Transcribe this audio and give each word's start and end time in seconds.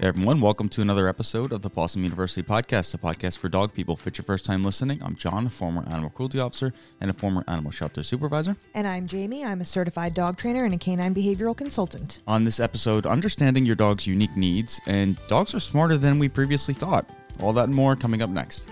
Hey 0.00 0.06
everyone, 0.06 0.40
welcome 0.40 0.68
to 0.68 0.80
another 0.80 1.08
episode 1.08 1.50
of 1.50 1.62
the 1.62 1.70
Possum 1.70 2.04
University 2.04 2.40
Podcast, 2.40 2.94
a 2.94 2.98
podcast 2.98 3.38
for 3.38 3.48
dog 3.48 3.74
people. 3.74 3.94
If 3.94 4.06
it's 4.06 4.16
your 4.16 4.24
first 4.24 4.44
time 4.44 4.64
listening, 4.64 5.02
I'm 5.02 5.16
John, 5.16 5.46
a 5.46 5.50
former 5.50 5.84
animal 5.88 6.10
cruelty 6.10 6.38
officer 6.38 6.72
and 7.00 7.10
a 7.10 7.12
former 7.12 7.42
animal 7.48 7.72
shelter 7.72 8.04
supervisor. 8.04 8.56
And 8.74 8.86
I'm 8.86 9.08
Jamie. 9.08 9.44
I'm 9.44 9.60
a 9.60 9.64
certified 9.64 10.14
dog 10.14 10.36
trainer 10.36 10.64
and 10.64 10.72
a 10.72 10.78
canine 10.78 11.16
behavioral 11.16 11.56
consultant. 11.56 12.20
On 12.28 12.44
this 12.44 12.60
episode, 12.60 13.06
understanding 13.06 13.66
your 13.66 13.74
dog's 13.74 14.06
unique 14.06 14.36
needs, 14.36 14.80
and 14.86 15.18
dogs 15.26 15.52
are 15.52 15.58
smarter 15.58 15.96
than 15.96 16.20
we 16.20 16.28
previously 16.28 16.74
thought. 16.74 17.10
All 17.42 17.52
that 17.54 17.64
and 17.64 17.74
more 17.74 17.96
coming 17.96 18.22
up 18.22 18.30
next. 18.30 18.68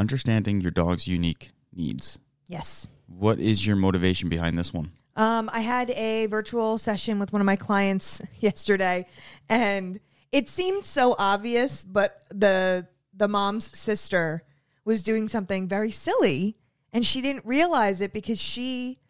Understanding 0.00 0.62
your 0.62 0.70
dog's 0.70 1.06
unique 1.06 1.50
needs. 1.76 2.18
Yes. 2.46 2.86
What 3.06 3.38
is 3.38 3.66
your 3.66 3.76
motivation 3.76 4.30
behind 4.30 4.56
this 4.56 4.72
one? 4.72 4.92
Um, 5.14 5.50
I 5.52 5.60
had 5.60 5.90
a 5.90 6.24
virtual 6.24 6.78
session 6.78 7.18
with 7.18 7.34
one 7.34 7.42
of 7.42 7.46
my 7.46 7.56
clients 7.56 8.22
yesterday, 8.40 9.06
and 9.50 10.00
it 10.32 10.48
seemed 10.48 10.86
so 10.86 11.14
obvious, 11.18 11.84
but 11.84 12.22
the 12.30 12.88
the 13.12 13.28
mom's 13.28 13.76
sister 13.78 14.42
was 14.86 15.02
doing 15.02 15.28
something 15.28 15.68
very 15.68 15.90
silly, 15.90 16.56
and 16.94 17.04
she 17.04 17.20
didn't 17.20 17.44
realize 17.44 18.00
it 18.00 18.14
because 18.14 18.40
she 18.40 19.00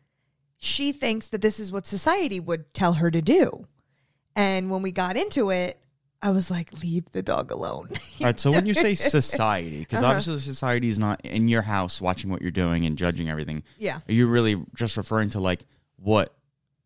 she 0.58 0.90
thinks 0.90 1.28
that 1.28 1.40
this 1.40 1.60
is 1.60 1.70
what 1.70 1.86
society 1.86 2.40
would 2.40 2.74
tell 2.74 2.94
her 2.94 3.12
to 3.12 3.22
do. 3.22 3.68
And 4.34 4.70
when 4.70 4.82
we 4.82 4.90
got 4.90 5.16
into 5.16 5.50
it, 5.50 5.78
I 6.22 6.30
was 6.32 6.50
like, 6.50 6.70
leave 6.82 7.10
the 7.12 7.22
dog 7.22 7.50
alone. 7.50 7.88
All 8.20 8.26
right. 8.26 8.38
So 8.38 8.50
when 8.50 8.66
you 8.66 8.74
say 8.74 8.94
society, 8.94 9.78
because 9.80 10.00
Uh-huh. 10.02 10.08
obviously 10.10 10.38
society 10.38 10.88
is 10.88 10.98
not 10.98 11.24
in 11.24 11.48
your 11.48 11.62
house 11.62 12.00
watching 12.00 12.30
what 12.30 12.42
you're 12.42 12.50
doing 12.50 12.84
and 12.84 12.96
judging 12.98 13.30
everything. 13.30 13.62
yeah. 13.78 14.00
Are 14.08 14.12
you 14.12 14.28
really 14.28 14.56
just 14.74 14.96
referring 14.96 15.30
to 15.30 15.40
like 15.40 15.64
what 15.96 16.34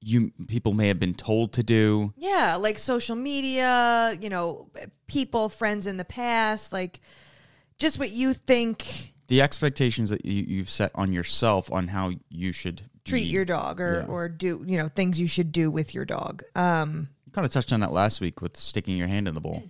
you 0.01 0.31
people 0.49 0.73
may 0.75 0.89
have 0.89 1.01
been 1.01 1.15
told 1.15 1.53
to 1.55 1.63
do? 1.63 2.13
Yeah, 2.17 2.57
like 2.57 2.79
social 2.79 3.17
media, 3.17 4.17
you 4.21 4.29
know, 4.29 4.69
people, 5.09 5.49
friends 5.49 5.87
in 5.87 5.97
the 5.97 6.05
past, 6.05 6.73
like 6.73 7.01
just 7.79 7.99
what 7.99 8.11
you 8.13 8.35
think 8.35 9.15
The 9.29 9.41
expectations 9.43 10.11
that 10.11 10.25
you, 10.25 10.45
you've 10.47 10.71
set 10.71 10.93
on 10.95 11.13
yourself 11.13 11.73
on 11.73 11.89
how 11.89 12.13
you 12.31 12.53
should 12.53 12.83
treat 13.05 13.25
be- 13.25 13.29
your 13.31 13.45
dog 13.45 13.81
or 13.81 14.01
Yeah. 14.07 14.13
or 14.13 14.29
do, 14.29 14.63
you 14.67 14.77
know, 14.79 14.89
things 14.89 15.19
you 15.19 15.27
should 15.27 15.51
do 15.51 15.71
with 15.73 15.93
your 15.95 16.05
dog. 16.05 16.43
Um 16.55 17.09
kind 17.35 17.45
of 17.45 17.53
touched 17.53 17.73
on 17.73 17.81
that 17.81 17.93
last 17.93 18.21
week 18.21 18.41
with 18.41 18.57
sticking 18.57 18.97
your 18.97 19.09
hand 19.09 19.27
in 19.29 19.35
the 19.35 19.41
bowl, 19.41 19.63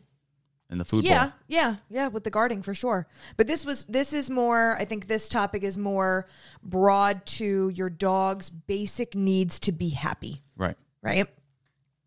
in 0.71 0.79
the 0.79 0.85
food 0.85 1.05
yeah, 1.05 1.25
bowl. 1.25 1.33
yeah, 1.49 1.77
yeah, 1.89 2.09
with 2.09 2.25
the 2.25 2.31
guarding 2.31 2.63
for 2.63 2.75
sure. 2.75 3.07
But 3.37 3.47
this 3.47 3.65
was 3.65 3.85
this 3.85 4.13
is 4.13 4.29
more 4.31 4.77
I 4.79 4.85
think 4.85 5.07
this 5.09 5.29
topic 5.29 5.63
is 5.63 5.79
more 5.79 6.27
broad 6.63 7.25
to 7.27 7.71
your 7.71 7.91
dog's 7.91 8.51
basic 8.51 9.15
needs 9.15 9.59
to 9.61 9.73
be 9.73 9.89
happy, 9.91 10.43
Right. 10.57 10.77
right? 11.03 11.27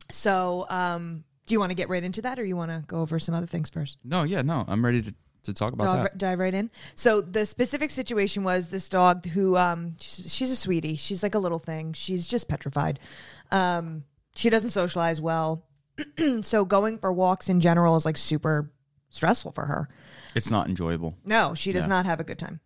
So, 0.09 0.66
um 0.69 1.23
do 1.45 1.53
you 1.53 1.59
want 1.61 1.69
to 1.72 1.75
get 1.75 1.88
right 1.88 2.03
into 2.03 2.22
that 2.23 2.39
or 2.39 2.44
you 2.44 2.58
want 2.58 2.72
to 2.72 2.83
go 2.88 3.00
over 3.00 3.19
some 3.19 3.33
other 3.33 3.47
things 3.47 3.69
first? 3.69 3.97
No. 4.03 4.23
Yeah. 4.23 4.41
No. 4.41 4.66
I'm 4.67 4.83
ready 4.83 5.02
to, 5.02 5.13
to 5.44 5.53
talk 5.53 5.72
about 5.72 5.85
dive, 5.85 6.03
that. 6.03 6.17
dive 6.17 6.39
right 6.39 6.53
in. 6.53 6.69
So 6.95 7.22
the 7.22 7.45
specific 7.45 7.89
situation 7.89 8.44
was 8.44 8.67
this 8.67 8.89
dog 8.89 9.25
who 9.28 9.55
um 9.55 9.95
she's, 10.02 10.33
she's 10.33 10.52
a 10.52 10.58
sweetie. 10.58 10.97
She's 10.97 11.23
like 11.23 11.35
a 11.35 11.39
little 11.39 11.59
thing. 11.59 11.94
She's 11.94 12.28
just 12.28 12.47
petrified. 12.50 13.00
Um 13.50 14.03
she 14.38 14.49
doesn't 14.49 14.69
socialize 14.69 15.19
well. 15.19 15.63
so 16.41 16.63
going 16.63 16.97
for 16.99 17.11
walks 17.11 17.49
in 17.49 17.59
general 17.59 17.95
is 17.95 18.05
like 18.05 18.17
super 18.17 18.71
stressful 19.09 19.52
for 19.52 19.66
her. 19.66 19.89
It's 20.35 20.52
not 20.52 20.67
enjoyable. 20.69 21.17
No, 21.25 21.53
she 21.55 21.71
does 21.71 21.83
Yeah. 21.83 21.88
not 21.88 22.05
have 22.05 22.19
a 22.19 22.23
good 22.23 22.38
time. 22.39 22.59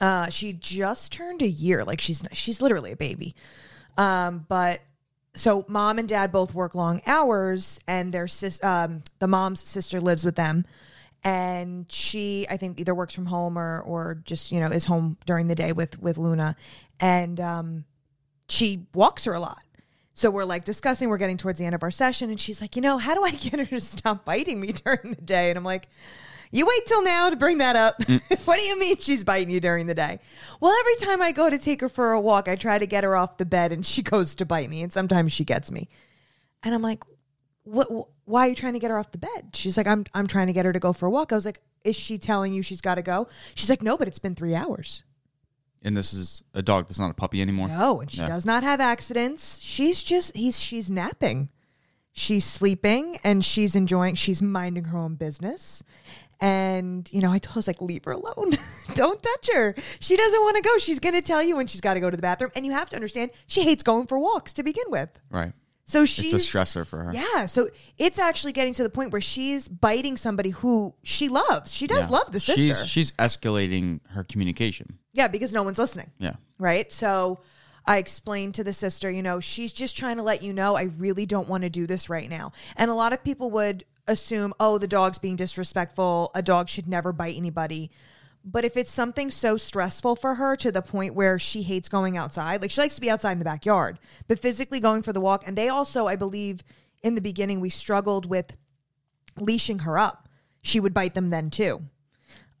Uh 0.00 0.28
she 0.30 0.52
just 0.52 1.10
turned 1.12 1.42
a 1.42 1.48
year. 1.48 1.84
Like 1.84 2.00
she's 2.00 2.22
she's 2.32 2.62
literally 2.62 2.92
a 2.92 2.96
baby. 2.96 3.34
Um 3.96 4.46
but 4.48 4.80
so 5.34 5.64
mom 5.68 5.98
and 5.98 6.08
dad 6.08 6.30
both 6.32 6.54
work 6.54 6.74
long 6.74 7.00
hours 7.06 7.80
and 7.88 8.12
their 8.14 8.28
sis 8.28 8.62
um 8.62 9.02
the 9.18 9.26
mom's 9.28 9.60
sister 9.60 10.00
lives 10.00 10.24
with 10.24 10.36
them 10.36 10.64
and 11.24 11.90
she 11.90 12.46
I 12.48 12.56
think 12.56 12.78
either 12.78 12.94
works 12.94 13.14
from 13.14 13.26
home 13.26 13.58
or 13.58 13.80
or 13.80 14.14
just 14.24 14.52
you 14.52 14.60
know 14.60 14.66
is 14.68 14.84
home 14.84 15.16
during 15.26 15.48
the 15.48 15.56
day 15.56 15.72
with 15.72 15.98
with 16.00 16.16
Luna 16.18 16.54
and 17.00 17.40
um 17.40 17.84
she 18.48 18.86
walks 18.94 19.24
her 19.24 19.32
a 19.34 19.40
lot. 19.40 19.58
So 20.18 20.32
we're 20.32 20.44
like 20.44 20.64
discussing, 20.64 21.08
we're 21.08 21.16
getting 21.16 21.36
towards 21.36 21.60
the 21.60 21.64
end 21.64 21.76
of 21.76 21.84
our 21.84 21.92
session, 21.92 22.28
and 22.28 22.40
she's 22.40 22.60
like, 22.60 22.74
you 22.74 22.82
know, 22.82 22.98
how 22.98 23.14
do 23.14 23.22
I 23.22 23.30
get 23.30 23.60
her 23.60 23.64
to 23.66 23.80
stop 23.80 24.24
biting 24.24 24.60
me 24.60 24.72
during 24.72 25.12
the 25.12 25.22
day? 25.22 25.48
And 25.48 25.56
I'm 25.56 25.62
like, 25.62 25.88
you 26.50 26.66
wait 26.66 26.86
till 26.86 27.04
now 27.04 27.30
to 27.30 27.36
bring 27.36 27.58
that 27.58 27.76
up. 27.76 27.98
Mm. 28.00 28.20
what 28.44 28.58
do 28.58 28.64
you 28.64 28.76
mean 28.76 28.96
she's 28.96 29.22
biting 29.22 29.48
you 29.48 29.60
during 29.60 29.86
the 29.86 29.94
day? 29.94 30.18
Well, 30.60 30.74
every 30.80 30.96
time 30.96 31.22
I 31.22 31.30
go 31.30 31.48
to 31.48 31.56
take 31.56 31.80
her 31.82 31.88
for 31.88 32.10
a 32.10 32.20
walk, 32.20 32.48
I 32.48 32.56
try 32.56 32.80
to 32.80 32.86
get 32.86 33.04
her 33.04 33.14
off 33.14 33.36
the 33.36 33.46
bed 33.46 33.70
and 33.70 33.86
she 33.86 34.02
goes 34.14 34.34
to 34.34 34.44
bite 34.44 34.68
me, 34.68 34.82
and 34.82 34.92
sometimes 34.92 35.32
she 35.32 35.44
gets 35.44 35.70
me. 35.70 35.88
And 36.64 36.74
I'm 36.74 36.82
like, 36.82 37.04
what 37.62 37.86
wh- 37.86 38.28
why 38.28 38.46
are 38.46 38.48
you 38.48 38.56
trying 38.56 38.72
to 38.72 38.80
get 38.80 38.90
her 38.90 38.98
off 38.98 39.12
the 39.12 39.18
bed? 39.18 39.50
She's 39.54 39.76
like, 39.76 39.86
I'm 39.86 40.04
I'm 40.14 40.26
trying 40.26 40.48
to 40.48 40.52
get 40.52 40.64
her 40.64 40.72
to 40.72 40.80
go 40.80 40.92
for 40.92 41.06
a 41.06 41.10
walk. 41.10 41.30
I 41.30 41.36
was 41.36 41.46
like, 41.46 41.62
is 41.84 41.94
she 41.94 42.18
telling 42.18 42.52
you 42.52 42.62
she's 42.62 42.80
got 42.80 42.96
to 42.96 43.02
go? 43.02 43.28
She's 43.54 43.70
like, 43.70 43.82
no, 43.82 43.96
but 43.96 44.08
it's 44.08 44.18
been 44.18 44.34
three 44.34 44.56
hours. 44.56 45.04
And 45.82 45.96
this 45.96 46.12
is 46.12 46.42
a 46.54 46.62
dog 46.62 46.86
that's 46.88 46.98
not 46.98 47.10
a 47.10 47.14
puppy 47.14 47.40
anymore. 47.40 47.68
No, 47.68 48.00
and 48.00 48.10
she 48.10 48.18
Yeah. 48.20 48.26
does 48.28 48.44
not 48.44 48.62
have 48.64 48.80
accidents. 48.80 49.58
She's 49.60 50.02
just 50.02 50.36
he's 50.36 50.58
she's 50.58 50.90
napping. 50.90 51.48
She's 52.12 52.44
sleeping 52.44 53.18
and 53.22 53.44
she's 53.44 53.76
enjoying 53.76 54.16
she's 54.16 54.42
minding 54.42 54.84
her 54.84 54.98
own 54.98 55.14
business. 55.14 55.82
And 56.40 57.08
you 57.12 57.20
know, 57.20 57.30
I 57.30 57.38
told 57.38 57.54
her, 57.54 57.58
I 57.58 57.60
was 57.60 57.66
like, 57.68 57.80
leave 57.80 58.04
her 58.04 58.12
alone. 58.12 58.56
Don't 58.94 59.22
touch 59.22 59.48
her. 59.54 59.74
She 60.00 60.16
doesn't 60.16 60.40
want 60.40 60.56
to 60.56 60.62
go. 60.62 60.78
She's 60.78 60.98
gonna 61.00 61.22
tell 61.22 61.42
you 61.42 61.56
when 61.56 61.66
she's 61.66 61.80
gotta 61.80 62.00
go 62.00 62.10
to 62.10 62.16
the 62.16 62.22
bathroom. 62.22 62.50
And 62.56 62.66
you 62.66 62.72
have 62.72 62.90
to 62.90 62.96
understand 62.96 63.30
she 63.46 63.62
hates 63.62 63.82
going 63.82 64.06
for 64.06 64.18
walks 64.18 64.52
to 64.54 64.62
begin 64.62 64.84
with. 64.88 65.10
Right. 65.30 65.52
So 65.88 66.04
she's 66.04 66.34
It's 66.34 66.54
a 66.54 66.58
stressor 66.58 66.86
for 66.86 67.02
her. 67.02 67.12
Yeah. 67.14 67.46
So 67.46 67.70
it's 67.96 68.18
actually 68.18 68.52
getting 68.52 68.74
to 68.74 68.82
the 68.82 68.90
point 68.90 69.10
where 69.10 69.22
she's 69.22 69.66
biting 69.68 70.18
somebody 70.18 70.50
who 70.50 70.94
she 71.02 71.28
loves. 71.30 71.72
She 71.72 71.86
does 71.86 72.00
Yeah. 72.10 72.16
love 72.18 72.30
the 72.30 72.40
sister. 72.40 72.62
She's 72.62 72.86
she's 72.86 73.12
escalating 73.12 74.00
her 74.10 74.22
communication. 74.22 74.98
yeah, 75.14 75.28
because 75.28 75.52
no 75.52 75.62
one's 75.62 75.78
listening. 75.78 76.10
Yeah. 76.18 76.34
right? 76.58 76.92
So 76.92 77.40
I 77.86 77.96
explained 77.96 78.54
to 78.56 78.64
the 78.64 78.72
sister, 78.74 79.10
you 79.10 79.22
know, 79.22 79.40
she's 79.40 79.72
just 79.72 79.96
trying 79.96 80.18
to 80.18 80.22
let 80.22 80.42
you 80.42 80.52
know 80.52 80.76
I 80.76 80.82
really 80.98 81.24
don't 81.24 81.48
want 81.48 81.62
to 81.64 81.70
do 81.70 81.86
this 81.86 82.10
right 82.10 82.28
now. 82.28 82.52
And 82.76 82.90
a 82.90 82.94
lot 82.94 83.14
of 83.14 83.24
people 83.24 83.50
would 83.52 83.84
assume, 84.06 84.52
oh, 84.60 84.76
the 84.76 84.86
dog's 84.88 85.18
being 85.18 85.36
disrespectful. 85.36 86.30
A 86.34 86.42
dog 86.42 86.68
should 86.68 86.86
never 86.86 87.12
bite 87.14 87.36
anybody. 87.36 87.90
But 88.44 88.64
if 88.64 88.76
it's 88.76 88.90
something 88.90 89.30
so 89.30 89.56
stressful 89.56 90.16
for 90.16 90.36
her 90.36 90.56
to 90.56 90.72
the 90.72 90.80
point 90.82 91.14
where 91.14 91.38
she 91.38 91.62
hates 91.62 91.88
going 91.88 92.16
outside, 92.16 92.62
like 92.62 92.70
she 92.70 92.80
likes 92.80 92.94
to 92.94 93.00
be 93.00 93.10
outside 93.10 93.32
in 93.32 93.38
the 93.38 93.44
backyard, 93.44 93.98
but 94.26 94.38
physically 94.38 94.80
going 94.80 95.02
for 95.02 95.12
the 95.12 95.20
walk. 95.20 95.44
And 95.46 95.56
they 95.58 95.68
also, 95.68 96.06
I 96.06 96.16
believe, 96.16 96.62
in 97.02 97.14
the 97.14 97.20
beginning, 97.20 97.60
we 97.60 97.68
struggled 97.70 98.26
with 98.26 98.56
leashing 99.38 99.80
her 99.80 99.98
up. 99.98 100.28
She 100.62 100.80
would 100.80 100.94
bite 100.94 101.14
them 101.14 101.30
then 101.30 101.50
too. 101.50 101.82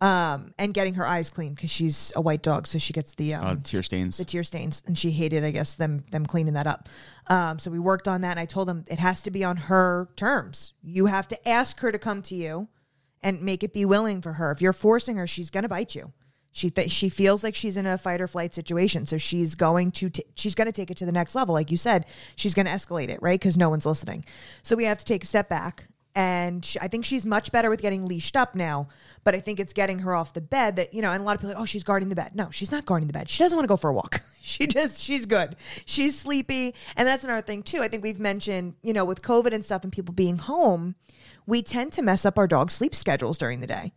Um, 0.00 0.54
and 0.58 0.72
getting 0.72 0.94
her 0.94 1.04
eyes 1.04 1.28
clean 1.28 1.54
because 1.54 1.70
she's 1.70 2.12
a 2.14 2.20
white 2.20 2.42
dog, 2.42 2.68
so 2.68 2.78
she 2.78 2.92
gets 2.92 3.16
the 3.16 3.34
um, 3.34 3.44
Uh, 3.44 3.56
tear 3.64 3.82
stains. 3.82 4.16
the 4.16 4.24
tear 4.24 4.44
stains 4.44 4.80
and 4.86 4.96
she 4.96 5.10
hated 5.10 5.42
i 5.42 5.50
guess 5.50 5.74
them 5.74 6.04
them 6.12 6.24
cleaning 6.24 6.54
that 6.54 6.68
up 6.68 6.88
um, 7.26 7.58
so 7.58 7.68
we 7.68 7.80
worked 7.80 8.06
on 8.06 8.20
that 8.20 8.30
and 8.30 8.38
i 8.38 8.44
told 8.44 8.68
them 8.68 8.84
it 8.88 9.00
has 9.00 9.22
to 9.22 9.32
be 9.32 9.42
on 9.42 9.56
her 9.56 10.08
terms 10.14 10.72
you 10.84 11.06
have 11.06 11.26
to 11.26 11.48
ask 11.48 11.80
her 11.80 11.90
to 11.90 11.98
come 11.98 12.22
to 12.22 12.36
you 12.36 12.68
and 13.22 13.42
make 13.42 13.62
it 13.62 13.72
be 13.72 13.84
willing 13.84 14.20
for 14.20 14.34
her. 14.34 14.50
If 14.50 14.60
you're 14.62 14.72
forcing 14.72 15.16
her 15.16 15.26
she's 15.26 15.50
going 15.50 15.62
to 15.62 15.68
bite 15.68 15.94
you. 15.94 16.12
She 16.52 16.70
th- 16.70 16.90
she 16.90 17.08
feels 17.08 17.44
like 17.44 17.54
she's 17.54 17.76
in 17.76 17.86
a 17.86 17.98
fight 17.98 18.20
or 18.20 18.26
flight 18.26 18.54
situation 18.54 19.06
so 19.06 19.18
she's 19.18 19.54
going 19.54 19.92
to 19.92 20.10
t- 20.10 20.24
she's 20.34 20.54
going 20.54 20.66
to 20.66 20.72
take 20.72 20.90
it 20.90 20.96
to 20.98 21.06
the 21.06 21.12
next 21.12 21.34
level. 21.34 21.54
Like 21.54 21.70
you 21.70 21.76
said 21.76 22.06
she's 22.36 22.54
going 22.54 22.66
to 22.66 22.72
escalate 22.72 23.08
it 23.08 23.22
right? 23.22 23.38
Because 23.38 23.56
no 23.56 23.70
one's 23.70 23.86
listening. 23.86 24.24
So 24.62 24.76
we 24.76 24.84
have 24.84 24.98
to 24.98 25.04
take 25.04 25.24
a 25.24 25.26
step 25.26 25.48
back 25.48 25.88
and 26.18 26.64
she, 26.64 26.80
I 26.80 26.88
think 26.88 27.04
she's 27.04 27.24
much 27.24 27.52
better 27.52 27.70
with 27.70 27.80
getting 27.80 28.04
leashed 28.04 28.36
up 28.36 28.56
now. 28.56 28.88
But 29.22 29.36
I 29.36 29.40
think 29.40 29.60
it's 29.60 29.72
getting 29.72 30.00
her 30.00 30.16
off 30.16 30.32
the 30.32 30.40
bed 30.40 30.74
that 30.74 30.92
you 30.92 31.00
know. 31.00 31.12
And 31.12 31.22
a 31.22 31.24
lot 31.24 31.36
of 31.36 31.40
people 31.40 31.52
are 31.52 31.54
like, 31.54 31.62
oh, 31.62 31.66
she's 31.66 31.84
guarding 31.84 32.08
the 32.08 32.16
bed. 32.16 32.32
No, 32.34 32.50
she's 32.50 32.72
not 32.72 32.84
guarding 32.86 33.06
the 33.06 33.12
bed. 33.12 33.28
She 33.28 33.44
doesn't 33.44 33.56
want 33.56 33.62
to 33.64 33.68
go 33.68 33.76
for 33.76 33.88
a 33.88 33.92
walk. 33.94 34.20
she 34.42 34.66
just 34.66 35.00
she's 35.00 35.26
good. 35.26 35.54
She's 35.86 36.18
sleepy, 36.18 36.74
and 36.96 37.06
that's 37.06 37.22
another 37.22 37.42
thing 37.42 37.62
too. 37.62 37.82
I 37.82 37.88
think 37.88 38.02
we've 38.02 38.18
mentioned 38.18 38.74
you 38.82 38.92
know 38.92 39.04
with 39.04 39.22
COVID 39.22 39.52
and 39.52 39.64
stuff 39.64 39.84
and 39.84 39.92
people 39.92 40.12
being 40.12 40.38
home, 40.38 40.96
we 41.46 41.62
tend 41.62 41.92
to 41.92 42.02
mess 42.02 42.26
up 42.26 42.36
our 42.36 42.48
dog's 42.48 42.74
sleep 42.74 42.96
schedules 42.96 43.38
during 43.38 43.60
the 43.60 43.68
day. 43.68 43.92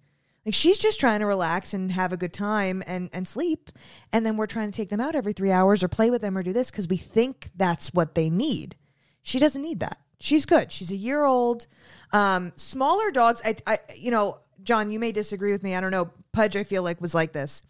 Like 0.45 0.53
she's 0.53 0.77
just 0.77 1.00
trying 1.00 1.21
to 1.21 1.25
relax 1.25 1.74
and 1.74 1.91
have 1.91 2.13
a 2.13 2.17
good 2.17 2.33
time 2.33 2.83
and 2.85 3.09
and 3.13 3.27
sleep, 3.27 3.71
and 4.13 4.24
then 4.24 4.38
we're 4.38 4.45
trying 4.45 4.69
to 4.69 4.77
take 4.77 4.89
them 4.89 5.01
out 5.01 5.15
every 5.15 5.33
three 5.33 5.51
hours 5.51 5.81
or 5.81 5.88
play 5.88 6.12
with 6.12 6.21
them 6.21 6.38
or 6.38 6.44
do 6.44 6.53
this 6.53 6.69
because 6.69 6.88
we 6.88 6.97
think 6.97 7.50
that's 7.56 7.95
what 7.95 8.13
they 8.13 8.29
need. 8.29 8.75
She 9.24 9.39
doesn't 9.39 9.62
need 9.63 9.79
that. 9.79 9.97
She's 10.21 10.45
good. 10.45 10.71
She's 10.71 10.91
a 10.91 10.95
year 10.95 11.23
old. 11.25 11.68
Um, 12.13 12.53
smaller 12.56 13.12
dogs, 13.12 13.41
I, 13.44 13.56
I, 13.65 13.79
you 13.95 14.12
know, 14.12 14.38
John, 14.63 14.91
you 14.91 15.00
may 15.00 15.12
disagree 15.12 15.51
with 15.51 15.63
me. 15.63 15.75
I 15.75 15.81
don't 15.81 15.91
know. 15.91 16.12
Pudge, 16.31 16.56
I 16.56 16.63
feel 16.63 16.83
like 16.83 17.01
was 17.01 17.15
like 17.15 17.33
this 17.33 17.63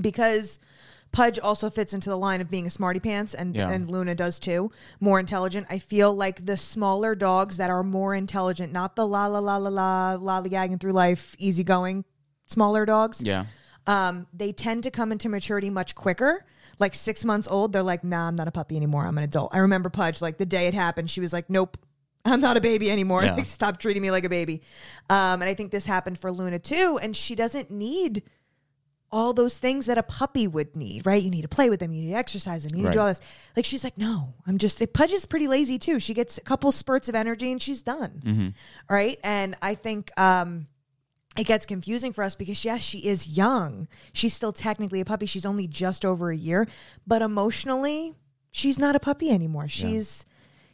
because 0.00 0.58
Pudge 1.12 1.38
also 1.38 1.68
fits 1.70 1.92
into 1.94 2.08
the 2.10 2.16
line 2.16 2.40
of 2.40 2.50
being 2.50 2.66
a 2.66 2.70
smarty 2.70 3.00
pants, 3.00 3.34
and 3.34 3.54
Yeah. 3.54 3.70
and 3.70 3.90
Luna 3.90 4.14
does 4.14 4.38
too. 4.38 4.70
More 5.00 5.18
intelligent. 5.20 5.66
I 5.70 5.78
feel 5.78 6.14
like 6.14 6.44
the 6.46 6.56
smaller 6.56 7.14
dogs 7.14 7.56
that 7.58 7.70
are 7.70 7.82
more 7.82 8.14
intelligent, 8.14 8.72
not 8.72 8.96
the 8.96 9.06
la 9.06 9.26
la 9.26 9.38
la 9.38 9.56
la 9.56 9.68
la 9.70 10.16
lollygagging 10.18 10.80
through 10.80 10.92
life, 10.92 11.34
easygoing 11.38 12.04
smaller 12.46 12.84
dogs. 12.86 13.22
Yeah. 13.22 13.44
Um, 13.86 14.26
they 14.32 14.52
tend 14.52 14.84
to 14.84 14.90
come 14.90 15.12
into 15.12 15.28
maturity 15.28 15.70
much 15.70 15.94
quicker. 15.94 16.44
Like 16.82 16.94
six 16.96 17.24
months 17.24 17.46
old, 17.48 17.72
they're 17.72 17.82
like, 17.82 18.02
nah, 18.02 18.26
I'm 18.26 18.34
not 18.34 18.48
a 18.48 18.50
puppy 18.50 18.76
anymore. 18.76 19.06
I'm 19.06 19.16
an 19.16 19.24
adult. 19.24 19.54
I 19.54 19.58
remember 19.58 19.88
Pudge, 19.88 20.20
like 20.20 20.36
the 20.36 20.46
day 20.46 20.66
it 20.66 20.74
happened, 20.74 21.08
she 21.10 21.20
was 21.20 21.32
like, 21.32 21.48
nope, 21.48 21.76
I'm 22.24 22.40
not 22.40 22.56
a 22.56 22.60
baby 22.60 22.90
anymore. 22.90 23.24
Yeah. 23.24 23.40
Stop 23.44 23.78
treating 23.78 24.02
me 24.02 24.10
like 24.10 24.24
a 24.24 24.28
baby. 24.28 24.62
Um, 25.08 25.40
and 25.40 25.44
I 25.44 25.54
think 25.54 25.70
this 25.70 25.86
happened 25.86 26.18
for 26.18 26.32
Luna 26.32 26.58
too. 26.58 26.98
And 27.00 27.16
she 27.16 27.34
doesn't 27.34 27.70
need 27.70 28.22
all 29.12 29.32
those 29.34 29.58
things 29.58 29.86
that 29.86 29.98
a 29.98 30.02
puppy 30.02 30.48
would 30.48 30.74
need, 30.74 31.06
right? 31.06 31.22
You 31.22 31.30
need 31.30 31.42
to 31.42 31.48
play 31.48 31.68
with 31.68 31.80
them, 31.80 31.92
you 31.92 32.02
need 32.02 32.10
to 32.12 32.16
exercise 32.16 32.64
them, 32.64 32.74
you 32.74 32.82
need 32.82 32.88
to 32.88 32.92
do 32.94 33.00
all 33.00 33.08
this. 33.08 33.20
Like 33.54 33.66
she's 33.66 33.84
like, 33.84 33.98
no, 33.98 34.34
I'm 34.46 34.56
just. 34.58 34.82
Pudge 34.92 35.12
is 35.12 35.26
pretty 35.26 35.46
lazy 35.48 35.78
too. 35.78 36.00
She 36.00 36.14
gets 36.14 36.38
a 36.38 36.40
couple 36.40 36.72
spurts 36.72 37.08
of 37.08 37.14
energy 37.14 37.52
and 37.52 37.60
she's 37.60 37.82
done, 37.82 38.54
right? 38.88 39.18
And 39.22 39.54
I 39.60 39.74
think 39.74 40.10
um, 40.18 40.66
it 41.36 41.44
gets 41.44 41.64
confusing 41.66 42.12
for 42.12 42.22
us 42.24 42.34
because 42.34 42.64
yes, 42.64 42.82
she 42.82 42.98
is 43.06 43.36
young. 43.36 43.88
She's 44.12 44.34
still 44.34 44.52
technically 44.52 45.00
a 45.00 45.04
puppy. 45.04 45.26
She's 45.26 45.46
only 45.46 45.66
just 45.66 46.04
over 46.04 46.30
a 46.30 46.36
year, 46.36 46.66
but 47.06 47.22
emotionally, 47.22 48.14
she's 48.50 48.78
not 48.78 48.94
a 48.96 49.00
puppy 49.00 49.30
anymore. 49.30 49.68
She's 49.68 50.26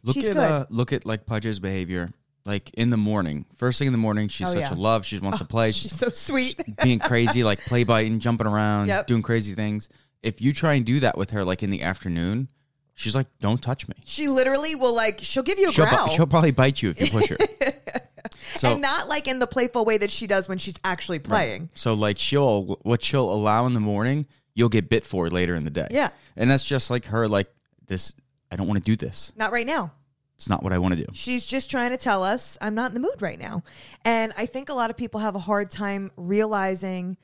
Look 0.02 0.14
she's 0.14 0.28
at 0.28 0.34
good. 0.34 0.43
uh, 0.43 0.66
look 0.70 0.93
at 0.93 1.05
like 1.06 1.26
Pudge's 1.26 1.60
behavior. 1.60 2.10
Like 2.44 2.70
in 2.75 2.88
the 2.90 2.96
morning, 2.96 3.44
first 3.56 3.78
thing 3.78 3.87
in 3.88 3.93
the 3.93 3.99
morning, 3.99 4.28
she's 4.28 4.49
Oh, 4.49 4.52
such 4.55 4.60
yeah. 4.62 4.75
a 4.75 4.76
love. 4.76 5.05
She 5.05 5.19
wants 5.19 5.38
to 5.40 5.44
play. 5.44 5.70
she's 5.72 5.82
She's 5.90 5.99
so 5.99 6.08
sweet. 6.08 6.58
being 6.82 6.99
crazy, 6.99 7.44
like 7.44 7.60
play 7.60 7.84
biting, 7.84 8.20
jumping 8.20 8.46
around, 8.46 8.87
Yep. 8.88 9.06
doing 9.06 9.22
crazy 9.22 9.55
things. 9.55 9.88
If 10.22 10.40
you 10.40 10.52
try 10.55 10.75
and 10.75 10.87
do 10.87 10.99
that 11.00 11.19
with 11.19 11.31
her, 11.31 11.44
like 11.44 11.62
in 11.62 11.70
the 11.70 11.82
afternoon, 11.82 12.49
she's 12.94 13.14
like, 13.14 13.26
"Don't 13.40 13.60
touch 13.62 13.87
me." 13.87 13.94
she 14.05 14.28
literally 14.28 14.75
will 14.75 14.94
like 14.94 15.19
she'll 15.22 15.43
give 15.43 15.58
you 15.58 15.69
a 15.69 15.72
She'll, 15.72 15.84
bu- 15.84 15.90
growl. 15.90 16.08
she'll 16.08 16.26
probably 16.26 16.50
bite 16.52 16.81
you 16.82 16.90
if 16.90 17.00
you 17.02 17.10
push 17.10 17.28
her. 17.28 17.37
so, 18.55 18.73
and 18.73 18.83
not 18.83 19.09
like 19.09 19.27
in 19.29 19.39
the 19.39 19.47
playful 19.47 19.85
way 19.85 19.99
that 19.99 20.11
she 20.11 20.27
does 20.27 20.49
when 20.49 20.59
she's 20.59 20.75
actually 20.85 21.19
playing. 21.19 21.71
so 21.75 21.95
like 21.95 22.19
she'll 22.19 22.79
what 22.83 23.03
she'll 23.03 23.31
allow 23.33 23.67
in 23.67 23.75
the 23.75 23.81
morning, 23.81 24.27
you'll 24.55 24.69
get 24.69 24.89
bit 24.89 25.05
for 25.07 25.29
later 25.29 25.55
in 25.55 25.65
the 25.65 25.71
day. 25.71 25.89
Yeah. 25.91 26.09
and 26.37 26.51
that's 26.51 26.65
just 26.65 26.91
like 26.91 27.07
her. 27.07 27.29
Like 27.29 27.49
this, 27.87 28.15
I 28.51 28.57
don't 28.57 28.67
want 28.69 28.85
to 28.85 28.91
do 28.91 28.97
this. 28.97 29.33
Not 29.37 29.53
right 29.53 29.67
now. 29.67 29.93
It's 30.37 30.49
not 30.49 30.63
what 30.63 30.73
I 30.73 30.79
want 30.79 30.95
to 30.95 31.01
do. 31.05 31.07
She's 31.15 31.45
just 31.45 31.69
trying 31.69 31.91
to 31.91 31.97
tell 31.97 32.23
us 32.23 32.57
I'm 32.61 32.75
not 32.77 32.91
in 32.91 32.95
the 32.95 33.01
mood 33.01 33.21
right 33.21 33.39
now. 33.41 33.65
And 34.05 34.33
I 34.37 34.47
think 34.47 34.69
a 34.69 34.75
lot 34.75 34.89
of 34.89 34.97
people 34.97 35.19
have 35.21 35.35
a 35.35 35.41
hard 35.41 35.69
time 35.71 36.13
realizing 36.17 37.17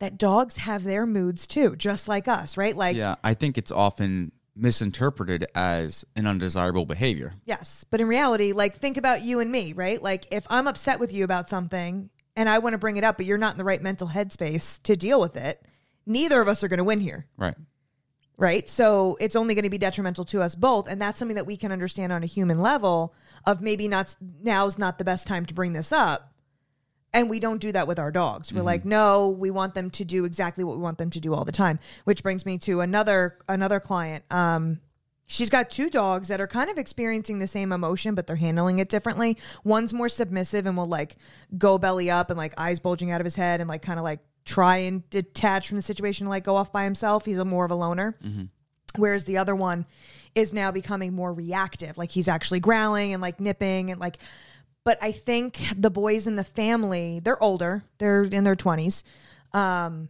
that 0.00 0.18
dogs 0.18 0.58
have 0.58 0.84
their 0.84 1.06
moods 1.06 1.46
too, 1.46 1.76
just 1.76 2.08
like 2.08 2.28
us, 2.28 2.56
right? 2.58 2.76
Like, 2.76 2.94
Yeah, 2.94 3.14
I 3.24 3.32
think 3.34 3.56
it's 3.56 3.72
often 3.72 4.32
misinterpreted 4.58 5.46
as 5.54 6.04
an 6.16 6.26
undesirable 6.26 6.84
behavior. 6.84 7.32
yes. 7.44 7.84
But 7.88 8.00
in 8.00 8.08
reality, 8.08 8.52
like, 8.52 8.76
think 8.76 8.96
about 8.96 9.22
you 9.22 9.40
and 9.40 9.50
me, 9.50 9.72
right? 9.72 10.02
Like, 10.02 10.26
if 10.30 10.46
I'm 10.50 10.66
upset 10.66 10.98
with 11.00 11.12
you 11.12 11.24
about 11.24 11.48
something 11.48 12.10
and 12.36 12.48
I 12.48 12.58
want 12.58 12.74
to 12.74 12.78
bring 12.78 12.96
it 12.96 13.04
up, 13.04 13.16
but 13.16 13.26
you're 13.26 13.38
not 13.38 13.52
in 13.54 13.58
the 13.58 13.64
right 13.64 13.82
mental 13.82 14.08
headspace 14.08 14.82
to 14.82 14.96
deal 14.96 15.20
with 15.20 15.36
it, 15.36 15.64
neither 16.06 16.40
of 16.40 16.48
us 16.48 16.62
are 16.64 16.68
going 16.68 16.78
to 16.78 16.84
win 16.84 17.00
here. 17.00 17.26
Right. 17.36 17.54
right? 18.36 18.68
So 18.68 19.16
it's 19.20 19.36
only 19.36 19.54
going 19.54 19.64
to 19.64 19.70
be 19.70 19.78
detrimental 19.78 20.24
to 20.26 20.42
us 20.42 20.54
both, 20.54 20.88
and 20.88 21.00
that's 21.00 21.18
something 21.18 21.36
that 21.36 21.46
we 21.46 21.56
can 21.56 21.72
understand 21.72 22.12
on 22.12 22.22
a 22.22 22.26
human 22.26 22.58
level. 22.58 23.14
Of 23.46 23.62
maybe 23.62 23.88
not 23.88 24.14
now's 24.42 24.78
not 24.78 24.98
the 24.98 25.04
best 25.04 25.26
time 25.26 25.46
to 25.46 25.54
bring 25.54 25.72
this 25.72 25.92
up, 25.92 26.32
and 27.12 27.30
we 27.30 27.40
don't 27.40 27.60
do 27.60 27.72
that 27.72 27.86
with 27.88 27.98
our 27.98 28.10
dogs. 28.10 28.52
We're 28.52 28.62
like, 28.62 28.84
no, 28.84 29.30
we 29.30 29.50
want 29.50 29.74
them 29.74 29.90
to 29.90 30.04
do 30.04 30.24
exactly 30.24 30.64
what 30.64 30.76
we 30.76 30.82
want 30.82 30.98
them 30.98 31.10
to 31.10 31.20
do 31.20 31.34
all 31.34 31.44
the 31.44 31.52
time. 31.52 31.78
Which 32.04 32.22
brings 32.22 32.44
me 32.44 32.58
to 32.58 32.80
another 32.80 33.38
another 33.48 33.80
client. 33.80 34.24
Um, 34.30 34.80
she's 35.26 35.48
got 35.50 35.70
two 35.70 35.88
dogs 35.88 36.28
that 36.28 36.40
are 36.40 36.46
kind 36.46 36.70
of 36.70 36.76
experiencing 36.76 37.38
the 37.38 37.46
same 37.46 37.72
emotion, 37.72 38.14
but 38.14 38.26
they're 38.26 38.36
handling 38.36 38.78
it 38.78 38.88
differently. 38.88 39.38
One's 39.64 39.92
more 39.94 40.08
submissive 40.08 40.66
and 40.66 40.76
will 40.76 40.86
like 40.86 41.16
go 41.56 41.78
belly 41.78 42.10
up 42.10 42.30
and 42.30 42.36
like 42.36 42.52
eyes 42.58 42.78
bulging 42.78 43.10
out 43.10 43.20
of 43.20 43.24
his 43.24 43.36
head 43.36 43.60
and 43.60 43.68
like 43.68 43.82
kind 43.82 43.98
of 43.98 44.04
like 44.04 44.20
try 44.44 44.78
and 44.78 45.08
detach 45.10 45.68
from 45.68 45.76
the 45.76 45.82
situation 45.82 46.26
and 46.26 46.30
like 46.30 46.44
go 46.44 46.56
off 46.56 46.72
by 46.72 46.84
himself. 46.84 47.24
He's 47.24 47.38
a 47.38 47.44
more 47.44 47.64
of 47.64 47.70
a 47.70 47.74
loner. 47.74 48.16
Whereas 48.96 49.24
the 49.24 49.36
other 49.36 49.54
one 49.54 49.86
is 50.34 50.52
now 50.52 50.70
becoming 50.72 51.14
more 51.14 51.32
reactive. 51.32 51.98
Like 51.98 52.10
he's 52.10 52.28
actually 52.28 52.60
growling 52.60 53.12
and 53.12 53.20
like 53.22 53.38
nipping 53.40 53.90
and 53.90 54.00
like 54.00 54.18
but 54.88 54.96
I 55.02 55.12
think 55.12 55.58
the 55.76 55.90
boys 55.90 56.26
in 56.26 56.36
the 56.36 56.44
family, 56.44 57.20
they're 57.22 57.42
older. 57.42 57.84
They're 57.98 58.22
in 58.22 58.42
their 58.42 58.56
20s. 58.56 59.02
Um 59.52 60.08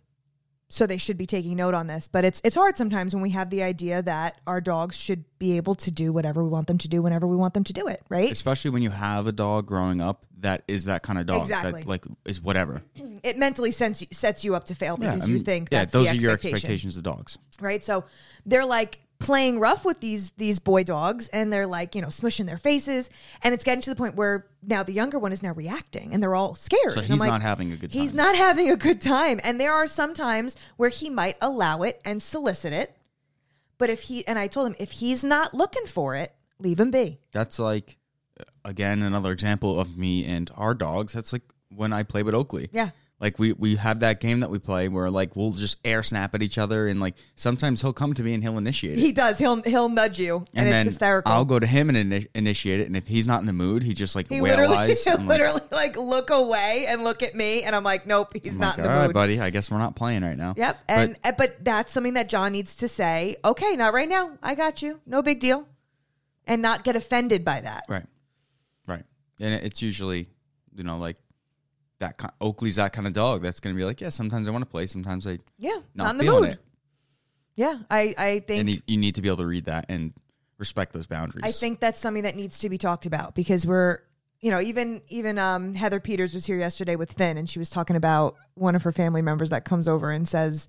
so 0.70 0.86
they 0.86 0.98
should 0.98 1.16
be 1.16 1.26
taking 1.26 1.56
note 1.56 1.74
on 1.74 1.88
this. 1.88 2.06
But 2.06 2.24
it's 2.24 2.40
it's 2.44 2.54
hard 2.54 2.76
sometimes 2.76 3.12
when 3.12 3.20
we 3.20 3.30
have 3.30 3.50
the 3.50 3.64
idea 3.64 4.02
that 4.02 4.40
our 4.46 4.60
dogs 4.60 4.96
should 4.96 5.24
be 5.40 5.56
able 5.56 5.74
to 5.76 5.90
do 5.90 6.12
whatever 6.12 6.44
we 6.44 6.48
want 6.48 6.68
them 6.68 6.78
to 6.78 6.86
do 6.86 7.02
whenever 7.02 7.26
we 7.26 7.34
want 7.34 7.54
them 7.54 7.64
to 7.64 7.72
do 7.72 7.88
it, 7.88 8.02
right? 8.08 8.30
Especially 8.30 8.70
when 8.70 8.82
you 8.82 8.90
have 8.90 9.26
a 9.26 9.32
dog 9.32 9.66
growing 9.66 10.00
up 10.00 10.24
that 10.42 10.62
is 10.68 10.84
that 10.84 11.02
kind 11.02 11.18
of 11.18 11.26
dog 11.26 11.40
Exactly. 11.40 11.80
that 11.80 11.88
like 11.88 12.04
is 12.24 12.40
whatever. 12.40 12.82
It 13.24 13.36
mentally 13.36 13.72
sets 13.72 14.00
you, 14.02 14.06
sets 14.12 14.44
you 14.44 14.54
up 14.54 14.66
to 14.66 14.76
fail 14.76 14.96
because 14.96 15.24
I 15.24 15.26
you 15.26 15.40
think 15.40 15.70
yeah, 15.72 15.80
that's 15.80 15.92
those 15.92 16.06
the 16.06 16.12
are 16.12 16.20
your 16.20 16.32
expectations 16.34 16.96
of 16.96 17.02
dogs. 17.02 17.36
right? 17.60 17.82
So 17.82 18.04
they're 18.46 18.64
like 18.64 19.00
playing 19.20 19.58
rough 19.58 19.84
with 19.84 20.00
these 20.00 20.30
these 20.32 20.58
boy 20.58 20.84
dogs 20.84 21.28
and 21.28 21.52
they're 21.52 21.66
like, 21.66 21.94
you 21.94 22.00
know, 22.00 22.08
smushing 22.08 22.46
their 22.46 22.58
faces 22.58 23.10
and 23.42 23.52
it's 23.52 23.64
getting 23.64 23.82
to 23.82 23.90
the 23.90 23.96
point 23.96 24.14
where 24.14 24.46
now 24.62 24.82
the 24.82 24.92
younger 24.92 25.18
one 25.18 25.32
is 25.32 25.42
now 25.42 25.52
reacting 25.52 26.12
and 26.12 26.22
they're 26.22 26.34
all 26.34 26.54
scared. 26.54 26.92
So 26.92 27.00
he's 27.00 27.18
like, 27.18 27.28
not 27.28 27.42
having 27.42 27.72
a 27.72 27.76
good 27.76 27.92
time. 27.92 28.00
He's 28.00 28.14
not 28.14 28.36
having 28.36 28.70
a 28.70 28.76
good 28.76 29.00
time 29.00 29.40
and 29.42 29.60
there 29.60 29.72
are 29.72 29.88
some 29.88 30.14
times 30.14 30.56
where 30.76 30.88
he 30.88 31.10
might 31.10 31.36
allow 31.40 31.82
it 31.82 32.00
and 32.04 32.22
solicit 32.22 32.72
it. 32.72 32.96
But 33.76 33.90
if 33.90 34.02
he 34.02 34.26
and 34.26 34.38
I 34.38 34.46
told 34.46 34.68
him 34.68 34.76
if 34.78 34.92
he's 34.92 35.24
not 35.24 35.52
looking 35.54 35.86
for 35.86 36.14
it, 36.14 36.32
leave 36.58 36.78
him 36.78 36.90
be. 36.90 37.18
That's 37.32 37.58
like 37.58 37.96
again 38.64 39.02
another 39.02 39.32
example 39.32 39.80
of 39.80 39.96
me 39.96 40.24
and 40.26 40.50
our 40.56 40.74
dogs. 40.74 41.12
That's 41.12 41.32
like 41.32 41.42
when 41.74 41.92
I 41.92 42.02
play 42.04 42.22
with 42.22 42.34
Oakley. 42.34 42.68
Yeah. 42.72 42.90
Like 43.20 43.40
we 43.40 43.52
we 43.52 43.74
have 43.74 44.00
that 44.00 44.20
game 44.20 44.40
that 44.40 44.50
we 44.50 44.60
play 44.60 44.88
where 44.88 45.10
like 45.10 45.34
we'll 45.34 45.50
just 45.50 45.76
air 45.84 46.04
snap 46.04 46.36
at 46.36 46.42
each 46.42 46.56
other 46.56 46.86
and 46.86 47.00
like 47.00 47.16
sometimes 47.34 47.82
he'll 47.82 47.92
come 47.92 48.14
to 48.14 48.22
me 48.22 48.32
and 48.32 48.44
he'll 48.44 48.58
initiate 48.58 48.96
it. 48.96 49.00
He 49.00 49.10
does. 49.10 49.38
He'll 49.38 49.60
he'll 49.62 49.88
nudge 49.88 50.20
you 50.20 50.36
and, 50.36 50.46
and 50.54 50.68
it's 50.68 50.76
then 50.76 50.86
hysterical. 50.86 51.32
I'll 51.32 51.44
go 51.44 51.58
to 51.58 51.66
him 51.66 51.88
and 51.88 52.12
ini- 52.12 52.28
initiate 52.34 52.78
it, 52.78 52.86
and 52.86 52.96
if 52.96 53.08
he's 53.08 53.26
not 53.26 53.40
in 53.40 53.46
the 53.46 53.52
mood, 53.52 53.82
he 53.82 53.92
just 53.92 54.14
like 54.14 54.28
he 54.28 54.40
whale 54.40 54.52
literally, 54.52 54.76
eyes. 54.76 55.04
he'll 55.04 55.14
I'm 55.14 55.26
like, 55.26 55.40
literally 55.40 55.62
like 55.72 55.96
look 55.96 56.30
away 56.30 56.86
and 56.88 57.02
look 57.02 57.24
at 57.24 57.34
me, 57.34 57.64
and 57.64 57.74
I'm 57.74 57.82
like, 57.82 58.06
nope, 58.06 58.30
he's 58.40 58.52
I'm 58.52 58.60
not 58.60 58.68
like, 58.68 58.78
in 58.78 58.84
the 58.84 58.90
all 58.90 58.96
right, 58.98 59.06
mood. 59.06 59.14
buddy. 59.14 59.40
I 59.40 59.50
guess 59.50 59.68
we're 59.68 59.78
not 59.78 59.96
playing 59.96 60.22
right 60.22 60.36
now. 60.36 60.54
Yep. 60.56 60.78
And 60.88 61.18
uh, 61.24 61.32
but 61.32 61.64
that's 61.64 61.92
something 61.92 62.14
that 62.14 62.28
John 62.28 62.52
needs 62.52 62.76
to 62.76 62.86
say. 62.86 63.34
Okay, 63.44 63.74
not 63.74 63.94
right 63.94 64.08
now. 64.08 64.38
I 64.44 64.54
got 64.54 64.80
you. 64.80 65.00
No 65.06 65.22
big 65.22 65.40
deal. 65.40 65.66
And 66.46 66.62
not 66.62 66.84
get 66.84 66.94
offended 66.94 67.44
by 67.44 67.60
that. 67.62 67.84
Right. 67.88 68.06
Right. 68.86 69.04
And 69.40 69.54
it's 69.54 69.82
usually, 69.82 70.28
you 70.74 70.84
know, 70.84 70.98
like 70.98 71.16
that 72.00 72.16
kind, 72.16 72.32
Oakley's 72.40 72.76
that 72.76 72.92
kind 72.92 73.06
of 73.06 73.12
dog 73.12 73.42
that's 73.42 73.60
going 73.60 73.74
to 73.74 73.78
be 73.78 73.84
like, 73.84 74.00
yeah, 74.00 74.10
sometimes 74.10 74.46
I 74.48 74.50
want 74.50 74.62
to 74.62 74.70
play, 74.70 74.86
sometimes 74.86 75.26
I 75.26 75.38
Yeah. 75.58 75.78
not, 75.94 76.04
Not, 76.04 76.10
in 76.12 76.18
the 76.18 76.24
mood. 76.24 76.48
it. 76.50 76.58
Yeah. 77.56 77.76
I 77.90 78.14
I 78.16 78.38
think 78.40 78.60
And 78.60 78.70
you, 78.70 78.80
you 78.86 78.96
need 78.96 79.16
to 79.16 79.22
be 79.22 79.28
able 79.28 79.38
to 79.38 79.46
read 79.46 79.64
that 79.64 79.86
and 79.88 80.12
respect 80.58 80.92
those 80.92 81.06
boundaries. 81.06 81.42
I 81.44 81.52
think 81.52 81.80
that's 81.80 81.98
something 82.00 82.22
that 82.22 82.36
needs 82.36 82.60
to 82.60 82.68
be 82.68 82.78
talked 82.78 83.06
about 83.06 83.34
because 83.34 83.66
we're 83.66 83.98
you 84.40 84.50
know 84.52 84.60
even 84.60 85.02
even 85.08 85.38
um, 85.38 85.74
Heather 85.74 85.98
Peters 86.00 86.34
was 86.34 86.46
here 86.46 86.56
yesterday 86.58 86.94
with 86.96 87.12
Finn 87.14 87.36
and 87.36 87.50
she 87.50 87.58
was 87.58 87.70
talking 87.70 87.96
about 87.96 88.36
one 88.54 88.76
of 88.76 88.82
her 88.84 88.92
family 88.92 89.22
members 89.22 89.50
that 89.50 89.64
comes 89.64 89.88
over 89.88 90.10
and 90.10 90.28
says 90.28 90.68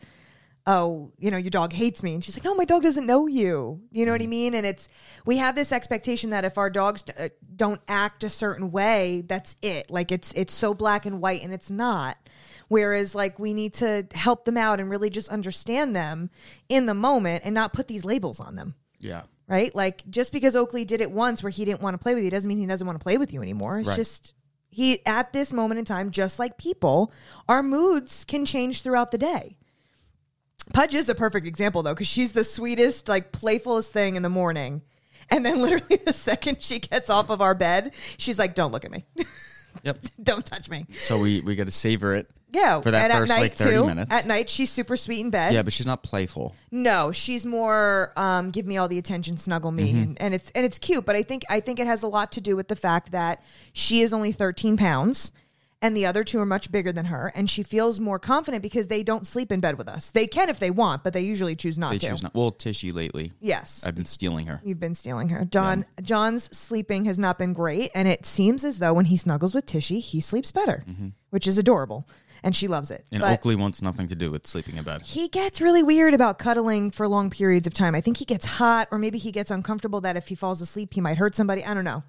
oh 0.70 1.12
you 1.18 1.32
know 1.32 1.38
your 1.38 1.50
dog 1.50 1.74
hates 1.74 2.04
me 2.04 2.14
and 2.14 2.24
she's 2.24 2.38
like 2.38 2.44
no 2.44 2.54
my 2.56 2.64
dog 2.64 2.84
doesn't 2.84 3.08
know 3.08 3.26
you 3.28 3.82
you 3.92 4.06
know 4.06 4.12
what 4.12 4.22
I 4.22 4.26
Mm-hmm. 4.26 4.30
mean 4.30 4.54
and 4.54 4.66
it's 4.66 4.88
we 5.26 5.38
have 5.38 5.56
this 5.56 5.72
expectation 5.72 6.30
that 6.30 6.46
if 6.46 6.58
our 6.58 6.70
dogs 6.70 7.04
uh, 7.18 7.30
don't 7.56 7.82
act 7.88 8.24
a 8.24 8.30
certain 8.30 8.70
way 8.72 9.24
that's 9.28 9.56
it 9.62 9.90
like 9.90 10.12
it's 10.12 10.32
it's 10.34 10.54
so 10.54 10.74
black 10.74 11.06
and 11.06 11.20
white 11.22 11.44
and 11.44 11.54
it's 11.54 11.72
not 11.72 12.18
whereas 12.68 13.16
like 13.16 13.40
we 13.40 13.54
need 13.54 13.74
to 13.76 14.06
help 14.14 14.46
them 14.46 14.58
out 14.58 14.80
and 14.80 14.90
really 14.90 15.10
just 15.10 15.30
understand 15.30 15.96
them 15.96 16.30
in 16.70 16.86
the 16.86 16.94
moment 16.94 17.42
and 17.44 17.56
not 17.56 17.74
put 17.74 17.88
these 17.88 18.06
labels 18.06 18.40
on 18.40 18.56
them 18.56 18.76
yeah. 19.00 19.24
right? 19.48 19.74
Like 19.74 20.04
just 20.10 20.32
because 20.34 20.56
Oakley 20.56 20.86
did 20.86 21.02
it 21.02 21.10
once 21.10 21.42
where 21.42 21.50
he 21.50 21.66
didn't 21.66 21.82
want 21.82 21.94
to 21.96 21.98
play 21.98 22.14
with 22.14 22.24
you 22.24 22.30
doesn't 22.30 22.48
mean 22.48 22.58
he 22.60 22.66
doesn't 22.68 22.86
want 22.86 23.00
to 23.00 23.04
play 23.04 23.18
with 23.18 23.34
you 23.34 23.42
anymore. 23.42 23.80
It's 23.80 23.88
Right. 23.90 23.96
just 23.96 24.34
he 24.70 25.04
at 25.06 25.34
this 25.34 25.52
moment 25.54 25.80
in 25.80 25.86
time, 25.86 26.12
just 26.12 26.38
like 26.38 26.58
people, 26.58 27.12
our 27.48 27.64
moods 27.64 28.24
can 28.26 28.46
change 28.46 28.82
throughout 28.84 29.10
the 29.12 29.18
day. 29.18 29.56
Pudge 30.74 30.94
is 30.94 31.10
a 31.10 31.16
perfect 31.16 31.48
example 31.48 31.84
though, 31.84 31.94
because 31.94 32.08
she's 32.08 32.32
the 32.34 32.44
sweetest, 32.44 33.08
like 33.08 33.32
playfulest 33.32 33.88
thing 33.88 34.16
in 34.16 34.24
the 34.24 34.30
morning. 34.30 34.82
And 35.32 35.46
then 35.46 35.60
literally 35.62 35.98
the 36.06 36.14
second 36.14 36.62
she 36.62 36.80
gets 36.80 37.10
off 37.10 37.30
of 37.30 37.42
our 37.42 37.56
bed, 37.56 37.94
she's 38.18 38.38
like, 38.40 38.56
Don't 38.56 38.72
look 38.72 38.86
at 38.86 38.92
me. 38.92 39.06
Yep. 39.84 40.00
Don't 40.24 40.46
touch 40.46 40.68
me. 40.70 40.88
So 41.04 41.20
we, 41.20 41.42
we 41.42 41.56
got 41.56 41.68
to 41.68 41.72
savor 41.72 42.16
it. 42.16 42.30
Yeah. 42.52 42.82
For 42.82 42.90
that 42.90 43.12
and 43.12 43.20
first, 43.20 43.32
at 43.32 43.36
night 43.36 43.42
like, 43.42 43.54
30 43.54 43.72
too, 43.72 43.86
minutes. 43.86 44.12
At 44.14 44.26
night 44.26 44.50
she's 44.50 44.72
super 44.72 44.98
sweet 44.98 45.22
in 45.22 45.30
bed. 45.30 45.54
Yeah, 45.54 45.62
but 45.62 45.72
she's 45.72 45.86
not 45.86 46.02
playful. 46.02 46.56
No, 46.72 47.12
she's 47.12 47.46
more 47.46 48.12
um, 48.18 48.50
give 48.50 48.66
me 48.66 48.78
all 48.78 48.88
the 48.88 48.98
attention, 48.98 49.38
snuggle 49.38 49.72
me, 49.72 49.90
Mm-hmm. 49.94 50.02
and, 50.02 50.22
and 50.22 50.34
it's 50.34 50.52
and 50.52 50.66
it's 50.66 50.80
cute. 50.80 51.06
But 51.06 51.16
I 51.16 51.22
think 51.22 51.44
I 51.52 51.60
think 51.60 51.80
it 51.80 51.86
has 51.86 52.02
a 52.02 52.08
lot 52.08 52.32
to 52.34 52.42
do 52.42 52.56
with 52.56 52.68
the 52.68 52.76
fact 52.76 53.12
that 53.12 53.44
she 53.72 54.02
is 54.02 54.12
only 54.12 54.32
thirteen 54.32 54.76
pounds, 54.76 55.32
and 55.82 55.96
the 55.96 56.06
other 56.06 56.24
two 56.24 56.40
are 56.40 56.46
much 56.46 56.72
bigger 56.72 56.92
than 56.92 57.06
her, 57.06 57.32
and 57.36 57.50
she 57.50 57.64
feels 57.64 58.00
more 58.00 58.20
confident 58.20 58.62
because 58.62 58.88
they 58.90 59.02
don't 59.04 59.26
sleep 59.26 59.52
in 59.52 59.60
bed 59.60 59.78
with 59.78 59.88
us. 59.88 60.10
They 60.12 60.28
can 60.28 60.50
if 60.50 60.60
they 60.60 60.72
want, 60.72 61.04
but 61.04 61.14
they 61.14 61.22
usually 61.22 61.56
choose 61.56 61.78
not 61.78 61.92
They 61.92 62.00
to. 62.00 62.10
choose 62.10 62.24
not. 62.24 62.36
Well, 62.36 62.52
Tishy 62.52 62.92
lately. 62.92 63.32
Yes, 63.40 63.84
I've 63.86 63.96
been 63.96 64.06
stealing 64.06 64.48
her. 64.48 64.62
you've 64.64 64.80
been 64.80 64.96
stealing 64.96 65.30
her. 65.30 65.46
John 65.46 65.86
John's 66.02 66.56
sleeping 66.56 67.06
has 67.06 67.18
not 67.18 67.38
been 67.38 67.54
great, 67.54 67.92
and 67.96 68.08
it 68.08 68.26
seems 68.26 68.64
as 68.64 68.80
though 68.80 68.94
when 68.94 69.06
he 69.06 69.18
snuggles 69.18 69.56
with 69.56 69.66
Tishy, 69.66 70.00
he 70.00 70.20
sleeps 70.22 70.52
better, 70.52 70.84
Mm-hmm. 70.90 71.08
which 71.30 71.48
is 71.48 71.58
adorable. 71.58 72.08
and 72.42 72.56
she 72.56 72.70
loves 72.70 72.90
it. 72.90 73.04
And 73.12 73.20
But- 73.20 73.34
Oakley 73.34 73.56
wants 73.58 73.82
nothing 73.82 74.08
to 74.08 74.16
do 74.16 74.32
with 74.32 74.48
sleeping 74.48 74.78
in 74.78 74.86
bed. 74.86 75.02
he 75.02 75.28
gets 75.28 75.60
really 75.60 75.84
weird 75.84 76.14
about 76.14 76.40
cuddling 76.40 76.90
for 76.90 77.06
long 77.06 77.30
periods 77.30 77.68
of 77.68 77.74
time. 77.74 77.94
I 77.96 78.00
think 78.00 78.16
he 78.16 78.24
gets 78.24 78.46
hot, 78.46 78.88
or 78.92 78.98
maybe 78.98 79.18
he 79.18 79.32
gets 79.34 79.52
uncomfortable 79.52 80.00
that 80.02 80.16
if 80.16 80.30
he 80.30 80.36
falls 80.36 80.62
asleep, 80.62 80.94
he 80.94 81.02
might 81.02 81.18
hurt 81.18 81.36
somebody. 81.36 81.66
I 81.66 81.74
don't 81.74 81.84
know. 81.84 82.02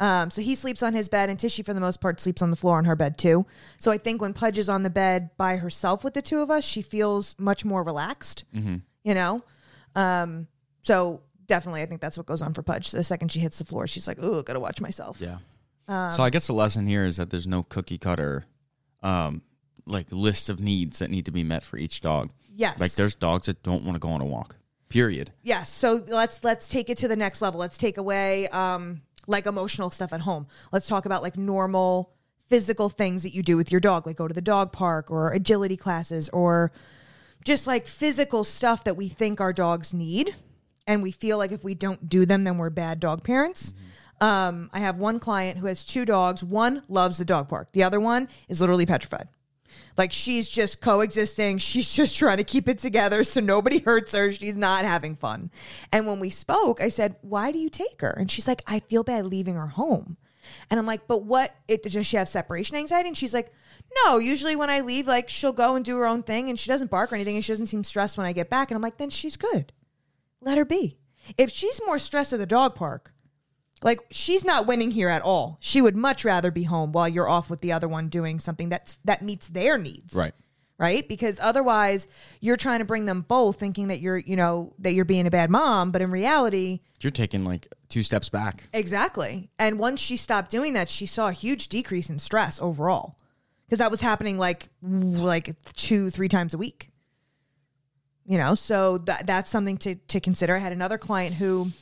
Um, 0.00 0.30
so 0.30 0.40
he 0.40 0.54
sleeps 0.54 0.82
on 0.82 0.94
his 0.94 1.08
bed, 1.10 1.28
and 1.28 1.38
Tishy, 1.38 1.62
for 1.62 1.74
the 1.74 1.80
most 1.80 2.00
part, 2.00 2.20
sleeps 2.20 2.40
on 2.40 2.50
the 2.50 2.56
floor 2.56 2.78
on 2.78 2.86
her 2.86 2.96
bed 2.96 3.18
too. 3.18 3.44
So 3.78 3.92
I 3.92 3.98
think 3.98 4.22
when 4.22 4.32
Pudge 4.32 4.58
is 4.58 4.68
on 4.68 4.82
the 4.82 4.90
bed 4.90 5.30
by 5.36 5.58
herself 5.58 6.02
with 6.02 6.14
the 6.14 6.22
two 6.22 6.40
of 6.40 6.50
us, 6.50 6.64
she 6.64 6.80
feels 6.80 7.34
much 7.38 7.64
more 7.64 7.82
relaxed. 7.82 8.44
You 8.52 9.14
know, 9.14 9.42
um, 9.94 10.46
so 10.82 11.20
definitely, 11.46 11.82
I 11.82 11.86
think 11.86 12.00
that's 12.00 12.16
what 12.16 12.26
goes 12.26 12.42
on 12.42 12.54
for 12.54 12.62
Pudge. 12.62 12.90
The 12.90 13.04
second 13.04 13.30
she 13.30 13.40
hits 13.40 13.58
the 13.58 13.64
floor, 13.64 13.86
she's 13.86 14.08
like, 14.08 14.18
"Oh, 14.20 14.42
gotta 14.42 14.60
watch 14.60 14.80
myself." 14.80 15.20
Yeah. 15.20 15.38
Um, 15.88 16.12
so 16.12 16.22
I 16.22 16.30
guess 16.30 16.46
the 16.46 16.52
lesson 16.52 16.86
here 16.86 17.04
is 17.04 17.16
that 17.16 17.30
there's 17.30 17.46
no 17.46 17.62
cookie 17.62 17.98
cutter, 17.98 18.46
um, 19.02 19.42
like 19.86 20.06
list 20.10 20.48
of 20.48 20.60
needs 20.60 21.00
that 21.00 21.10
need 21.10 21.24
to 21.26 21.30
be 21.30 21.42
met 21.44 21.64
for 21.64 21.76
each 21.76 22.00
dog. 22.00 22.30
Yes. 22.54 22.78
Like 22.78 22.92
there's 22.92 23.14
dogs 23.14 23.46
that 23.46 23.62
don't 23.62 23.84
want 23.84 23.96
to 23.96 23.98
go 23.98 24.08
on 24.10 24.20
a 24.20 24.26
walk. 24.26 24.56
Period. 24.88 25.32
Yes. 25.42 25.70
So 25.72 26.02
let's 26.08 26.42
let's 26.44 26.68
take 26.68 26.90
it 26.90 26.98
to 26.98 27.08
the 27.08 27.16
next 27.16 27.40
level. 27.42 27.60
Let's 27.60 27.78
take 27.78 27.96
away 27.96 28.48
um 28.48 29.02
like 29.30 29.46
emotional 29.46 29.90
stuff 29.90 30.12
at 30.12 30.22
home. 30.22 30.46
Let's 30.72 30.86
talk 30.86 31.06
about 31.06 31.22
like 31.22 31.36
normal 31.36 32.12
physical 32.48 32.88
things 32.88 33.22
that 33.22 33.34
you 33.34 33.42
do 33.42 33.56
with 33.56 33.70
your 33.70 33.80
dog, 33.80 34.06
like 34.06 34.16
go 34.16 34.28
to 34.28 34.34
the 34.34 34.40
dog 34.40 34.72
park 34.72 35.10
or 35.10 35.32
agility 35.32 35.76
classes 35.76 36.28
or 36.30 36.72
just 37.44 37.66
like 37.66 37.86
physical 37.86 38.44
stuff 38.44 38.84
that 38.84 38.96
we 38.96 39.08
think 39.08 39.40
our 39.40 39.52
dogs 39.52 39.94
need 39.94 40.34
and 40.86 41.02
we 41.02 41.12
feel 41.12 41.38
like 41.38 41.52
if 41.52 41.62
we 41.62 41.74
don't 41.74 42.08
do 42.08 42.26
them 42.26 42.44
then 42.44 42.58
we're 42.58 42.70
bad 42.70 43.00
dog 43.00 43.22
parents. 43.22 43.72
Um, 44.20 44.68
I 44.72 44.80
have 44.80 44.98
one 44.98 45.18
client 45.18 45.58
who 45.58 45.66
has 45.66 45.84
two 45.84 46.04
dogs. 46.04 46.44
One 46.44 46.82
loves 46.88 47.16
the 47.16 47.24
dog 47.24 47.48
park. 47.48 47.68
The 47.72 47.82
other 47.82 48.00
one 48.00 48.28
is 48.48 48.60
literally 48.60 48.84
petrified. 48.84 49.28
Like 49.96 50.12
she's 50.12 50.48
just 50.48 50.80
coexisting. 50.80 51.58
She's 51.58 51.92
just 51.92 52.16
trying 52.16 52.38
to 52.38 52.44
keep 52.44 52.68
it 52.68 52.78
together 52.78 53.24
so 53.24 53.40
nobody 53.40 53.78
hurts 53.80 54.14
her. 54.14 54.32
She's 54.32 54.56
not 54.56 54.84
having 54.84 55.16
fun. 55.16 55.50
And 55.92 56.06
when 56.06 56.20
we 56.20 56.30
spoke, 56.30 56.82
I 56.82 56.88
said, 56.88 57.16
Why 57.22 57.52
do 57.52 57.58
you 57.58 57.70
take 57.70 58.00
her? 58.00 58.10
And 58.10 58.30
she's 58.30 58.48
like, 58.48 58.62
I 58.66 58.80
feel 58.80 59.04
bad 59.04 59.26
leaving 59.26 59.54
her 59.54 59.68
home. 59.68 60.16
And 60.70 60.80
I'm 60.80 60.86
like, 60.86 61.06
But 61.06 61.24
what? 61.24 61.54
It, 61.68 61.82
does 61.82 62.06
she 62.06 62.16
have 62.16 62.28
separation 62.28 62.76
anxiety? 62.76 63.08
And 63.08 63.18
she's 63.18 63.34
like, 63.34 63.52
No, 64.04 64.18
usually 64.18 64.56
when 64.56 64.70
I 64.70 64.80
leave, 64.80 65.06
like 65.06 65.28
she'll 65.28 65.52
go 65.52 65.76
and 65.76 65.84
do 65.84 65.96
her 65.98 66.06
own 66.06 66.22
thing 66.22 66.48
and 66.48 66.58
she 66.58 66.70
doesn't 66.70 66.90
bark 66.90 67.12
or 67.12 67.14
anything 67.14 67.36
and 67.36 67.44
she 67.44 67.52
doesn't 67.52 67.66
seem 67.66 67.84
stressed 67.84 68.16
when 68.16 68.26
I 68.26 68.32
get 68.32 68.50
back. 68.50 68.70
And 68.70 68.76
I'm 68.76 68.82
like, 68.82 68.98
Then 68.98 69.10
she's 69.10 69.36
good. 69.36 69.72
Let 70.40 70.58
her 70.58 70.64
be. 70.64 70.98
If 71.36 71.50
she's 71.50 71.80
more 71.84 71.98
stressed 71.98 72.32
at 72.32 72.38
the 72.38 72.46
dog 72.46 72.74
park, 72.74 73.12
like 73.82 74.00
she's 74.10 74.44
not 74.44 74.66
winning 74.66 74.90
here 74.90 75.08
at 75.08 75.22
all. 75.22 75.58
She 75.60 75.80
would 75.80 75.96
much 75.96 76.24
rather 76.24 76.50
be 76.50 76.64
home 76.64 76.92
while 76.92 77.08
you're 77.08 77.28
off 77.28 77.48
with 77.50 77.60
the 77.60 77.72
other 77.72 77.88
one 77.88 78.08
doing 78.08 78.38
something 78.40 78.68
that's 78.68 78.98
that 79.04 79.22
meets 79.22 79.48
their 79.48 79.78
needs. 79.78 80.14
Right. 80.14 80.32
Right? 80.78 81.06
Because 81.06 81.38
otherwise 81.42 82.08
you're 82.40 82.56
trying 82.56 82.78
to 82.78 82.86
bring 82.86 83.04
them 83.04 83.20
both 83.28 83.56
thinking 83.60 83.88
that 83.88 84.00
you're, 84.00 84.16
you 84.16 84.34
know, 84.34 84.72
that 84.78 84.92
you're 84.92 85.04
being 85.04 85.26
a 85.26 85.30
bad 85.30 85.50
mom, 85.50 85.90
but 85.90 86.00
in 86.00 86.10
reality, 86.10 86.80
You're 87.02 87.10
taking 87.10 87.44
like 87.44 87.68
two 87.90 88.02
steps 88.02 88.30
back. 88.30 88.64
exactly. 88.72 89.50
And 89.58 89.78
once 89.78 90.00
she 90.00 90.16
stopped 90.16 90.50
doing 90.50 90.72
that, 90.72 90.88
she 90.88 91.04
saw 91.04 91.28
a 91.28 91.32
huge 91.32 91.68
decrease 91.68 92.08
in 92.08 92.18
stress 92.18 92.58
overall. 92.62 93.16
Because 93.66 93.78
that 93.78 93.90
was 93.90 94.00
happening 94.00 94.38
like 94.38 94.68
like 94.82 95.54
two, 95.74 96.08
three 96.10 96.28
times 96.28 96.54
a 96.54 96.58
week. 96.58 96.90
You 98.26 98.38
know, 98.38 98.54
so 98.54 98.98
that 98.98 99.26
that's 99.26 99.50
something 99.50 99.76
to 99.78 99.94
to 99.96 100.18
consider. 100.20 100.54
I 100.56 100.58
had 100.58 100.72
another 100.72 100.98
client 100.98 101.34
who 101.36 101.72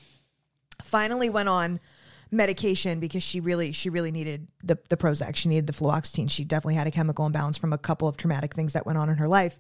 finally 0.83 1.31
went 1.31 1.49
on 1.49 1.81
medication 2.31 3.01
because 3.01 3.23
she 3.23 3.41
really 3.41 3.73
she 3.73 3.89
really 3.89 4.11
needed 4.11 4.49
the 4.63 4.79
the 4.89 4.97
Prozac. 4.97 5.37
She 5.37 5.49
needed 5.49 5.67
the 5.67 5.73
fluoxetine. 5.73 6.31
She 6.31 6.45
definitely 6.45 6.75
had 6.75 6.87
a 6.87 6.91
chemical 6.91 7.27
imbalance 7.27 7.57
from 7.57 7.73
a 7.73 7.79
couple 7.79 8.09
of 8.09 8.17
traumatic 8.17 8.55
things 8.55 8.73
that 8.75 8.87
went 8.87 8.99
on 8.99 9.09
in 9.09 9.17
her 9.17 9.29
life. 9.29 9.59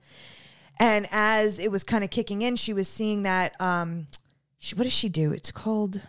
And 0.78 1.08
as 1.10 1.58
it 1.58 1.70
was 1.70 1.82
kind 1.82 2.04
of 2.04 2.10
kicking 2.10 2.42
in, 2.42 2.56
she 2.56 2.72
was 2.72 2.88
seeing 2.88 3.22
that 3.22 3.58
um 3.60 4.06
she 4.58 4.74
what 4.74 4.84
does 4.84 4.92
she 4.92 5.08
do? 5.08 5.32
It's 5.32 5.50
called 5.50 6.02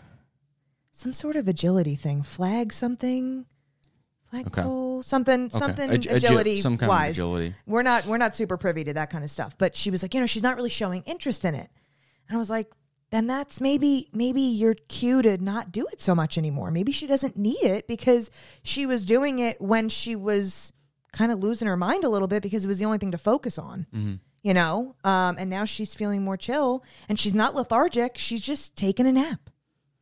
some 0.91 1.13
sort 1.13 1.35
of 1.35 1.47
agility 1.47 1.95
thing. 1.95 2.23
Flag 2.23 2.73
something. 2.73 3.45
Flagpole, 4.29 5.01
something, 5.01 5.49
something 5.49 5.89
Ag- 5.89 6.05
agility 6.05 6.61
some 6.61 6.77
kind 6.77 6.91
of 6.91 7.09
agility. 7.09 7.55
We're 7.65 7.81
not 7.81 8.05
we're 8.05 8.19
not 8.19 8.35
super 8.35 8.57
privy 8.57 8.83
to 8.83 8.93
that 8.93 9.09
kind 9.09 9.23
of 9.23 9.31
stuff. 9.31 9.57
But 9.57 9.75
she 9.75 9.89
was 9.89 10.03
like, 10.03 10.13
you 10.13 10.19
know, 10.19 10.27
she's 10.27 10.43
not 10.43 10.55
really 10.55 10.69
showing 10.69 11.01
interest 11.07 11.45
in 11.45 11.55
it. 11.55 11.69
And 12.27 12.35
I 12.35 12.37
was 12.37 12.49
like, 12.49 12.69
then 13.11 13.27
that's 13.27 13.59
maybe 13.59 14.09
maybe 14.13 14.41
your 14.41 14.75
cue 14.75 15.21
to 15.21 15.37
not 15.37 15.71
do 15.71 15.85
it 15.91 16.01
so 16.01 16.13
much 16.13 16.37
anymore. 16.37 16.71
Maybe 16.71 16.91
she 16.91 17.07
doesn't 17.07 17.37
need 17.37 17.63
it 17.63 17.87
because 17.87 18.29
she 18.63 18.85
was 18.85 19.05
doing 19.05 19.39
it 19.39 19.59
when 19.59 19.89
she 19.89 20.15
was 20.15 20.73
kind 21.11 21.31
of 21.31 21.39
losing 21.39 21.67
her 21.67 21.77
mind 21.77 22.03
a 22.03 22.09
little 22.09 22.27
bit 22.27 22.43
because 22.43 22.65
it 22.65 22.67
was 22.67 22.79
the 22.79 22.85
only 22.85 22.97
thing 22.97 23.11
to 23.11 23.17
focus 23.17 23.57
on. 23.57 23.87
Mm-hmm. 23.93 24.15
You 24.41 24.53
know, 24.53 24.95
um, 25.03 25.35
and 25.37 25.49
now 25.49 25.65
she's 25.65 25.93
feeling 25.93 26.23
more 26.23 26.37
chill 26.37 26.83
and 27.09 27.19
she's 27.19 27.33
not 27.33 27.55
lethargic. 27.55 28.17
She's 28.17 28.39
just 28.39 28.77
taking 28.77 29.05
a 29.05 29.11
nap. 29.11 29.49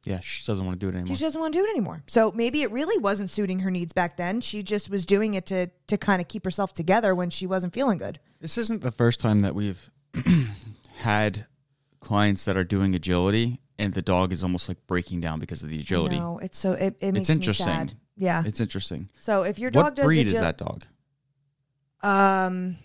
Yeah, 0.04 0.20
she 0.22 0.46
doesn't 0.46 0.64
want 0.64 0.80
to 0.80 0.86
do 0.86 0.90
it 0.90 0.98
anymore. 0.98 1.18
She 1.18 1.24
doesn't 1.24 1.42
want 1.42 1.54
to 1.54 1.60
do 1.60 1.66
it 1.66 1.70
anymore. 1.70 2.04
So 2.08 2.32
maybe 2.34 2.62
it 2.62 2.72
really 2.72 2.98
wasn't 2.98 3.30
suiting 3.30 3.60
her 3.60 3.72
needs 3.72 3.94
back 3.94 4.16
then. 4.16 4.40
She 4.42 4.64
just 4.64 4.90
was 4.90 5.06
doing 5.06 5.34
it 5.34 5.46
to 5.48 5.68
to 5.88 5.98
kind 5.98 6.22
of 6.22 6.28
keep 6.28 6.46
herself 6.46 6.74
together 6.74 7.16
when 7.16 7.30
she 7.30 7.48
wasn't 7.48 7.74
feeling 7.74 7.98
good. 7.98 8.20
This 8.40 8.58
isn't 8.58 8.84
the 8.84 8.92
first 8.92 9.20
time 9.20 9.42
that 9.42 9.56
we've 9.56 9.90
had 10.98 11.46
clients 12.08 12.46
that 12.46 12.56
are 12.58 12.64
doing 12.64 12.96
agility 12.96 13.60
and 13.78 13.94
the 13.94 14.02
dog 14.02 14.32
is 14.32 14.44
almost 14.44 14.68
like 14.70 14.78
breaking 14.88 15.20
down 15.22 15.40
because 15.40 15.62
of 15.64 15.70
the 15.70 15.78
agility. 15.80 16.18
No, 16.20 16.38
it's 16.40 16.58
so 16.58 16.72
it, 16.74 16.96
it 17.00 17.12
makes 17.14 17.30
It's 17.30 17.30
interesting. 17.30 17.68
me 17.68 17.74
sad. 17.74 17.94
Yeah. 18.16 18.44
It's 18.46 18.60
interesting. 18.62 19.10
so 19.20 19.44
if 19.44 19.60
your 19.60 19.70
dog 19.72 19.84
What 19.84 19.96
does 19.96 20.06
breed 20.06 20.28
is 20.28 20.40
that 20.40 20.58
dog? 20.58 20.86
Um, 22.02 22.78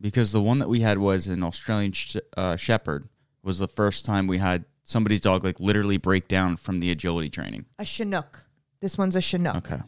Because 0.00 0.32
the 0.32 0.42
one 0.42 0.58
that 0.58 0.68
we 0.68 0.80
had 0.80 0.98
was 0.98 1.26
an 1.28 1.42
Australian 1.42 1.92
sh- 1.92 2.16
uh, 2.36 2.56
Shepherd. 2.56 3.08
Was 3.42 3.58
the 3.58 3.68
first 3.68 4.04
time 4.04 4.26
we 4.26 4.38
had 4.38 4.64
somebody's 4.82 5.20
dog 5.20 5.44
like 5.44 5.60
literally 5.60 5.98
break 5.98 6.26
down 6.26 6.56
from 6.56 6.80
the 6.80 6.90
agility 6.90 7.30
training. 7.30 7.66
a 7.78 7.84
Chinook. 7.84 8.46
This 8.80 8.98
one's 8.98 9.14
a 9.16 9.20
Chinook, 9.20 9.56
Okay. 9.56 9.80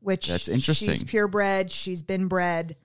which 0.00 0.28
That's 0.28 0.46
interesting. 0.48 0.90
She's 0.92 1.02
purebred. 1.04 1.70
She's 1.72 2.00
been 2.02 2.28
bred, 2.28 2.76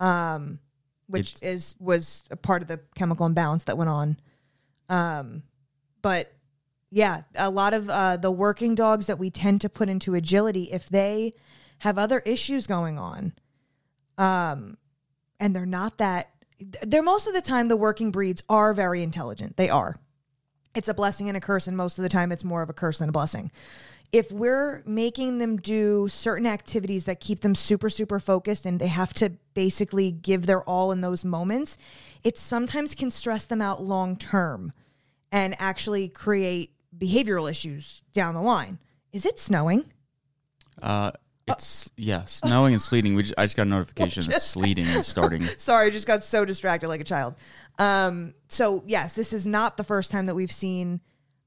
um, 0.00 0.58
which 1.06 1.36
It's- 1.36 1.54
is 1.54 1.74
was 1.78 2.22
a 2.30 2.36
part 2.36 2.62
of 2.62 2.68
the 2.68 2.80
chemical 2.94 3.26
imbalance 3.26 3.64
that 3.64 3.78
went 3.78 3.90
on. 3.90 4.16
Um, 4.88 5.42
but 6.02 6.32
yeah, 6.90 7.22
a 7.34 7.50
lot 7.50 7.74
of 7.74 7.88
uh, 7.90 8.16
the 8.16 8.30
working 8.30 8.74
dogs 8.74 9.06
that 9.06 9.18
we 9.18 9.30
tend 9.30 9.60
to 9.62 9.68
put 9.68 9.88
into 9.88 10.14
agility, 10.14 10.70
if 10.72 10.88
they 10.88 11.32
have 11.80 11.98
other 11.98 12.20
issues 12.20 12.66
going 12.66 12.98
on, 12.98 13.32
um, 14.18 14.78
and 15.38 15.54
they're 15.54 15.66
not 15.66 15.98
that, 15.98 16.30
they're 16.82 17.02
most 17.02 17.26
of 17.26 17.34
the 17.34 17.42
time 17.42 17.68
the 17.68 17.76
working 17.76 18.10
breeds 18.10 18.42
are 18.48 18.72
very 18.72 19.02
intelligent. 19.02 19.56
They 19.56 19.68
are. 19.68 19.96
It's 20.76 20.88
a 20.88 20.94
blessing 20.94 21.28
and 21.28 21.36
a 21.36 21.40
curse, 21.40 21.66
and 21.66 21.76
most 21.76 21.98
of 21.98 22.02
the 22.02 22.08
time 22.10 22.30
it's 22.30 22.44
more 22.44 22.60
of 22.60 22.68
a 22.68 22.74
curse 22.74 22.98
than 22.98 23.08
a 23.08 23.12
blessing. 23.12 23.50
If 24.12 24.30
we're 24.30 24.82
making 24.86 25.38
them 25.38 25.56
do 25.56 26.06
certain 26.08 26.46
activities 26.46 27.04
that 27.06 27.18
keep 27.18 27.40
them 27.40 27.54
super, 27.54 27.88
super 27.88 28.20
focused 28.20 28.66
and 28.66 28.78
they 28.78 28.86
have 28.88 29.14
to 29.14 29.32
basically 29.54 30.12
give 30.12 30.46
their 30.46 30.62
all 30.62 30.92
in 30.92 31.00
those 31.00 31.24
moments, 31.24 31.78
it 32.22 32.36
sometimes 32.36 32.94
can 32.94 33.10
stress 33.10 33.46
them 33.46 33.62
out 33.62 33.82
long 33.82 34.16
term 34.16 34.72
and 35.32 35.56
actually 35.58 36.08
create 36.08 36.72
behavioral 36.96 37.50
issues 37.50 38.02
down 38.12 38.34
the 38.34 38.42
line. 38.42 38.78
Is 39.12 39.26
it 39.26 39.38
snowing? 39.38 39.86
Uh, 40.80 41.10
it's 41.48 41.90
yeah, 41.96 42.24
snowing 42.24 42.74
and 42.74 42.82
sleeting. 42.82 43.14
We 43.14 43.22
just, 43.22 43.34
I 43.38 43.44
just 43.44 43.56
got 43.56 43.66
a 43.66 43.70
notification 43.70 44.24
that 44.30 44.42
sleeting 44.42 44.84
is 44.86 45.06
starting. 45.06 45.42
Sorry, 45.56 45.86
I 45.86 45.90
just 45.90 46.06
got 46.06 46.22
so 46.24 46.44
distracted 46.44 46.88
like 46.88 47.00
a 47.00 47.04
child. 47.04 47.34
Um, 47.78 48.34
so 48.48 48.82
yes, 48.86 49.12
this 49.14 49.32
is 49.32 49.46
not 49.46 49.76
the 49.76 49.84
first 49.84 50.10
time 50.10 50.26
that 50.26 50.34
we've 50.34 50.52
seen 50.52 51.00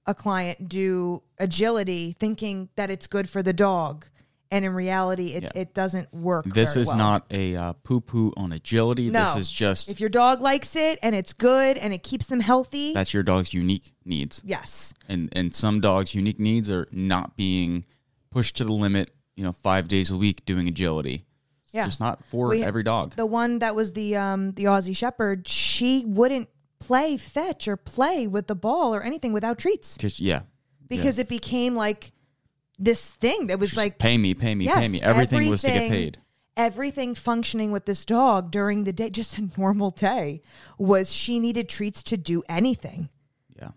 a 0.05 0.13
client 0.13 0.67
do 0.69 1.21
agility 1.37 2.15
thinking 2.19 2.69
that 2.75 2.89
it's 2.89 3.07
good 3.07 3.29
for 3.29 3.43
the 3.43 3.53
dog. 3.53 4.05
And 4.51 4.65
in 4.65 4.73
reality, 4.73 5.33
it, 5.33 5.43
Yeah. 5.43 5.51
it 5.53 5.75
doesn't 5.75 6.11
work. 6.11 6.45
This 6.45 6.73
very 6.73 6.81
is 6.81 6.87
well. 6.87 6.97
not 6.97 7.27
a 7.29 7.55
uh, 7.55 7.73
poo 7.83 8.01
poo 8.01 8.33
on 8.35 8.51
agility. 8.51 9.11
No. 9.11 9.23
This 9.35 9.43
is 9.43 9.51
just 9.51 9.89
If 9.89 9.99
your 9.99 10.09
dog 10.09 10.41
likes 10.41 10.75
it 10.75 10.97
and 11.03 11.13
it's 11.13 11.33
good 11.33 11.77
and 11.77 11.93
it 11.93 12.01
keeps 12.01 12.25
them 12.25 12.39
healthy, 12.39 12.91
that's 12.93 13.13
your 13.13 13.21
dog's 13.21 13.53
unique 13.53 13.91
needs. 14.05 14.41
yes. 14.43 14.91
And 15.07 15.29
and 15.33 15.53
some 15.53 15.81
dogs' 15.81 16.15
unique 16.15 16.39
needs 16.39 16.71
are 16.71 16.87
not 16.91 17.35
being 17.37 17.85
pushed 18.31 18.55
to 18.57 18.63
the 18.63 18.71
limit. 18.73 19.11
You 19.39 19.45
know, 19.45 19.53
five 19.53 19.87
days 19.87 20.11
a 20.11 20.17
week 20.17 20.43
doing 20.45 20.67
agility. 20.67 21.23
It's 21.63 21.73
Yeah. 21.73 21.85
just 21.85 22.01
not 22.01 22.25
for 22.25 22.49
We- 22.49 22.61
every 22.61 22.83
dog. 22.83 23.15
The 23.15 23.25
one 23.25 23.59
that 23.59 23.73
was 23.73 23.93
the 23.93 24.17
um 24.17 24.51
the 24.51 24.65
Aussie 24.65 24.93
Shepherd, 24.93 25.47
she 25.47 26.03
wouldn't 26.05 26.49
play 26.79 27.15
fetch 27.15 27.65
or 27.65 27.77
play 27.77 28.27
with 28.27 28.47
the 28.47 28.55
ball 28.55 28.93
or 28.93 29.01
anything 29.01 29.31
without 29.31 29.57
treats 29.57 29.95
Because 29.95 30.19
yeah, 30.19 30.41
because 30.89 31.19
it 31.19 31.29
became 31.29 31.73
like 31.73 32.11
this 32.77 33.05
thing 33.05 33.47
that 33.47 33.59
was 33.59 33.69
Just 33.69 33.77
like 33.77 33.97
pay 33.97 34.17
me, 34.17 34.33
pay 34.33 34.55
me, 34.55 34.65
Yes, 34.65 34.77
pay 34.77 34.87
me. 34.89 35.01
Everything, 35.01 35.49
was 35.49 35.61
to 35.61 35.67
get 35.67 35.75
everything- 35.77 35.91
paid. 35.91 36.17
everything 36.57 37.15
functioning 37.15 37.71
with 37.71 37.85
this 37.85 38.03
dog 38.03 38.51
during 38.51 38.83
the 38.83 38.91
day, 38.91 39.09
just 39.09 39.37
a 39.37 39.49
normal 39.57 39.89
day, 39.91 40.41
was 40.77 41.13
she 41.13 41.39
needed 41.39 41.69
treats 41.69 42.03
to 42.03 42.17
do 42.17 42.43
anything, 42.49 43.07
Yeah, 43.57 43.71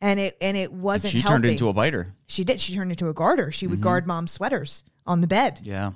and 0.00 0.20
it 0.20 0.36
and 0.40 0.56
it 0.56 0.72
wasn't. 0.72 1.10
she 1.12 1.20
healthy. 1.20 1.32
turned 1.32 1.46
into 1.46 1.66
a 1.66 1.70
Mm-hmm. 1.72 1.76
biter. 1.78 2.14
She 2.28 2.44
did. 2.44 2.60
She 2.60 2.74
turned 2.76 2.92
into 2.92 3.08
a 3.08 3.12
garter. 3.14 3.50
She 3.50 3.66
would 3.66 3.80
guard 3.80 4.06
mom's 4.06 4.30
sweaters 4.32 4.84
on 5.06 5.20
the 5.20 5.26
bed. 5.26 5.60
Yeah, 5.62 5.92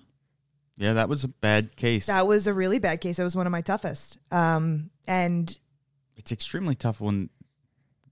Yeah, 0.77 0.95
that 0.95 1.09
was 1.09 1.25
a 1.25 1.29
bad 1.29 1.77
case. 1.77 2.07
That 2.07 2.27
was 2.27 2.47
a 2.47 2.55
really 2.55 2.79
bad 2.79 3.01
case. 3.01 3.17
That 3.19 3.25
was 3.25 3.37
one 3.37 3.47
of 3.47 3.53
my 3.53 3.61
toughest. 3.61 4.19
Um, 4.31 4.91
and 5.07 5.57
it's 6.17 6.33
extremely 6.33 6.75
tough 6.75 7.01
when 7.01 7.31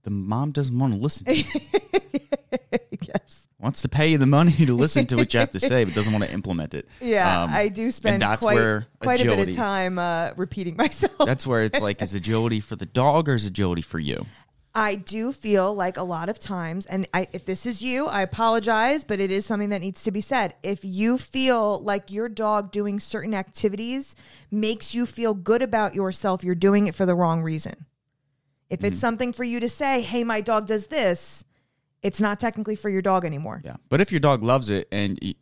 the 0.03 0.09
mom 0.11 0.51
doesn't 0.51 0.77
want 0.77 0.93
to 0.93 0.99
listen. 0.99 1.25
To 1.25 1.35
you. 1.35 1.43
yes, 3.01 3.47
Wants 3.59 3.81
to 3.83 3.87
pay 3.89 4.07
you 4.09 4.17
the 4.17 4.25
money 4.25 4.51
to 4.51 4.73
listen 4.73 5.05
to 5.07 5.15
what 5.15 5.33
you 5.33 5.39
have 5.39 5.51
to 5.51 5.59
say, 5.59 5.85
but 5.85 5.93
doesn't 5.93 6.11
want 6.11 6.25
to 6.25 6.31
implement 6.33 6.73
it. 6.73 6.85
yeah, 7.01 7.43
Um, 7.43 7.49
I 7.49 7.69
do 7.69 7.91
spend 7.91 8.21
that's 8.21 8.41
quite 8.41 8.55
where 8.55 8.87
quite 8.99 9.21
a 9.21 9.23
bit 9.23 9.47
of 9.49 9.55
time 9.55 9.97
uh, 9.97 10.31
repeating 10.35 10.75
myself. 10.77 11.13
That's 11.25 11.47
where 11.47 11.63
it's 11.63 11.79
like, 11.79 12.01
is 12.01 12.13
agility 12.13 12.59
for 12.59 12.75
the 12.75 12.85
dog 12.85 13.29
or 13.29 13.35
is 13.35 13.45
agility 13.45 13.81
for 13.81 13.99
you? 13.99 14.25
I 14.75 14.95
do 14.95 15.31
feel 15.31 15.73
like 15.73 15.97
a 15.97 16.03
lot 16.03 16.29
of 16.29 16.39
times, 16.39 16.87
and 16.87 17.07
I, 17.13 17.27
if 17.31 17.45
this 17.45 17.65
is 17.67 17.83
you, 17.83 18.07
I 18.07 18.21
apologize, 18.23 19.03
but 19.03 19.19
it 19.19 19.29
is 19.29 19.45
something 19.45 19.69
that 19.69 19.81
needs 19.81 20.01
to 20.03 20.11
be 20.11 20.19
said. 20.21 20.55
If 20.63 20.79
you 20.83 21.19
feel 21.19 21.79
like 21.81 22.09
your 22.11 22.27
dog 22.27 22.71
doing 22.71 22.99
certain 22.99 23.35
activities 23.35 24.15
makes 24.49 24.95
you 24.95 25.05
feel 25.05 25.35
good 25.35 25.61
about 25.61 25.93
yourself, 25.93 26.43
you're 26.43 26.55
doing 26.55 26.87
it 26.87 26.95
for 26.95 27.05
the 27.05 27.13
wrong 27.13 27.43
reason. 27.43 27.85
If 28.69 28.79
Mm-hmm. 28.79 28.85
it's 28.87 28.99
something 28.99 29.31
for 29.33 29.43
you 29.43 29.59
to 29.59 29.69
say, 29.69 30.01
hey, 30.01 30.23
my 30.23 30.41
dog 30.41 30.65
does 30.65 30.87
this, 30.87 31.45
it's 32.01 32.19
not 32.19 32.39
technically 32.39 32.75
for 32.75 32.89
your 32.89 33.03
dog 33.03 33.25
anymore. 33.25 33.61
Yeah. 33.63 33.75
But 33.89 34.01
if 34.01 34.11
your 34.11 34.19
dog 34.21 34.41
loves 34.41 34.69
it 34.69 34.87
and 34.91 35.19
y- 35.21 35.35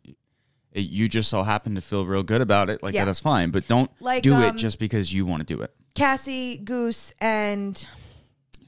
you 0.74 1.08
just 1.08 1.30
so 1.30 1.42
happen 1.42 1.74
to 1.76 1.80
feel 1.80 2.04
real 2.04 2.22
good 2.22 2.42
about 2.42 2.68
it, 2.68 2.82
like 2.82 2.94
Yeah. 2.94 3.06
that 3.06 3.10
is 3.10 3.20
fine. 3.20 3.50
But 3.50 3.66
don't 3.66 3.90
Like, 4.00 4.22
do 4.22 4.34
um, 4.34 4.42
it 4.42 4.56
just 4.56 4.78
because 4.78 5.10
you 5.14 5.24
want 5.24 5.40
to 5.46 5.54
do 5.56 5.62
it. 5.62 5.72
Cassie, 5.94 6.58
Goose, 6.58 7.14
and 7.18 7.82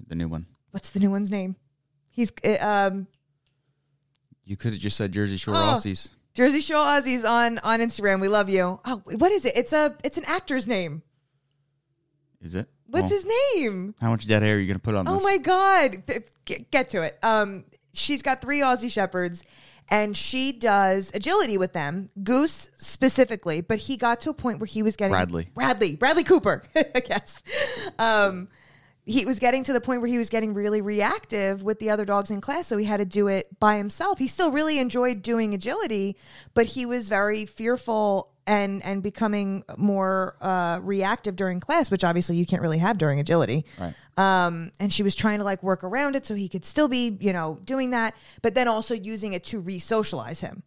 The 0.09 0.14
new 0.14 0.28
one. 0.28 0.47
What's 0.75 0.90
the 0.90 0.99
new 0.99 1.11
one's 1.11 1.31
name? 1.31 1.54
He's 2.11 2.33
uh, 2.45 2.57
um, 2.90 3.07
You 4.45 4.57
could 4.57 4.73
have 4.73 4.83
just 4.83 4.97
said 4.97 5.12
Jersey 5.12 5.37
Shore 5.37 5.54
Oh. 5.54 5.59
Aussies. 5.59 6.09
Jersey 6.35 6.61
Shore 6.61 6.85
Aussies 6.85 7.25
on 7.28 7.59
on 7.61 7.78
Instagram. 7.78 8.21
We 8.21 8.26
love 8.26 8.49
you. 8.49 8.81
Oh, 8.85 9.02
what 9.04 9.31
is 9.31 9.45
it? 9.45 9.57
It's 9.57 9.73
a 9.73 9.97
it's 10.02 10.19
an 10.19 10.25
actor's 10.26 10.66
name. 10.66 11.02
Is 12.40 12.54
it? 12.57 12.69
What's 12.88 13.11
Well, 13.11 13.21
his 13.21 13.26
name? 13.57 13.95
How 14.00 14.11
much 14.11 14.26
dead 14.26 14.43
hair 14.43 14.57
are 14.57 14.59
you 14.59 14.66
going 14.66 14.76
to 14.78 14.83
put 14.83 14.95
on 14.97 15.07
Oh 15.09 15.14
this? 15.14 15.23
my 15.25 15.38
god! 15.38 16.02
Get, 16.45 16.71
get 16.71 16.90
to 16.90 17.02
it. 17.02 17.19
Um, 17.23 17.64
she's 17.93 18.21
got 18.21 18.40
three 18.43 18.61
Aussie 18.61 18.90
shepherds, 18.90 19.43
and 19.88 20.16
she 20.16 20.52
does 20.52 21.11
agility 21.14 21.57
with 21.57 21.73
them. 21.73 22.09
Goose 22.23 22.71
specifically, 22.76 23.61
but 23.62 23.78
he 23.78 23.97
got 23.97 24.21
to 24.23 24.31
a 24.31 24.35
point 24.35 24.59
where 24.59 24.66
he 24.66 24.83
was 24.83 24.97
getting 24.97 25.12
Bradley. 25.12 25.49
Bradley, 25.54 25.97
Bradley 25.97 26.25
Cooper. 26.25 26.62
I 26.76 27.00
guess. 27.00 27.43
Um, 27.99 28.49
he 29.06 29.26
was 29.26 29.38
getting 29.38 29.62
to 29.64 29.73
the 29.73 29.80
point 29.80 30.00
where 30.00 30.11
he 30.11 30.16
was 30.16 30.30
getting 30.30 30.54
really 30.54 30.80
reactive 30.80 31.62
with 31.62 31.78
the 31.78 31.90
other 31.90 32.04
dogs 32.04 32.30
in 32.30 32.40
class, 32.40 32.66
so 32.66 32.78
he 32.78 32.87
had 32.87 32.99
to 32.99 33.04
do 33.04 33.28
it 33.28 33.61
by 33.61 33.76
himself. 33.76 34.18
He 34.18 34.28
still 34.28 34.50
really 34.50 34.78
enjoyed 34.78 35.23
doing 35.23 35.52
agility, 35.52 36.16
but 36.54 36.66
he 36.66 36.87
was 36.87 37.08
very 37.08 37.44
fearful 37.44 38.30
and 38.46 38.82
and 38.84 39.02
becoming 39.02 39.64
more 39.76 40.37
uh, 40.40 40.78
reactive 40.82 41.37
during 41.37 41.61
class, 41.61 41.90
which 41.90 42.04
obviously 42.04 42.37
you 42.37 42.46
can't 42.46 42.62
really 42.62 42.78
have 42.78 42.96
during 42.96 43.20
agility. 43.20 43.64
Right. 43.78 43.94
Um, 44.16 44.73
and 44.80 44.92
she 44.92 45.02
was 45.02 45.14
trying 45.14 45.38
to 45.38 45.44
like 45.44 45.62
work 45.62 45.84
around 45.84 46.16
it 46.16 46.25
so 46.25 46.34
he 46.34 46.49
could 46.49 46.64
still 46.64 46.88
be, 46.88 47.16
you 47.20 47.32
know, 47.32 47.58
doing 47.64 47.90
that, 47.90 48.14
but 48.42 48.54
then 48.54 48.68
also 48.68 48.94
using 48.94 49.32
it 49.32 49.44
to 49.44 49.61
re-socialize 49.61 50.40
him. 50.40 50.62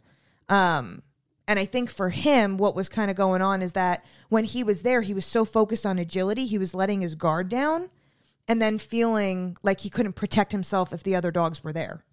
Um, 0.50 1.02
and 1.48 1.58
I 1.58 1.66
think 1.66 1.90
for 1.90 2.10
him, 2.10 2.58
what 2.58 2.76
was 2.76 2.90
kind 2.90 3.10
of 3.10 3.18
going 3.18 3.42
on 3.42 3.62
is 3.62 3.74
that 3.74 4.06
when 4.30 4.44
he 4.44 4.64
was 4.64 4.82
there, 4.82 5.02
he 5.02 5.14
was 5.14 5.26
so 5.26 5.46
focused 5.46 5.86
on 5.86 5.98
agility, 5.98 6.46
he 6.46 6.58
was 6.58 6.74
letting 6.74 7.02
his 7.02 7.16
guard 7.16 7.48
down 7.50 7.90
and 8.48 8.62
then 8.62 8.78
feeling 8.78 9.58
like 9.64 9.82
he 9.82 9.90
couldn't 9.90 10.14
protect 10.14 10.52
himself 10.52 10.94
if 10.94 11.04
the 11.04 11.16
other 11.16 11.32
dogs 11.32 11.64
were 11.64 11.74
there. 11.74 12.04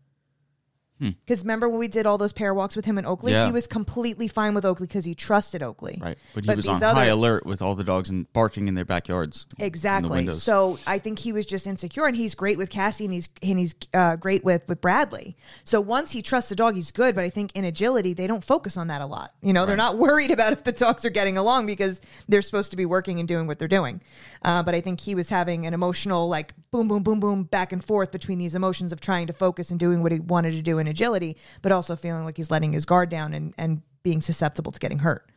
Because 1.01 1.41
remember 1.43 1.69
when 1.69 1.79
we 1.79 1.89
did 1.89 2.07
all 2.07 2.17
those 2.19 2.33
pair 2.33 2.55
walks 2.55 2.77
with 2.77 2.85
him 2.85 2.97
in 2.99 3.05
Oakley? 3.05 3.33
Hmm. 3.33 3.37
Yeah. 3.37 3.47
He 3.47 3.53
was 3.53 3.67
completely 3.67 4.29
fine 4.29 4.55
with 4.55 4.65
Oakley 4.65 4.87
because 4.87 5.05
he 5.05 5.15
trusted 5.15 5.63
Oakley. 5.63 5.99
Right. 6.01 6.17
But 6.35 6.45
he 6.45 6.55
was 6.55 6.67
on 6.67 6.81
high 6.81 7.07
alert 7.07 7.45
with 7.45 7.61
all 7.61 7.75
the 7.75 7.85
dogs 7.85 8.09
and 8.11 8.33
barking 8.33 8.69
in 8.69 8.75
their 8.75 8.85
backyards. 8.85 9.47
in 9.51 9.63
the 9.63 9.67
Exactly. 9.67 10.11
windows. 10.11 10.43
So 10.43 10.79
I 10.87 10.99
think 10.99 11.19
he 11.19 11.33
was 11.33 11.45
just 11.47 11.67
insecure, 11.67 12.07
and 12.07 12.17
he's 12.17 12.35
great 12.35 12.57
with 12.59 12.71
Cassie, 12.71 13.05
and 13.05 13.13
he's 13.13 13.29
and 13.43 13.59
he's 13.59 13.75
uh, 13.93 14.17
great 14.17 14.45
with 14.45 14.67
with 14.69 14.81
Bradley. 14.81 15.37
So 15.65 15.81
once 15.81 16.13
he 16.13 16.23
trusts 16.23 16.49
the 16.49 16.57
dog, 16.57 16.75
he's 16.75 16.91
good. 16.93 17.15
But 17.15 17.25
I 17.25 17.31
think 17.31 17.51
in 17.55 17.65
agility, 17.65 18.15
they 18.15 18.27
don't 18.27 18.45
focus 18.45 18.77
on 18.77 18.87
that 18.87 19.03
a 19.03 19.07
lot. 19.07 19.33
You 19.43 19.53
know, 19.53 19.67
they're 19.67 19.77
not 19.77 19.99
worried 19.99 20.31
about 20.31 20.53
if 20.53 20.65
the 20.65 20.73
dogs 20.73 21.05
are 21.05 21.11
getting 21.11 21.37
along 21.37 21.67
because 21.67 22.01
they're 22.29 22.43
supposed 22.43 22.71
to 22.71 22.77
be 22.77 22.87
working 22.87 23.19
and 23.19 23.29
doing 23.29 23.47
what 23.47 23.59
they're 23.59 23.69
doing. 23.69 24.01
Uh, 24.43 24.63
but 24.63 24.75
I 24.75 24.81
think 24.81 25.01
he 25.01 25.15
was 25.15 25.29
having 25.29 25.67
an 25.67 25.75
emotional 25.75 26.29
like 26.29 26.55
boom, 26.71 26.89
boom, 26.89 27.03
boom, 27.03 27.21
boom, 27.21 27.43
back 27.45 27.73
and 27.73 27.85
forth 27.85 28.11
between 28.11 28.39
these 28.39 28.55
emotions 28.55 28.93
of 28.93 29.01
trying 29.01 29.27
to 29.27 29.33
focus 29.33 29.71
and 29.71 29.79
doing 29.79 30.03
what 30.03 30.13
he 30.13 30.21
wanted 30.21 30.53
to 30.53 30.63
do 30.63 30.79
in 30.87 30.91
agility, 30.91 31.37
but 31.63 31.73
also 31.73 31.97
feeling 31.97 32.25
like 32.25 32.37
he's 32.37 32.51
letting 32.51 32.73
his 32.73 32.85
guard 32.85 33.09
down 33.09 33.35
and 33.35 33.55
and 33.59 33.83
being 34.03 34.21
susceptible 34.21 34.71
to 34.71 34.79
getting 34.79 34.99
hurt. 34.99 35.31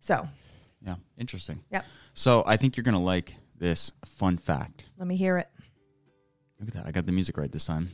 So, 0.00 0.28
yeah. 0.84 0.94
Interesting. 1.18 1.60
yep. 1.70 1.84
So 2.14 2.44
I 2.46 2.56
think 2.56 2.76
you're 2.76 2.84
going 2.84 2.94
to 2.94 3.00
like 3.00 3.34
this 3.58 3.90
fun 4.04 4.38
fact. 4.38 4.84
Let 4.96 5.08
me 5.08 5.16
hear 5.16 5.36
it. 5.36 5.48
Look 6.60 6.68
at 6.68 6.74
that. 6.74 6.86
I 6.86 6.92
got 6.92 7.06
the 7.06 7.12
music 7.12 7.36
right 7.36 7.50
this 7.50 7.66
time. 7.66 7.90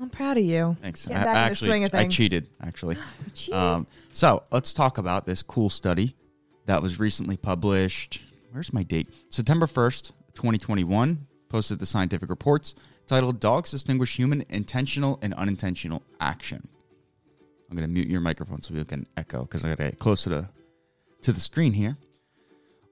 I'm 0.00 0.08
proud 0.08 0.38
of 0.38 0.44
you. 0.44 0.76
Thanks. 0.80 1.06
Getting 1.06 1.22
I, 1.22 1.24
back 1.24 1.28
in 1.28 1.34
the 1.34 1.50
actually, 1.50 1.68
swing 1.68 1.84
of 1.84 1.94
I 1.94 2.06
cheated, 2.06 2.48
actually. 2.62 2.96
cheated. 3.34 3.54
Um, 3.54 3.86
so 4.12 4.44
let's 4.50 4.72
talk 4.72 4.98
about 4.98 5.26
this 5.26 5.42
cool 5.42 5.68
study 5.68 6.16
that 6.66 6.80
was 6.82 6.98
recently 6.98 7.36
published. 7.36 8.20
Where's 8.52 8.72
my 8.72 8.82
date? 8.82 9.08
September 9.28 9.66
1st, 9.66 10.12
2021, 10.34 11.26
posted 11.48 11.78
the 11.78 11.86
scientific 11.86 12.30
reports 12.30 12.74
titled 13.10 13.40
Dogs 13.40 13.72
Distinguish 13.72 14.14
Human 14.14 14.44
Intentional 14.50 15.18
and 15.20 15.34
Unintentional 15.34 16.00
Action. 16.20 16.68
I'm 17.68 17.76
going 17.76 17.88
to 17.88 17.92
mute 17.92 18.06
your 18.06 18.20
microphone 18.20 18.62
so 18.62 18.72
we 18.72 18.78
don't 18.78 18.88
get 18.88 18.98
an 19.00 19.06
echo 19.16 19.42
because 19.42 19.64
I 19.64 19.70
got 19.70 19.78
to 19.78 19.82
get 19.90 19.98
close 19.98 20.22
to 20.22 20.28
the, 20.28 20.48
to 21.22 21.32
the 21.32 21.40
screen 21.40 21.72
here. 21.72 21.96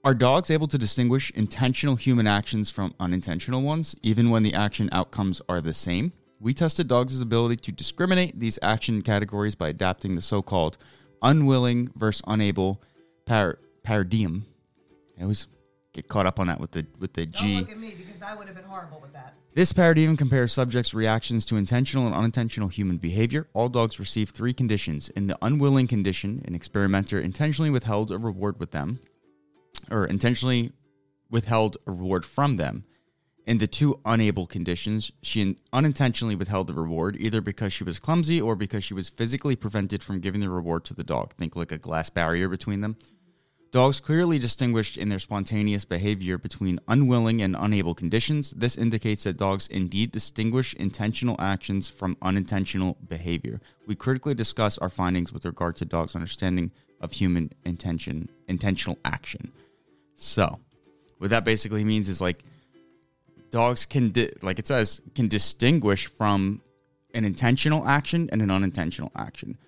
Are 0.03 0.15
dogs 0.15 0.51
able 0.51 0.67
to 0.69 0.77
distinguish 0.77 1.31
intentional 1.37 1.95
human 1.95 2.27
actions 2.27 2.69
from 2.69 2.95
unintentional 2.99 3.63
ones, 3.63 3.95
even 4.03 4.29
when 4.29 4.43
the 4.43 4.55
action 4.55 4.89
outcomes 4.91 5.41
are 5.49 5.61
the 5.61 5.73
same? 5.73 6.13
We 6.41 6.53
tested 6.53 6.89
dogs' 6.89 7.21
ability 7.21 7.57
to 7.57 7.71
discriminate 7.71 8.41
these 8.41 8.59
action 8.61 9.03
categories 9.03 9.55
by 9.55 9.69
adapting 9.69 10.17
the 10.17 10.23
so 10.23 10.43
called 10.43 10.79
unwilling 11.23 11.93
versus 11.95 12.23
unable 12.27 12.83
par- 13.25 13.61
paradigm. 13.85 14.47
I 15.17 15.23
always 15.23 15.47
get 15.93 16.09
caught 16.09 16.27
up 16.27 16.41
on 16.41 16.49
that 16.49 16.59
with 16.59 16.73
the 16.73 16.87
with 16.99 17.13
the 17.13 17.27
G. 17.27 17.59
Look 17.59 17.71
at 17.71 17.79
me 17.79 17.95
because 17.97 18.21
I 18.21 18.35
would 18.35 18.49
have 18.49 18.57
been 18.57 18.65
horrible 18.65 19.01
with 19.01 19.13
that. 19.13 19.38
This 19.55 19.73
paradigm 19.73 20.17
compares 20.17 20.53
subjects' 20.53 20.95
reactions 20.95 21.45
to 21.47 21.57
intentional 21.57 22.07
and 22.07 22.15
unintentional 22.15 22.69
human 22.69 22.99
behavior. 22.99 23.49
All 23.55 23.69
dogs 23.69 23.99
receive 23.99 24.31
three 24.31 24.53
conditions. 24.53 25.09
In 25.11 25.27
the 25.27 25.39
unwilling 25.43 25.89
condition, 25.89 26.43
an 26.47 26.55
experimenter 26.55 27.19
intentionally 27.19 27.71
withheld 27.71 28.13
a 28.13 28.19
reward 28.19 28.61
with 28.61 28.71
them, 28.71 29.01
or 29.91 30.05
intentionally 30.07 30.73
withheld 31.31 31.77
a 31.87 31.91
reward 31.91 32.25
from 32.25 32.57
them. 32.57 32.85
In 33.47 33.59
the 33.59 33.67
two 33.67 33.99
unable 34.05 34.47
conditions, 34.47 35.11
she 35.23 35.57
unintentionally 35.73 36.37
withheld 36.37 36.67
the 36.67 36.75
reward 36.75 37.17
either 37.19 37.41
because 37.41 37.73
she 37.73 37.83
was 37.83 37.99
clumsy 37.99 38.41
or 38.41 38.55
because 38.55 38.85
she 38.85 38.93
was 38.93 39.09
physically 39.09 39.57
prevented 39.57 40.03
from 40.03 40.21
giving 40.21 40.43
the 40.43 40.51
reward 40.51 40.85
to 40.85 40.95
the 40.95 41.03
dog. 41.03 41.35
Think 41.35 41.57
like 41.57 41.73
a 41.73 41.79
glass 41.79 42.11
barrier 42.11 42.49
between 42.49 42.83
them. 42.83 42.97
Dogs 43.71 44.01
clearly 44.01 44.39
distinguished 44.39 44.97
in 44.97 45.11
their 45.11 45.19
spontaneous 45.19 45.85
behavior 45.85 46.39
between 46.39 46.81
unwilling 46.89 47.43
and 47.43 47.55
unable 47.59 47.95
conditions. 47.95 48.53
This 48.53 48.79
indicates 48.79 49.25
that 49.25 49.37
dogs 49.37 49.69
indeed 49.69 50.11
distinguish 50.11 50.73
intentional 50.75 51.37
actions 51.39 51.87
from 51.87 52.17
unintentional 52.23 52.97
behavior. 53.09 53.61
We 53.87 53.95
critically 53.95 54.33
discuss 54.33 54.79
our 54.79 54.89
findings 54.89 55.35
with 55.35 55.45
regard 55.45 55.77
to 55.77 55.85
dogs' 55.85 56.15
understanding 56.15 56.73
of 57.03 57.13
human 57.13 57.51
intention, 57.67 58.31
intentional 58.49 58.99
action. 59.05 59.53
So, 60.17 60.61
what 61.19 61.29
that 61.31 61.45
basically 61.45 61.85
means 61.85 62.09
is 62.09 62.23
like 62.23 62.45
dogs 63.51 63.85
can, 63.85 64.11
di- 64.13 64.33
like 64.41 64.59
it 64.59 64.67
says, 64.67 65.03
can 65.15 65.29
distinguish 65.29 66.07
from 66.07 66.63
an 67.13 67.27
intentional 67.27 67.87
action 67.87 68.31
and 68.33 68.41
an 68.41 68.51
unintentional 68.51 69.13
action. 69.15 69.59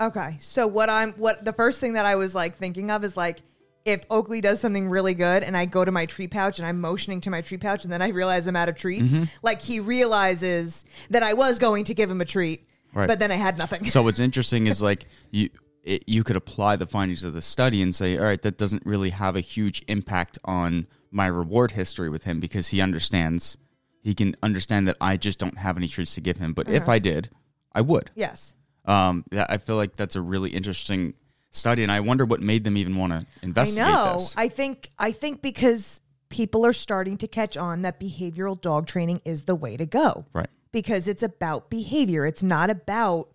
Okay, 0.00 0.36
so 0.40 0.66
what 0.66 0.90
I'm 0.90 1.12
what 1.14 1.44
the 1.44 1.52
first 1.52 1.80
thing 1.80 1.94
that 1.94 2.04
I 2.04 2.16
was 2.16 2.34
like 2.34 2.56
thinking 2.58 2.90
of 2.90 3.02
is 3.04 3.16
like 3.16 3.38
if 3.84 4.02
Oakley 4.10 4.40
does 4.40 4.60
something 4.60 4.88
really 4.88 5.14
good 5.14 5.42
and 5.42 5.56
I 5.56 5.64
go 5.64 5.84
to 5.84 5.92
my 5.92 6.06
treat 6.06 6.30
pouch 6.32 6.58
and 6.58 6.66
I'm 6.66 6.80
motioning 6.80 7.20
to 7.22 7.30
my 7.30 7.40
treat 7.40 7.60
pouch 7.60 7.84
and 7.84 7.92
then 7.92 8.02
I 8.02 8.08
realize 8.08 8.46
I'm 8.46 8.56
out 8.56 8.68
of 8.68 8.76
treats, 8.76 9.14
Mm-hmm. 9.14 9.24
like 9.42 9.62
he 9.62 9.80
realizes 9.80 10.84
that 11.10 11.22
I 11.22 11.32
was 11.34 11.58
going 11.58 11.84
to 11.84 11.94
give 11.94 12.10
him 12.10 12.20
a 12.20 12.24
treat, 12.24 12.66
Right. 12.92 13.06
but 13.08 13.18
then 13.20 13.30
I 13.30 13.36
had 13.36 13.56
nothing. 13.58 13.84
So 13.86 14.02
what's 14.02 14.18
interesting 14.18 14.66
is 14.66 14.82
like 14.90 15.06
you 15.30 15.50
it, 15.84 16.02
you 16.08 16.24
could 16.24 16.34
apply 16.36 16.74
the 16.76 16.86
findings 16.86 17.22
of 17.22 17.32
the 17.32 17.40
study 17.40 17.80
and 17.80 17.94
say, 17.94 18.18
all 18.18 18.24
right, 18.24 18.42
that 18.42 18.58
doesn't 18.58 18.84
really 18.84 19.10
have 19.10 19.36
a 19.36 19.40
huge 19.40 19.84
impact 19.86 20.36
on 20.44 20.88
my 21.12 21.28
reward 21.28 21.70
history 21.70 22.10
with 22.10 22.24
him 22.24 22.40
because 22.40 22.68
he 22.68 22.80
understands 22.80 23.56
he 24.02 24.12
can 24.12 24.36
understand 24.42 24.88
that 24.88 24.96
I 25.00 25.16
just 25.16 25.38
don't 25.38 25.56
have 25.58 25.76
any 25.76 25.86
treats 25.88 26.14
to 26.16 26.20
give 26.20 26.36
him. 26.38 26.52
But 26.54 26.68
if 26.68 26.88
I 26.88 26.98
did, 26.98 27.30
I 27.72 27.80
would. 27.82 28.10
yes. 28.16 28.55
Um, 28.86 29.24
yeah, 29.30 29.46
I 29.48 29.58
feel 29.58 29.76
like 29.76 29.96
that's 29.96 30.16
a 30.16 30.20
really 30.20 30.50
interesting 30.50 31.14
study, 31.50 31.82
and 31.82 31.90
I 31.90 32.00
wonder 32.00 32.24
what 32.24 32.40
made 32.40 32.64
them 32.64 32.76
even 32.76 32.96
want 32.96 33.16
to 33.16 33.26
investigate 33.42 33.84
I 33.84 33.92
know. 33.92 34.12
this. 34.14 34.34
I 34.36 34.48
think 34.48 34.90
I 34.98 35.12
think 35.12 35.42
because 35.42 36.00
people 36.28 36.66
are 36.66 36.72
starting 36.72 37.16
to 37.18 37.28
catch 37.28 37.56
on 37.56 37.82
that 37.82 38.00
behavioral 38.00 38.60
dog 38.60 38.86
training 38.86 39.20
is 39.24 39.44
the 39.44 39.54
way 39.54 39.76
to 39.76 39.86
go. 39.86 40.24
right. 40.32 40.48
because 40.72 41.08
it's 41.08 41.22
about 41.22 41.70
behavior. 41.70 42.26
It's 42.26 42.42
not 42.42 42.68
about 42.68 43.28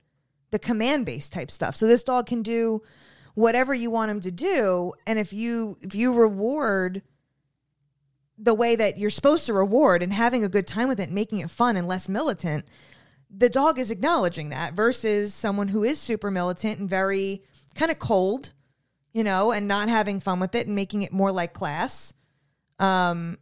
the 0.52 0.60
command 0.60 1.06
based 1.06 1.34
type 1.34 1.50
stuff. 1.50 1.76
So 1.76 1.88
this 1.88 2.04
dog 2.04 2.28
can 2.28 2.44
do 2.44 2.82
whatever 3.34 3.74
you 3.74 3.90
want 3.90 4.12
him 4.12 4.20
to 4.20 4.30
do 4.32 4.92
and 5.08 5.18
if 5.18 5.32
you 5.32 5.78
if 5.82 5.96
you 5.96 6.14
reward 6.14 7.02
the 8.38 8.54
way 8.54 8.76
that 8.76 8.98
you're 8.98 9.10
supposed 9.10 9.46
to 9.46 9.54
reward 9.54 10.04
and 10.04 10.12
having 10.12 10.44
a 10.44 10.50
good 10.50 10.68
time 10.68 10.90
with 10.90 11.00
it 11.00 11.10
making 11.10 11.40
it 11.40 11.50
fun 11.50 11.78
and 11.78 11.88
less 11.88 12.10
militant 12.10 12.66
the 13.36 13.50
dog 13.50 13.80
is 13.80 13.92
acknowledging 13.92 14.50
that 14.50 14.74
versus 14.74 15.34
someone 15.34 15.70
who 15.70 15.84
is 15.84 16.00
super 16.00 16.30
militant 16.30 16.80
and 16.80 16.90
very 16.90 17.42
kind 17.76 17.92
of 17.92 18.00
cold 18.00 18.52
you 19.14 19.24
know 19.24 19.52
and 19.52 19.68
not 19.68 19.90
having 19.90 20.20
fun 20.20 20.40
with 20.40 20.54
it 20.56 20.68
and 20.68 20.76
making 20.76 21.02
it 21.02 21.12
more 21.14 21.32
like 21.32 21.54
class 21.54 22.14
um 22.80 23.38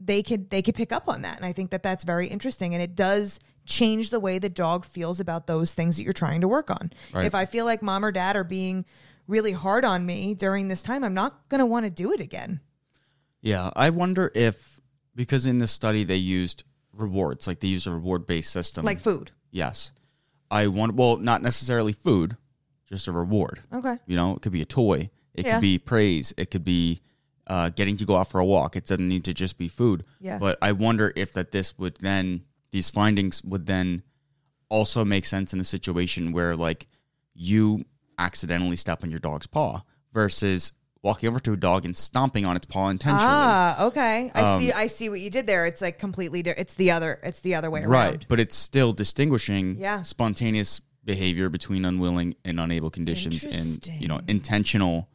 they 0.00 0.22
could 0.22 0.50
they 0.50 0.62
could 0.62 0.74
pick 0.74 0.92
up 0.92 1.08
on 1.08 1.22
that. 1.22 1.36
And 1.36 1.44
i 1.44 1.52
think 1.52 1.70
that 1.70 1.82
that's 1.82 2.04
very 2.04 2.26
interesting. 2.26 2.74
And 2.74 2.82
it 2.82 2.94
does 2.94 3.40
change 3.64 4.10
the 4.10 4.20
way 4.20 4.38
the 4.38 4.48
dog 4.48 4.84
feels 4.84 5.18
about 5.18 5.46
those 5.46 5.74
things 5.74 5.96
that 5.96 6.04
you're 6.04 6.12
trying 6.12 6.42
to 6.42 6.48
work 6.48 6.70
on. 6.70 6.92
Right. 7.12 7.26
if 7.26 7.34
i 7.34 7.44
feel 7.44 7.64
like 7.64 7.82
mom 7.82 8.04
or 8.04 8.12
dad 8.12 8.36
are 8.36 8.44
being 8.44 8.84
really 9.26 9.52
hard 9.52 9.84
on 9.84 10.06
me 10.06 10.34
during 10.34 10.68
this 10.68 10.82
time 10.82 11.02
i'm 11.02 11.14
not 11.14 11.48
going 11.48 11.58
to 11.58 11.66
want 11.66 11.84
to 11.84 11.90
do 11.90 12.12
it 12.12 12.20
again. 12.20 12.60
Yeah, 13.40 13.70
I 13.76 13.90
wonder 13.90 14.32
if 14.34 14.80
because 15.14 15.46
in 15.46 15.58
this 15.58 15.70
study 15.70 16.04
they 16.04 16.16
used 16.16 16.64
rewards, 16.96 17.46
like 17.46 17.60
they 17.60 17.68
use 17.68 17.86
a 17.86 17.92
reward 17.92 18.26
based 18.26 18.52
system. 18.52 18.84
like 18.84 19.00
food 19.00 19.30
yes, 19.50 19.92
I 20.50 20.66
want. 20.68 20.94
Well, 20.94 21.16
not 21.16 21.42
necessarily 21.42 21.92
food, 21.92 22.36
just 22.88 23.06
a 23.08 23.12
reward. 23.12 23.60
okay 23.72 23.98
You 24.06 24.16
know, 24.16 24.34
it 24.36 24.42
could 24.42 24.52
be 24.52 24.62
a 24.62 24.66
toy. 24.66 25.10
It 25.34 25.44
Yeah. 25.46 25.54
could 25.54 25.62
be 25.62 25.78
praise. 25.78 26.32
It 26.36 26.50
could 26.50 26.64
be 26.64 27.00
uh, 27.46 27.68
getting 27.70 27.96
to 27.98 28.04
go 28.04 28.16
out 28.16 28.28
for 28.28 28.40
a 28.40 28.44
walk. 28.44 28.74
It 28.76 28.86
doesn't 28.86 29.08
need 29.08 29.24
to 29.24 29.34
just 29.34 29.56
be 29.56 29.68
food. 29.68 30.04
Yeah. 30.20 30.38
But 30.38 30.58
I 30.60 30.72
wonder 30.72 31.12
if 31.14 31.32
that 31.34 31.52
this 31.52 31.78
would 31.78 31.96
then 32.00 32.42
these 32.72 32.90
findings 32.90 33.42
would 33.44 33.66
then 33.66 34.02
also 34.68 35.04
make 35.04 35.24
sense 35.24 35.54
in 35.54 35.60
a 35.60 35.64
situation 35.64 36.32
where 36.32 36.56
like 36.56 36.86
you 37.34 37.84
accidentally 38.18 38.76
step 38.76 39.04
on 39.04 39.10
your 39.10 39.20
dog's 39.20 39.46
paw 39.46 39.82
versus 40.12 40.72
walking 41.06 41.28
over 41.28 41.40
to 41.40 41.52
a 41.52 41.56
dog 41.56 41.84
and 41.86 41.96
stomping 41.96 42.44
on 42.44 42.56
its 42.56 42.66
paw 42.66 42.88
intentionally. 42.90 43.24
ah 43.26 43.86
okay 43.86 44.30
i 44.34 44.40
Um, 44.42 44.60
see 44.60 44.72
i 44.72 44.86
see 44.88 45.08
what 45.08 45.20
you 45.20 45.30
did 45.30 45.46
there 45.46 45.64
it's 45.64 45.80
like 45.80 45.98
completely 45.98 46.42
di- 46.42 46.54
it's 46.58 46.74
the 46.74 46.90
other 46.90 47.18
it's 47.22 47.40
the 47.40 47.54
other 47.54 47.70
way 47.70 47.80
around 47.80 47.90
Right, 47.90 48.26
but 48.28 48.40
it's 48.40 48.56
still 48.56 48.92
distinguishing 48.92 49.76
Yeah. 49.78 50.02
spontaneous 50.02 50.80
behavior 51.04 51.48
between 51.48 51.84
unwilling 51.84 52.34
and 52.44 52.58
unable 52.58 52.90
conditions 52.90 53.42
and 53.44 53.86
you 54.02 54.08
know 54.08 54.20
intentional. 54.26 55.08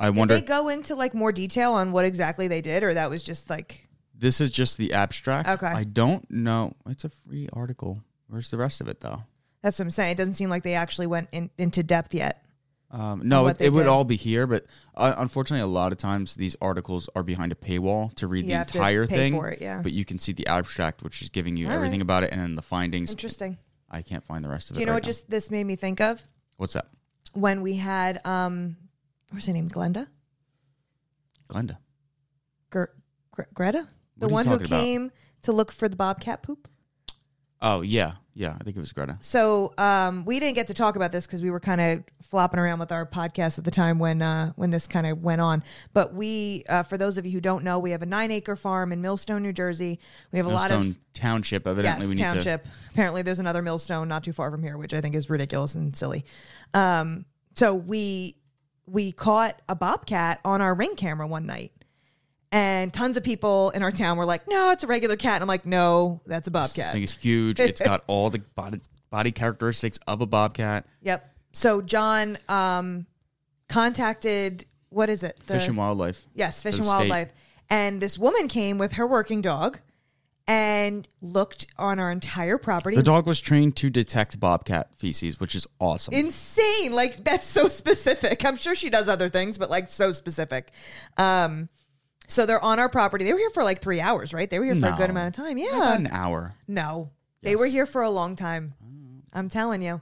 I 0.00 0.06
did 0.06 0.16
wonder 0.16 0.34
they 0.34 0.40
go 0.40 0.68
into 0.70 0.94
like 0.94 1.12
more 1.12 1.30
detail 1.30 1.74
on 1.74 1.92
what 1.92 2.06
exactly 2.06 2.48
they 2.48 2.62
did 2.62 2.82
or 2.82 2.94
that 2.94 3.10
was 3.10 3.22
just 3.22 3.50
like 3.50 3.86
this 4.14 4.40
is 4.40 4.50
just 4.50 4.78
the 4.78 4.94
abstract. 4.94 5.48
Okay. 5.48 5.66
I 5.66 5.84
don't 5.84 6.30
know. 6.30 6.74
It's 6.88 7.04
a 7.04 7.10
free 7.10 7.48
article. 7.52 8.02
Where's 8.28 8.48
the 8.50 8.56
rest 8.58 8.80
of 8.80 8.88
it 8.88 9.00
though? 9.00 9.22
that's 9.62 9.78
what 9.78 9.84
i'm 9.84 9.90
saying 9.90 10.12
it 10.12 10.16
doesn't 10.16 10.32
seem 10.32 10.48
like 10.48 10.62
they 10.62 10.72
actually 10.72 11.06
went 11.06 11.28
in, 11.32 11.50
into 11.58 11.82
depth 11.82 12.14
yet 12.14 12.42
Um, 12.92 13.22
no, 13.24 13.46
it, 13.46 13.60
it 13.60 13.72
would 13.72 13.86
all 13.86 14.04
be 14.04 14.16
here, 14.16 14.46
but 14.48 14.66
uh, 14.96 15.14
unfortunately, 15.18 15.62
a 15.62 15.66
lot 15.66 15.92
of 15.92 15.98
times 15.98 16.34
these 16.34 16.56
articles 16.60 17.08
are 17.14 17.22
behind 17.22 17.52
a 17.52 17.54
paywall 17.54 18.12
to 18.16 18.26
read 18.26 18.44
You 18.44 18.50
the 18.50 18.58
have 18.58 18.66
to 18.72 18.78
entire 18.78 19.06
pay 19.06 19.16
thing. 19.16 19.32
for 19.34 19.48
it, 19.48 19.60
yeah. 19.62 19.80
But 19.80 19.92
you 19.92 20.04
can 20.04 20.18
see 20.18 20.32
the 20.32 20.46
abstract, 20.48 21.02
which 21.04 21.22
is 21.22 21.28
giving 21.30 21.56
you 21.56 21.68
All 21.68 21.72
everything 21.72 22.00
right. 22.00 22.02
about 22.02 22.22
it, 22.24 22.32
and 22.32 22.40
then 22.40 22.56
the 22.56 22.62
findings. 22.62 23.10
interesting 23.12 23.58
I 23.88 24.02
can't 24.02 24.24
find 24.24 24.44
the 24.44 24.48
rest 24.48 24.70
of 24.70 24.74
do 24.76 24.78
it. 24.78 24.82
you 24.82 24.86
know 24.86 24.92
right 24.92 24.96
what 24.96 25.04
just 25.04 25.30
this 25.30 25.50
made 25.50 25.64
me 25.64 25.76
think 25.76 26.00
of. 26.00 26.24
What's 26.56 26.72
that? 26.72 26.86
when 27.32 27.62
we 27.62 27.76
had 27.76 28.20
um 28.26 28.76
what's 29.30 29.46
her 29.46 29.52
name 29.52 29.68
glenda 29.68 30.08
Glenda. 31.48 31.76
Gre- 32.70 32.84
Gre- 33.30 33.42
greta 33.54 33.86
the 34.16 34.26
What 34.28 34.28
are 34.28 34.28
you 34.28 34.34
one 34.34 34.46
who 34.46 34.52
talking 34.52 34.66
about? 34.66 34.80
came 34.80 35.10
to 35.42 35.52
look 35.52 35.72
for 35.72 35.88
the 35.88 35.96
bobcat 35.96 36.42
poop 36.42 36.68
Oh 37.62 37.82
yeah, 37.82 38.12
yeah. 38.34 38.56
I 38.58 38.64
think 38.64 38.76
it 38.76 38.80
was 38.80 38.92
Greta. 38.92 39.18
so 39.20 39.74
um, 39.76 40.24
we 40.24 40.40
didn't 40.40 40.54
get 40.54 40.68
to 40.68 40.74
talk 40.74 40.96
about 40.96 41.12
this 41.12 41.26
because 41.26 41.42
we 41.42 41.50
were 41.50 41.60
kind 41.60 41.80
of 41.80 42.04
flopping 42.22 42.60
around 42.60 42.78
with 42.78 42.92
our 42.92 43.04
podcast 43.04 43.58
at 43.58 43.64
the 43.64 43.70
time 43.70 43.98
when 43.98 44.22
uh, 44.22 44.52
when 44.56 44.70
this 44.70 44.86
kind 44.86 45.06
of 45.06 45.22
went 45.22 45.40
on. 45.40 45.62
But 45.92 46.14
we, 46.14 46.64
uh, 46.68 46.84
for 46.84 46.96
those 46.96 47.18
of 47.18 47.26
you 47.26 47.32
who 47.32 47.40
don't 47.40 47.64
know, 47.64 47.78
we 47.78 47.90
have 47.90 48.02
a 48.02 48.06
nine 48.06 48.30
acre 48.30 48.56
farm 48.56 48.92
in 48.92 49.02
Millstone, 49.02 49.42
New 49.42 49.52
Jersey. 49.52 49.98
We 50.32 50.38
have 50.38 50.46
a 50.46 50.50
lot 50.50 50.70
of 50.70 50.96
Township. 51.12 51.66
Evidently, 51.66 52.06
yes, 52.06 52.08
we 52.08 52.14
need 52.14 52.22
township. 52.22 52.66
Apparently, 52.92 53.22
there's 53.22 53.40
another 53.40 53.62
millstone 53.62 54.08
not 54.08 54.24
too 54.24 54.32
far 54.32 54.50
from 54.50 54.62
here, 54.62 54.78
which 54.78 54.94
I 54.94 55.00
think 55.00 55.14
is 55.14 55.28
ridiculous 55.28 55.74
and 55.74 55.94
silly. 55.94 56.24
Um, 56.72 57.26
so 57.54 57.74
we 57.74 58.36
we 58.86 59.12
caught 59.12 59.60
a 59.68 59.74
bobcat 59.76 60.40
on 60.44 60.62
our 60.62 60.74
ring 60.74 60.94
camera 60.96 61.26
one 61.26 61.46
night, 61.46 61.72
and 62.52 62.92
tons 62.92 63.16
of 63.16 63.24
people 63.24 63.70
in 63.70 63.82
our 63.82 63.90
town 63.90 64.16
were 64.16 64.24
like, 64.24 64.48
"No, 64.48 64.70
it's 64.70 64.84
a 64.84 64.86
regular 64.86 65.16
cat." 65.16 65.34
And 65.36 65.42
I'm 65.42 65.48
like, 65.48 65.66
"No, 65.66 66.20
that's 66.26 66.48
a 66.48 66.50
to. 66.50 66.60
This 66.60 66.72
bobcat." 66.72 66.92
thing 66.92 67.02
is 67.02 67.16
huge. 67.16 67.60
It's 67.60 67.80
got 67.84 68.02
all 68.06 68.30
the 68.30 68.40
body 68.54 68.80
body 69.10 69.32
characteristics 69.32 69.98
of 70.06 70.20
a 70.20 70.26
bobcat. 70.26 70.86
Yep. 71.02 71.34
So 71.52 71.82
John 71.82 72.38
um, 72.48 73.06
contacted 73.68 74.66
what 74.90 75.08
is 75.08 75.22
it? 75.22 75.38
The- 75.46 75.54
Fish 75.54 75.68
and 75.68 75.76
Wildlife. 75.76 76.24
Yes, 76.34 76.62
Fish 76.62 76.74
and 76.74 76.84
the 76.84 76.88
state. 76.88 76.98
Wildlife. 76.98 77.32
And 77.70 78.00
this 78.02 78.18
woman 78.18 78.48
came 78.48 78.78
with 78.78 78.94
her 78.94 79.06
working 79.06 79.40
dog 79.40 79.78
and 80.48 81.06
looked 81.20 81.68
on 81.78 82.00
our 82.00 82.10
entire 82.10 82.58
property. 82.58 82.96
The 82.96 83.04
dog 83.04 83.26
was 83.26 83.40
trained 83.40 83.76
to 83.76 83.90
detect 83.90 84.40
bobcat 84.40 84.88
feces, 84.98 85.38
which 85.38 85.54
is 85.54 85.68
awesome. 85.78 86.12
insane. 86.12 86.92
Like 86.92 87.22
that's 87.22 87.46
so 87.46 87.68
specific. 87.82 88.44
I'm 88.44 88.56
sure 88.56 88.74
she 88.74 88.90
does 88.90 89.08
other 89.08 89.28
things, 89.28 89.58
but 89.58 89.70
like 89.70 89.88
so 89.88 90.10
specific. 90.10 90.72
Um, 91.16 91.68
so 92.30 92.46
they're 92.46 92.62
on 92.64 92.78
our 92.78 92.88
property. 92.88 93.24
They 93.24 93.32
were 93.32 93.38
here 93.38 93.50
for 93.50 93.64
like 93.64 93.82
three 93.82 94.00
hours, 94.00 94.32
right? 94.32 94.48
They 94.48 94.58
were 94.58 94.64
here 94.66 94.76
for 94.76 94.88
a 94.88 94.96
good 94.96 95.10
amount 95.10 95.36
of 95.36 95.44
time. 95.44 95.58
Yeah. 95.58 95.94
an 95.96 96.06
hour. 96.06 96.54
No, 96.68 97.10
they 97.42 97.56
were 97.56 97.66
here 97.66 97.86
for 97.86 98.02
a 98.02 98.10
long 98.10 98.36
time. 98.36 98.74
I'm 99.32 99.48
telling 99.48 99.82
you. 99.82 100.00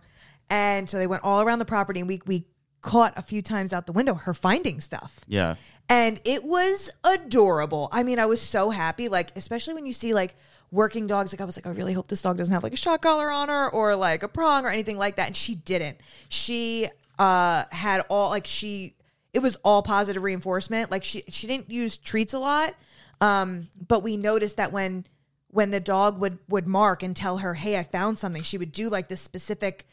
And 0.51 0.89
so 0.89 0.97
they 0.99 1.07
went 1.07 1.25
all 1.25 1.43
around 1.43 1.59
the 1.59 1.65
property, 1.65 2.01
and 2.01 2.09
we 2.09 2.21
we 2.27 2.47
caught 2.81 3.13
a 3.19 3.23
few 3.23 3.43
times 3.43 3.73
out 3.73 3.87
the 3.87 3.93
window 3.93 4.15
her 4.15 4.35
finding 4.35 4.81
stuff. 4.81 5.21
Yeah. 5.27 5.57
And 5.91 6.21
it 6.25 6.45
was 6.45 6.91
adorable. 7.03 7.89
I 7.93 8.03
mean, 8.03 8.19
I 8.19 8.27
was 8.27 8.41
so 8.43 8.71
happy, 8.71 9.09
like, 9.09 9.35
especially 9.37 9.75
when 9.75 9.87
you 9.87 9.93
see 9.95 10.13
like 10.13 10.37
working 10.71 11.07
dogs. 11.07 11.33
Like, 11.33 11.41
I 11.41 11.45
was 11.45 11.57
like, 11.57 11.67
I 11.67 11.71
really 11.71 11.95
hope 11.95 12.09
this 12.09 12.21
dog 12.21 12.37
doesn't 12.37 12.53
have 12.53 12.63
like 12.63 12.75
a 12.75 12.77
shot 12.77 13.01
collar 13.01 13.31
on 13.31 13.49
her 13.49 13.71
or 13.71 13.97
like 13.97 14.23
a 14.23 14.29
prong 14.29 14.65
or 14.67 14.69
anything 14.69 14.99
like 14.99 15.17
that. 15.17 15.29
And 15.29 15.37
she 15.37 15.55
didn't. 15.55 15.99
She 16.29 16.89
uh 17.19 17.65
had 17.73 18.03
all 18.09 18.31
like 18.31 18.47
she 18.47 18.95
it 19.39 19.43
was 19.43 19.57
all 19.65 19.83
positive 19.83 20.23
reinforcement. 20.23 20.91
Like 20.91 21.05
she 21.05 21.25
she 21.29 21.47
didn't 21.47 21.71
use 21.71 21.97
treats 21.97 22.35
a 22.35 22.39
lot. 22.39 22.75
Um, 23.21 23.69
but 23.87 24.03
we 24.03 24.17
noticed 24.17 24.59
that 24.59 24.73
when 24.73 25.07
when 25.49 25.71
the 25.71 25.81
dog 25.81 26.21
would 26.21 26.39
would 26.49 26.67
mark 26.67 27.03
and 27.03 27.17
tell 27.17 27.39
her, 27.39 27.55
"Hey, 27.55 27.79
I 27.79 27.83
found 27.85 28.19
something," 28.19 28.43
she 28.43 28.59
would 28.59 28.73
do 28.73 28.89
like 28.89 29.09
this 29.09 29.21
specific 29.21 29.87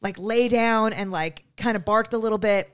like 0.00 0.18
lay 0.18 0.48
down 0.48 0.92
and 0.92 1.10
like 1.10 1.44
kind 1.56 1.76
of 1.76 1.84
barked 1.84 2.14
a 2.14 2.18
little 2.18 2.38
bit 2.38 2.70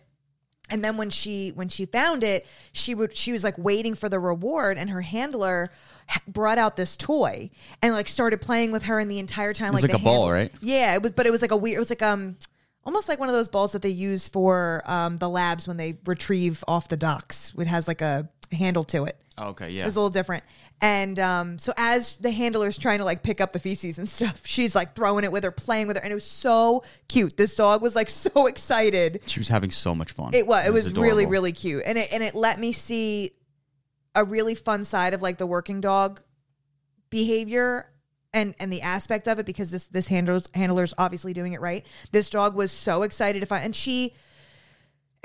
and 0.70 0.84
then 0.84 0.96
when 0.96 1.10
she 1.10 1.50
when 1.50 1.68
she 1.68 1.86
found 1.86 2.22
it 2.22 2.46
she 2.72 2.94
would 2.94 3.16
she 3.16 3.32
was 3.32 3.42
like 3.42 3.56
waiting 3.58 3.94
for 3.94 4.08
the 4.08 4.18
reward 4.18 4.78
and 4.78 4.90
her 4.90 5.00
handler 5.00 5.70
brought 6.28 6.58
out 6.58 6.76
this 6.76 6.96
toy 6.96 7.50
and 7.82 7.94
like 7.94 8.08
started 8.08 8.40
playing 8.40 8.70
with 8.70 8.84
her 8.84 8.98
and 9.00 9.10
the 9.10 9.18
entire 9.18 9.52
time 9.52 9.72
was 9.72 9.82
like 9.82 9.92
like 9.92 10.02
the 10.02 10.08
a 10.08 10.12
ball, 10.12 10.30
right? 10.30 10.52
yeah 10.60 10.94
it 10.94 11.02
was 11.02 11.12
but 11.12 11.26
it 11.26 11.30
was 11.30 11.42
like 11.42 11.50
a 11.50 11.56
weird 11.56 11.76
it 11.76 11.80
was 11.80 11.90
like 11.90 12.02
um 12.02 12.36
almost 12.86 13.08
like 13.08 13.20
one 13.20 13.28
of 13.28 13.34
those 13.34 13.48
balls 13.48 13.72
that 13.72 13.82
they 13.82 13.90
use 13.90 14.28
for 14.28 14.82
um 14.86 15.18
the 15.18 15.28
labs 15.28 15.68
when 15.68 15.76
they 15.76 15.98
retrieve 16.06 16.64
off 16.66 16.88
the 16.88 16.96
docks 16.96 17.52
it 17.58 17.66
has 17.66 17.86
like 17.86 18.00
a 18.00 18.28
handle 18.52 18.84
to 18.84 19.04
it 19.04 19.20
Okay. 19.38 19.70
Yeah. 19.70 19.82
It 19.82 19.86
was 19.86 19.96
a 19.96 20.00
little 20.00 20.10
different. 20.10 20.44
And 20.80 21.18
um, 21.18 21.58
so 21.58 21.72
as 21.76 22.16
the 22.16 22.30
handler's 22.30 22.76
trying 22.76 22.98
to 22.98 23.04
like 23.04 23.22
pick 23.22 23.40
up 23.40 23.52
the 23.52 23.58
feces 23.58 23.98
and 23.98 24.08
stuff, 24.08 24.46
she's 24.46 24.74
like 24.74 24.94
throwing 24.94 25.24
it 25.24 25.32
with 25.32 25.44
her, 25.44 25.50
playing 25.50 25.86
with 25.86 25.96
her, 25.96 26.02
and 26.02 26.12
it 26.12 26.14
was 26.14 26.24
so 26.24 26.84
cute. 27.08 27.36
This 27.36 27.56
dog 27.56 27.82
was 27.82 27.96
like 27.96 28.08
so 28.10 28.46
excited. 28.46 29.20
She 29.26 29.40
was 29.40 29.48
having 29.48 29.70
so 29.70 29.94
much 29.94 30.12
fun. 30.12 30.34
It 30.34 30.46
was 30.46 30.66
it 30.66 30.72
was 30.72 30.92
really 30.92 31.26
really 31.26 31.52
cute, 31.52 31.82
and 31.86 31.96
it 31.98 32.12
and 32.12 32.22
it 32.22 32.34
let 32.34 32.58
me 32.60 32.72
see 32.72 33.32
a 34.14 34.24
really 34.24 34.54
fun 34.54 34.84
side 34.84 35.14
of 35.14 35.22
like 35.22 35.38
the 35.38 35.46
working 35.46 35.80
dog 35.80 36.20
behavior 37.10 37.90
and 38.36 38.54
and 38.60 38.72
the 38.72 38.82
aspect 38.82 39.26
of 39.26 39.38
it 39.40 39.46
because 39.46 39.70
this 39.70 39.88
this 39.88 40.08
handler's 40.08 40.48
handler's 40.54 40.94
obviously 40.98 41.32
doing 41.32 41.54
it 41.54 41.60
right. 41.60 41.84
This 42.12 42.30
dog 42.30 42.54
was 42.54 42.70
so 42.70 43.02
excited 43.02 43.40
to 43.40 43.46
find, 43.46 43.64
and 43.64 43.74
she 43.74 44.12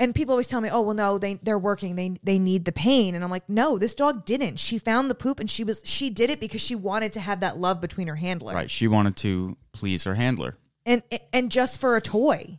and 0.00 0.14
people 0.14 0.32
always 0.32 0.48
tell 0.48 0.60
me, 0.60 0.70
"Oh, 0.70 0.80
well, 0.80 0.94
no, 0.94 1.18
they 1.18 1.34
they're 1.34 1.58
working. 1.58 1.94
They 1.96 2.16
they 2.24 2.38
need 2.38 2.64
the 2.64 2.72
pain." 2.72 3.14
And 3.14 3.22
I'm 3.22 3.30
like, 3.30 3.48
"No, 3.48 3.78
this 3.78 3.94
dog 3.94 4.24
didn't. 4.24 4.58
She 4.58 4.78
found 4.78 5.10
the 5.10 5.14
poop, 5.14 5.38
and 5.38 5.48
she 5.50 5.62
was 5.62 5.82
she 5.84 6.10
did 6.10 6.30
it 6.30 6.40
because 6.40 6.60
she 6.62 6.74
wanted 6.74 7.12
to 7.12 7.20
have 7.20 7.40
that 7.40 7.58
love 7.58 7.80
between 7.80 8.08
her 8.08 8.16
handler, 8.16 8.54
Right. 8.54 8.70
She 8.70 8.88
wanted 8.88 9.14
to 9.18 9.56
please 9.72 10.04
her 10.04 10.14
handler. 10.14 10.56
and 10.86 11.02
and 11.32 11.50
just 11.52 11.78
for 11.80 11.96
a 11.96 12.00
toy." 12.00 12.58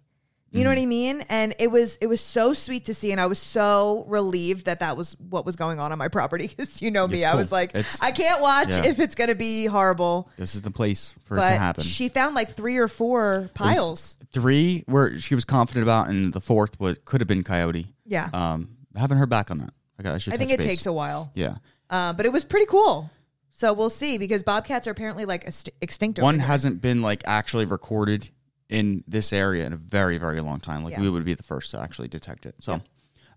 You 0.53 0.63
know 0.63 0.69
what 0.69 0.77
I 0.77 0.85
mean? 0.85 1.25
And 1.29 1.55
it 1.57 1.71
was 1.71 1.97
it 1.99 2.05
was 2.07 2.21
so 2.21 2.53
sweet 2.53 2.85
to 2.85 2.93
see, 2.93 3.11
and 3.11 3.19
I 3.19 3.25
was 3.25 3.39
so 3.39 4.05
relieved 4.07 4.65
that 4.67 4.81
that 4.81 4.95
was 4.95 5.17
what 5.29 5.45
was 5.45 5.55
going 5.55 5.79
on 5.79 5.91
on 5.91 5.97
my 5.97 6.07
property 6.09 6.47
because 6.55 6.81
you 6.81 6.91
know 6.91 7.07
me, 7.07 7.17
It's 7.19 7.25
I 7.25 7.31
cool. 7.31 7.39
was 7.39 7.51
like, 7.51 7.69
It's- 7.71 7.97
I 8.01 8.11
can't 8.11 8.39
watch 8.41 8.69
Yeah. 8.69 8.85
if 8.85 8.99
it's 8.99 9.15
gonna 9.15 9.33
be 9.35 9.65
horrible. 9.65 10.29
This 10.37 10.53
is 10.55 10.61
the 10.61 10.69
place 10.71 11.15
for 11.23 11.37
it 11.37 11.41
to 11.41 11.45
happen. 11.47 11.83
she 11.83 12.07
found 12.07 12.35
like 12.35 12.55
three 12.55 12.77
or 12.77 12.87
four 12.87 13.49
piles. 13.55 14.15
Three 14.31 14.83
where 14.87 15.17
she 15.19 15.33
was 15.35 15.43
confident 15.43 15.83
about, 15.83 16.09
and 16.09 16.31
the 16.31 16.41
fourth 16.41 16.79
was 16.79 16.99
could 17.03 17.19
have 17.21 17.27
been 17.27 17.43
coyote. 17.43 17.87
Yeah, 18.05 18.29
Um, 18.33 18.77
I 18.95 18.99
haven't 18.99 19.17
heard 19.17 19.29
back 19.29 19.49
on 19.49 19.57
that. 19.59 19.73
Okay, 19.99 20.09
I, 20.09 20.17
should 20.19 20.33
I 20.33 20.37
think 20.37 20.51
it 20.51 20.57
base. 20.59 20.67
takes 20.67 20.85
a 20.85 20.93
while. 20.93 21.31
Yeah. 21.33 21.55
Uh, 21.89 22.13
but 22.13 22.25
it 22.25 22.31
was 22.31 22.45
pretty 22.45 22.65
cool. 22.67 23.09
So 23.55 23.71
we'll 23.73 23.89
see 23.91 24.17
because 24.17 24.43
bobcats 24.43 24.87
are 24.87 24.91
apparently 24.91 25.25
like 25.25 25.45
ext- 25.45 25.69
extinct. 25.81 26.19
One 26.19 26.39
hasn't 26.39 26.81
been 26.81 27.01
like 27.01 27.21
actually 27.25 27.65
recorded 27.65 28.29
in 28.69 29.03
this 29.07 29.31
area 29.33 29.65
in 29.65 29.73
a 29.73 29.77
very, 29.77 30.17
very 30.17 30.41
long 30.41 30.59
time. 30.59 30.83
Like 30.83 30.93
Yeah. 30.93 31.01
we 31.01 31.09
would 31.09 31.25
be 31.25 31.33
the 31.33 31.43
first 31.43 31.71
to 31.71 31.79
actually 31.79 32.07
detect 32.07 32.45
it. 32.45 32.55
So, 32.59 32.81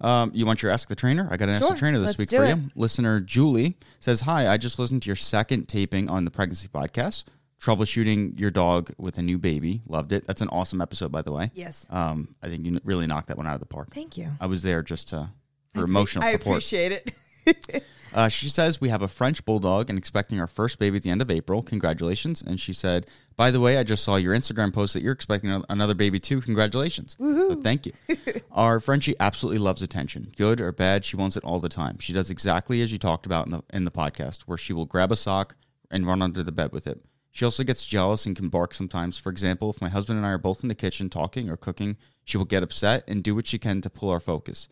um, 0.00 0.30
you 0.34 0.46
want 0.46 0.62
your 0.62 0.70
Ask 0.72 0.88
the 0.88 0.94
Trainer? 0.96 1.26
I 1.30 1.36
got 1.36 1.48
an 1.48 1.56
Ask 1.56 1.68
the 1.68 1.74
Trainer 1.76 1.98
this 1.98 2.16
week 2.18 2.30
for 2.30 2.44
it. 2.44 2.48
you. 2.56 2.70
Listener 2.74 3.20
Julie 3.20 3.76
says, 4.00 4.22
Hi, 4.22 4.48
I 4.48 4.56
just 4.56 4.78
listened 4.78 5.02
to 5.02 5.06
your 5.08 5.16
second 5.16 5.66
taping 5.68 6.08
on 6.08 6.24
the 6.24 6.30
pregnancy 6.30 6.68
podcast, 6.68 7.24
troubleshooting 7.60 8.38
your 8.38 8.50
dog 8.50 8.92
with 8.98 9.18
a 9.18 9.22
new 9.22 9.38
baby. 9.38 9.82
Loved 9.86 10.12
it. 10.12 10.26
That's 10.26 10.42
an 10.42 10.48
awesome 10.48 10.80
episode, 10.80 11.10
by 11.12 11.22
the 11.22 11.32
way. 11.32 11.50
Yes. 11.54 11.86
Um, 11.90 12.34
I 12.42 12.48
think 12.48 12.66
you 12.66 12.78
really 12.84 13.06
knocked 13.06 13.28
that 13.28 13.36
one 13.36 13.46
out 13.46 13.54
of 13.54 13.60
the 13.60 13.66
park. 13.66 13.94
Thank 13.94 14.16
you. 14.18 14.28
I 14.40 14.46
was 14.46 14.62
there 14.62 14.82
just 14.82 15.08
to, 15.08 15.30
for 15.74 15.84
emotional 15.84 16.24
I 16.24 16.32
support. 16.32 16.54
appreciate 16.56 16.92
it. 16.92 17.10
Uh, 18.16 18.28
she 18.28 18.48
says 18.48 18.80
we 18.80 18.88
have 18.88 19.02
a 19.02 19.08
French 19.08 19.44
bulldog 19.44 19.90
and 19.90 19.98
expecting 19.98 20.40
our 20.40 20.46
first 20.46 20.78
baby 20.78 20.96
at 20.96 21.02
the 21.02 21.10
end 21.10 21.20
of 21.20 21.30
April. 21.30 21.62
Congratulations! 21.62 22.40
And 22.40 22.58
she 22.58 22.72
said, 22.72 23.06
by 23.36 23.50
the 23.50 23.60
way, 23.60 23.76
I 23.76 23.84
just 23.84 24.02
saw 24.02 24.16
your 24.16 24.34
Instagram 24.34 24.72
post 24.72 24.94
that 24.94 25.02
you're 25.02 25.12
expecting 25.12 25.62
another 25.68 25.94
baby 25.94 26.18
too. 26.18 26.40
Congratulations! 26.40 27.16
So 27.18 27.56
thank 27.56 27.84
you. 27.84 27.92
our 28.52 28.80
Frenchie 28.80 29.16
absolutely 29.20 29.58
loves 29.58 29.82
attention, 29.82 30.32
good 30.34 30.62
or 30.62 30.72
bad. 30.72 31.04
She 31.04 31.14
wants 31.14 31.36
it 31.36 31.44
all 31.44 31.60
the 31.60 31.68
time. 31.68 31.98
She 31.98 32.14
does 32.14 32.30
exactly 32.30 32.80
as 32.80 32.90
you 32.90 32.98
talked 32.98 33.26
about 33.26 33.44
in 33.44 33.52
the 33.52 33.62
in 33.70 33.84
the 33.84 33.90
podcast, 33.90 34.44
where 34.44 34.56
she 34.56 34.72
will 34.72 34.86
grab 34.86 35.12
a 35.12 35.16
sock 35.16 35.54
and 35.90 36.06
run 36.06 36.22
under 36.22 36.42
the 36.42 36.52
bed 36.52 36.72
with 36.72 36.86
it. 36.86 37.04
She 37.32 37.44
also 37.44 37.64
gets 37.64 37.84
jealous 37.84 38.24
and 38.24 38.34
can 38.34 38.48
bark 38.48 38.72
sometimes. 38.72 39.18
For 39.18 39.28
example, 39.28 39.68
if 39.68 39.82
my 39.82 39.90
husband 39.90 40.16
and 40.16 40.26
I 40.26 40.30
are 40.30 40.38
both 40.38 40.62
in 40.62 40.70
the 40.70 40.74
kitchen 40.74 41.10
talking 41.10 41.50
or 41.50 41.58
cooking, 41.58 41.98
she 42.24 42.38
will 42.38 42.46
get 42.46 42.62
upset 42.62 43.04
and 43.06 43.22
do 43.22 43.34
what 43.34 43.46
she 43.46 43.58
can 43.58 43.82
to 43.82 43.90
pull 43.90 44.08
our 44.08 44.20
focus. 44.20 44.68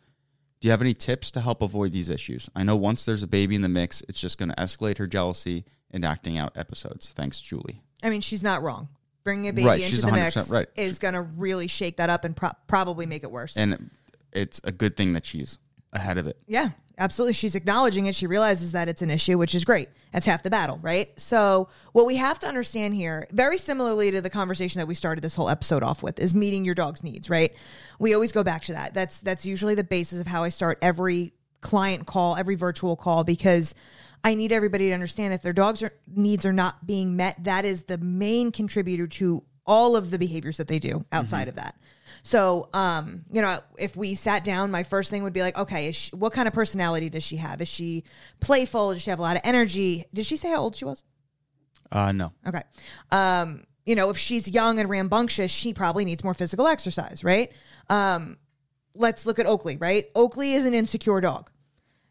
Do 0.64 0.68
you 0.68 0.70
have 0.70 0.80
any 0.80 0.94
tips 0.94 1.30
to 1.32 1.42
help 1.42 1.60
avoid 1.60 1.92
these 1.92 2.08
issues? 2.08 2.48
I 2.56 2.62
know 2.62 2.74
once 2.74 3.04
there's 3.04 3.22
a 3.22 3.26
baby 3.26 3.54
in 3.54 3.60
the 3.60 3.68
mix, 3.68 4.02
it's 4.08 4.18
just 4.18 4.38
going 4.38 4.48
to 4.48 4.54
escalate 4.54 4.96
her 4.96 5.06
jealousy 5.06 5.66
and 5.90 6.06
acting 6.06 6.38
out 6.38 6.56
episodes. 6.56 7.12
Thanks, 7.14 7.38
Julie. 7.38 7.82
I 8.02 8.08
mean, 8.08 8.22
she's 8.22 8.42
not 8.42 8.62
wrong. 8.62 8.88
Bringing 9.24 9.50
a 9.50 9.52
baby 9.52 9.66
Right, 9.68 9.82
into 9.82 10.00
the 10.00 10.10
mix 10.10 10.48
right. 10.48 10.66
is 10.74 10.98
going 10.98 11.12
to 11.12 11.20
really 11.20 11.66
shake 11.66 11.98
that 11.98 12.08
up 12.08 12.24
and 12.24 12.34
pro- 12.34 12.52
probably 12.66 13.04
make 13.04 13.24
it 13.24 13.30
worse. 13.30 13.58
And 13.58 13.90
it's 14.32 14.58
a 14.64 14.72
good 14.72 14.96
thing 14.96 15.12
that 15.12 15.26
she's 15.26 15.58
ahead 15.92 16.16
of 16.16 16.26
it. 16.26 16.38
Yeah, 16.46 16.70
absolutely. 16.98 17.34
She's 17.34 17.54
acknowledging 17.54 18.06
it. 18.06 18.14
She 18.14 18.26
realizes 18.26 18.72
that 18.72 18.88
it's 18.88 19.02
an 19.02 19.10
issue, 19.10 19.38
which 19.38 19.54
is 19.54 19.64
great. 19.64 19.88
That's 20.12 20.26
half 20.26 20.42
the 20.42 20.50
battle, 20.50 20.78
right? 20.82 21.08
So, 21.18 21.68
what 21.92 22.06
we 22.06 22.16
have 22.16 22.38
to 22.40 22.46
understand 22.46 22.94
here, 22.94 23.26
very 23.30 23.58
similarly 23.58 24.10
to 24.12 24.20
the 24.20 24.30
conversation 24.30 24.78
that 24.78 24.86
we 24.86 24.94
started 24.94 25.22
this 25.22 25.34
whole 25.34 25.48
episode 25.48 25.82
off 25.82 26.02
with, 26.02 26.18
is 26.18 26.34
meeting 26.34 26.64
your 26.64 26.74
dog's 26.74 27.02
needs, 27.02 27.28
right? 27.28 27.52
We 27.98 28.14
always 28.14 28.32
go 28.32 28.44
back 28.44 28.62
to 28.64 28.72
that. 28.74 28.94
That's 28.94 29.20
that's 29.20 29.44
usually 29.44 29.74
the 29.74 29.84
basis 29.84 30.20
of 30.20 30.26
how 30.26 30.44
I 30.44 30.48
start 30.48 30.78
every 30.82 31.32
client 31.60 32.06
call, 32.06 32.36
every 32.36 32.54
virtual 32.54 32.94
call 32.94 33.24
because 33.24 33.74
I 34.22 34.34
need 34.34 34.52
everybody 34.52 34.88
to 34.88 34.94
understand 34.94 35.34
if 35.34 35.42
their 35.42 35.52
dog's 35.52 35.82
are, 35.82 35.92
needs 36.06 36.46
are 36.46 36.52
not 36.52 36.86
being 36.86 37.16
met, 37.16 37.42
that 37.44 37.64
is 37.64 37.84
the 37.84 37.98
main 37.98 38.52
contributor 38.52 39.06
to 39.06 39.42
all 39.66 39.96
of 39.96 40.10
the 40.10 40.18
behaviors 40.18 40.58
that 40.58 40.68
they 40.68 40.78
do 40.78 41.04
outside 41.10 41.42
mm-hmm. 41.42 41.48
of 41.50 41.56
that. 41.56 41.76
So, 42.24 42.70
um, 42.72 43.26
you 43.30 43.42
know, 43.42 43.58
if 43.78 43.96
we 43.96 44.14
sat 44.14 44.44
down, 44.44 44.70
my 44.70 44.82
first 44.82 45.10
thing 45.10 45.22
would 45.24 45.34
be 45.34 45.42
like, 45.42 45.58
okay, 45.58 45.88
is 45.88 45.96
she, 45.96 46.16
what 46.16 46.32
kind 46.32 46.48
of 46.48 46.54
personality 46.54 47.10
does 47.10 47.22
she 47.22 47.36
have? 47.36 47.60
Is 47.60 47.68
she 47.68 48.02
playful? 48.40 48.94
Does 48.94 49.02
she 49.02 49.10
have 49.10 49.18
a 49.18 49.22
lot 49.22 49.36
of 49.36 49.42
energy? 49.44 50.06
Did 50.14 50.24
she 50.24 50.38
say 50.38 50.48
how 50.48 50.62
old 50.62 50.74
she 50.74 50.86
was? 50.86 51.04
Uh, 51.92 52.12
no. 52.12 52.32
Okay. 52.48 52.62
Um, 53.12 53.64
you 53.84 53.94
know, 53.94 54.08
if 54.08 54.16
she's 54.16 54.48
young 54.48 54.78
and 54.78 54.88
rambunctious, 54.88 55.50
she 55.50 55.74
probably 55.74 56.06
needs 56.06 56.24
more 56.24 56.32
physical 56.32 56.66
exercise, 56.66 57.22
right? 57.22 57.52
Um, 57.90 58.38
let's 58.94 59.26
look 59.26 59.38
at 59.38 59.44
Oakley, 59.44 59.76
right? 59.76 60.06
Oakley 60.14 60.54
is 60.54 60.64
an 60.64 60.72
insecure 60.72 61.20
dog. 61.20 61.50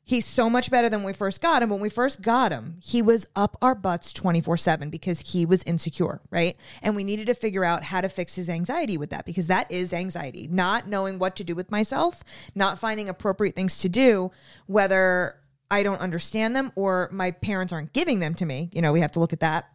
He's 0.06 0.26
so 0.26 0.50
much 0.50 0.70
better 0.70 0.90
than 0.90 1.00
when 1.00 1.08
we 1.08 1.14
first 1.14 1.42
got 1.42 1.64
him. 1.64 1.70
When 1.70 1.80
we 1.80 1.90
first 1.90 2.22
got 2.22 2.52
him, 2.52 2.78
he 2.82 3.02
was 3.02 3.26
up 3.36 3.56
our 3.62 3.74
butts 3.74 4.12
24 4.12 4.58
7 4.58 4.90
because 4.90 5.22
he 5.22 5.46
was 5.46 5.64
insecure, 5.64 6.20
right? 6.30 6.58
And 6.82 6.96
we 6.96 7.06
needed 7.06 7.28
to 7.28 7.34
figure 7.34 7.64
out 7.64 7.84
how 7.84 8.02
to 8.02 8.10
fix 8.10 8.36
his 8.36 8.50
anxiety 8.50 8.98
with 8.98 9.12
that 9.12 9.26
because 9.26 9.48
that 9.48 9.72
is 9.72 9.94
anxiety. 9.94 10.48
Not 10.52 10.88
knowing 10.88 11.20
what 11.20 11.38
to 11.38 11.44
do 11.44 11.56
with 11.56 11.72
myself, 11.72 12.24
not 12.54 12.80
finding 12.80 13.08
appropriate 13.08 13.56
things 13.56 13.78
to 13.78 13.90
do, 13.90 14.32
whether 14.66 15.38
I 15.72 15.84
don't 15.84 16.02
understand 16.02 16.56
them 16.56 16.72
or 16.76 17.10
my 17.12 17.32
parents 17.32 17.72
aren't 17.72 17.94
giving 17.94 18.20
them 18.20 18.36
to 18.36 18.46
me. 18.46 18.70
You 18.74 18.82
know, 18.82 18.92
we 18.92 19.00
have 19.00 19.14
to 19.14 19.20
look 19.20 19.34
at 19.34 19.40
that. 19.40 19.73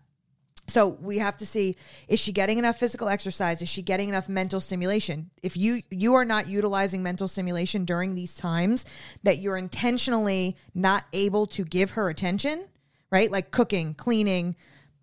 So 0.69 0.99
we 1.01 1.19
have 1.19 1.37
to 1.39 1.47
see 1.47 1.77
is 2.07 2.21
she 2.21 2.31
getting 2.31 2.59
enough 2.59 2.79
physical 2.79 3.09
exercise? 3.09 3.63
Is 3.63 3.69
she 3.69 3.83
getting 3.83 4.09
enough 4.09 4.29
mental 4.29 4.61
stimulation? 4.61 5.31
If 5.43 5.57
you 5.57 5.83
you 5.91 6.15
are 6.15 6.25
not 6.25 6.47
utilizing 6.47 7.03
mental 7.03 7.27
stimulation 7.27 7.85
during 7.85 8.15
these 8.15 8.35
times 8.35 8.85
that 9.23 9.39
you're 9.39 9.57
intentionally 9.57 10.57
not 10.75 11.05
able 11.13 11.47
to 11.49 11.65
give 11.65 11.93
her 11.93 12.09
attention, 12.09 12.67
right? 13.11 13.31
Like 13.31 13.51
cooking, 13.51 13.95
cleaning, 13.95 14.57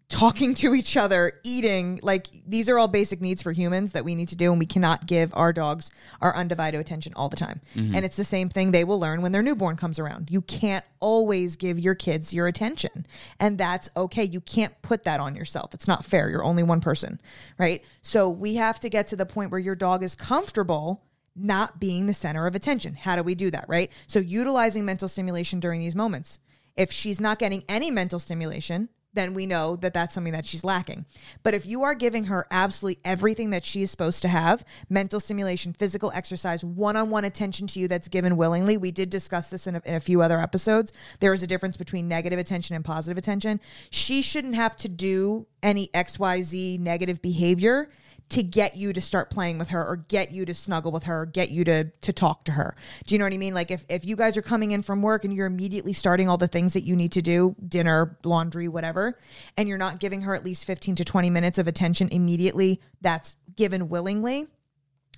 talking 0.07 0.53
to 0.53 0.75
each 0.75 0.95
other, 0.95 1.33
eating, 1.43 1.99
like 2.03 2.27
these 2.45 2.69
are 2.69 2.77
all 2.77 2.87
basic 2.87 3.21
needs 3.21 3.41
for 3.41 3.51
humans 3.51 3.93
that 3.93 4.05
we 4.05 4.13
need 4.13 4.27
to 4.29 4.35
do 4.35 4.51
and 4.51 4.59
we 4.59 4.65
cannot 4.65 5.07
give 5.07 5.33
our 5.35 5.51
dogs 5.51 5.89
our 6.21 6.35
undivided 6.35 6.79
attention 6.79 7.11
all 7.15 7.27
the 7.27 7.35
time. 7.35 7.59
Mm-hmm. 7.75 7.95
And 7.95 8.05
it's 8.05 8.15
the 8.15 8.23
same 8.23 8.49
thing 8.49 8.71
they 8.71 8.83
will 8.83 8.99
learn 8.99 9.21
when 9.21 9.31
their 9.31 9.41
newborn 9.41 9.77
comes 9.77 9.97
around. 9.97 10.29
You 10.29 10.41
can't 10.41 10.85
always 10.99 11.55
give 11.55 11.79
your 11.79 11.95
kids 11.95 12.33
your 12.33 12.47
attention. 12.47 13.07
And 13.39 13.57
that's 13.57 13.89
okay. 13.97 14.23
You 14.23 14.41
can't 14.41 14.79
put 14.83 15.03
that 15.03 15.19
on 15.19 15.35
yourself. 15.35 15.73
It's 15.73 15.87
not 15.87 16.05
fair. 16.05 16.29
You're 16.29 16.43
only 16.43 16.63
one 16.63 16.81
person, 16.81 17.19
right? 17.57 17.83
So 18.01 18.29
we 18.29 18.55
have 18.55 18.79
to 18.81 18.89
get 18.89 19.07
to 19.07 19.15
the 19.15 19.25
point 19.25 19.49
where 19.49 19.59
your 19.59 19.75
dog 19.75 20.03
is 20.03 20.13
comfortable 20.13 21.03
not 21.35 21.79
being 21.79 22.05
the 22.05 22.13
center 22.13 22.47
of 22.47 22.55
attention. 22.55 22.93
How 22.93 23.15
do 23.15 23.23
we 23.23 23.35
do 23.35 23.51
that, 23.51 23.65
right? 23.67 23.91
So 24.07 24.19
utilizing 24.19 24.85
mental 24.85 25.09
stimulation 25.09 25.59
during 25.59 25.81
these 25.81 25.95
moments. 25.95 26.39
If 26.77 26.91
she's 26.91 27.19
not 27.19 27.39
getting 27.39 27.63
any 27.67 27.91
mental 27.91 28.19
stimulation, 28.19 28.89
then 29.15 29.33
we 29.33 29.45
know 29.45 29.75
that 29.77 29.93
that's 29.93 30.13
something 30.13 30.33
that 30.33 30.45
she's 30.45 30.63
lacking. 30.63 31.05
But 31.43 31.53
if 31.53 31.65
you 31.65 31.83
are 31.83 31.95
giving 31.95 32.25
her 32.25 32.45
absolutely 32.51 33.01
everything 33.03 33.49
that 33.49 33.65
she 33.65 33.81
is 33.81 33.91
supposed 33.91 34.21
to 34.21 34.27
have 34.27 34.63
mental 34.89 35.19
stimulation, 35.19 35.73
physical 35.73 36.11
exercise, 36.13 36.63
one 36.63 36.95
on 36.95 37.09
one 37.09 37.25
attention 37.25 37.67
to 37.67 37.79
you 37.79 37.87
that's 37.87 38.07
given 38.07 38.37
willingly, 38.37 38.77
we 38.77 38.91
did 38.91 39.09
discuss 39.09 39.49
this 39.49 39.67
in 39.67 39.75
a, 39.75 39.81
in 39.85 39.93
a 39.95 39.99
few 39.99 40.21
other 40.21 40.39
episodes. 40.39 40.93
There 41.19 41.33
is 41.33 41.41
a 41.41 41.47
difference 41.47 41.77
between 41.77 42.07
negative 42.07 42.39
attention 42.39 42.75
and 42.75 42.85
positive 42.85 43.17
attention. 43.17 43.59
She 43.89 44.21
shouldn't 44.21 44.55
have 44.55 44.75
to 44.77 44.89
do 44.89 45.47
any 45.63 45.87
XYZ 45.87 46.79
negative 46.79 47.21
behavior 47.21 47.89
to 48.29 48.41
get 48.41 48.75
you 48.75 48.91
to 48.91 49.01
start 49.01 49.29
playing 49.29 49.57
with 49.59 49.69
her 49.69 49.85
or 49.85 49.97
get 49.97 50.31
you 50.31 50.45
to 50.45 50.53
snuggle 50.53 50.91
with 50.91 51.03
her 51.03 51.21
or 51.21 51.25
get 51.25 51.51
you 51.51 51.63
to 51.63 51.85
to 52.01 52.13
talk 52.13 52.45
to 52.45 52.53
her. 52.53 52.75
Do 53.05 53.13
you 53.13 53.19
know 53.19 53.25
what 53.25 53.33
I 53.33 53.37
mean? 53.37 53.53
Like 53.53 53.71
if 53.71 53.85
if 53.87 54.05
you 54.05 54.15
guys 54.15 54.35
are 54.37 54.41
coming 54.41 54.71
in 54.71 54.81
from 54.81 55.01
work 55.01 55.23
and 55.23 55.33
you're 55.33 55.45
immediately 55.45 55.93
starting 55.93 56.27
all 56.27 56.37
the 56.37 56.47
things 56.47 56.73
that 56.73 56.81
you 56.81 56.95
need 56.95 57.11
to 57.13 57.21
do, 57.21 57.55
dinner, 57.67 58.17
laundry, 58.23 58.67
whatever, 58.67 59.17
and 59.57 59.69
you're 59.69 59.77
not 59.77 59.99
giving 59.99 60.21
her 60.21 60.33
at 60.33 60.43
least 60.43 60.65
15 60.65 60.95
to 60.95 61.05
20 61.05 61.29
minutes 61.29 61.57
of 61.57 61.67
attention 61.67 62.09
immediately, 62.11 62.81
that's 63.01 63.37
given 63.55 63.89
willingly. 63.89 64.47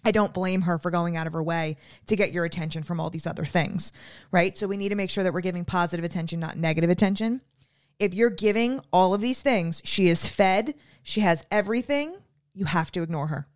I 0.04 0.12
don't 0.12 0.34
blame 0.34 0.62
her 0.62 0.78
for 0.78 0.91
going 0.91 1.17
out 1.17 1.28
of 1.28 1.34
her 1.34 1.43
way 1.43 1.78
to 2.06 2.15
get 2.15 2.32
your 2.32 2.46
attention 2.46 2.84
from 2.84 3.00
all 3.00 3.10
these 3.10 3.28
other 3.28 3.46
things, 3.46 3.91
right? 4.32 4.58
So 4.58 4.67
we 4.67 4.78
need 4.78 4.89
to 4.89 4.96
make 4.96 5.10
sure 5.10 5.24
that 5.24 5.34
we're 5.34 5.41
giving 5.41 5.65
positive 5.65 6.06
attention, 6.06 6.39
not 6.39 6.58
negative 6.58 6.89
attention. 6.89 7.41
If 8.00 8.13
you're 8.13 8.30
giving 8.30 8.80
all 8.93 9.13
of 9.13 9.22
these 9.22 9.41
things, 9.41 9.82
she 9.84 10.08
is 10.08 10.28
fed, 10.28 10.76
she 11.04 11.22
has 11.22 11.43
everything, 11.50 12.15
you 12.58 12.65
have 12.65 12.91
to 12.93 13.02
ignore 13.02 13.28
her. 13.28 13.48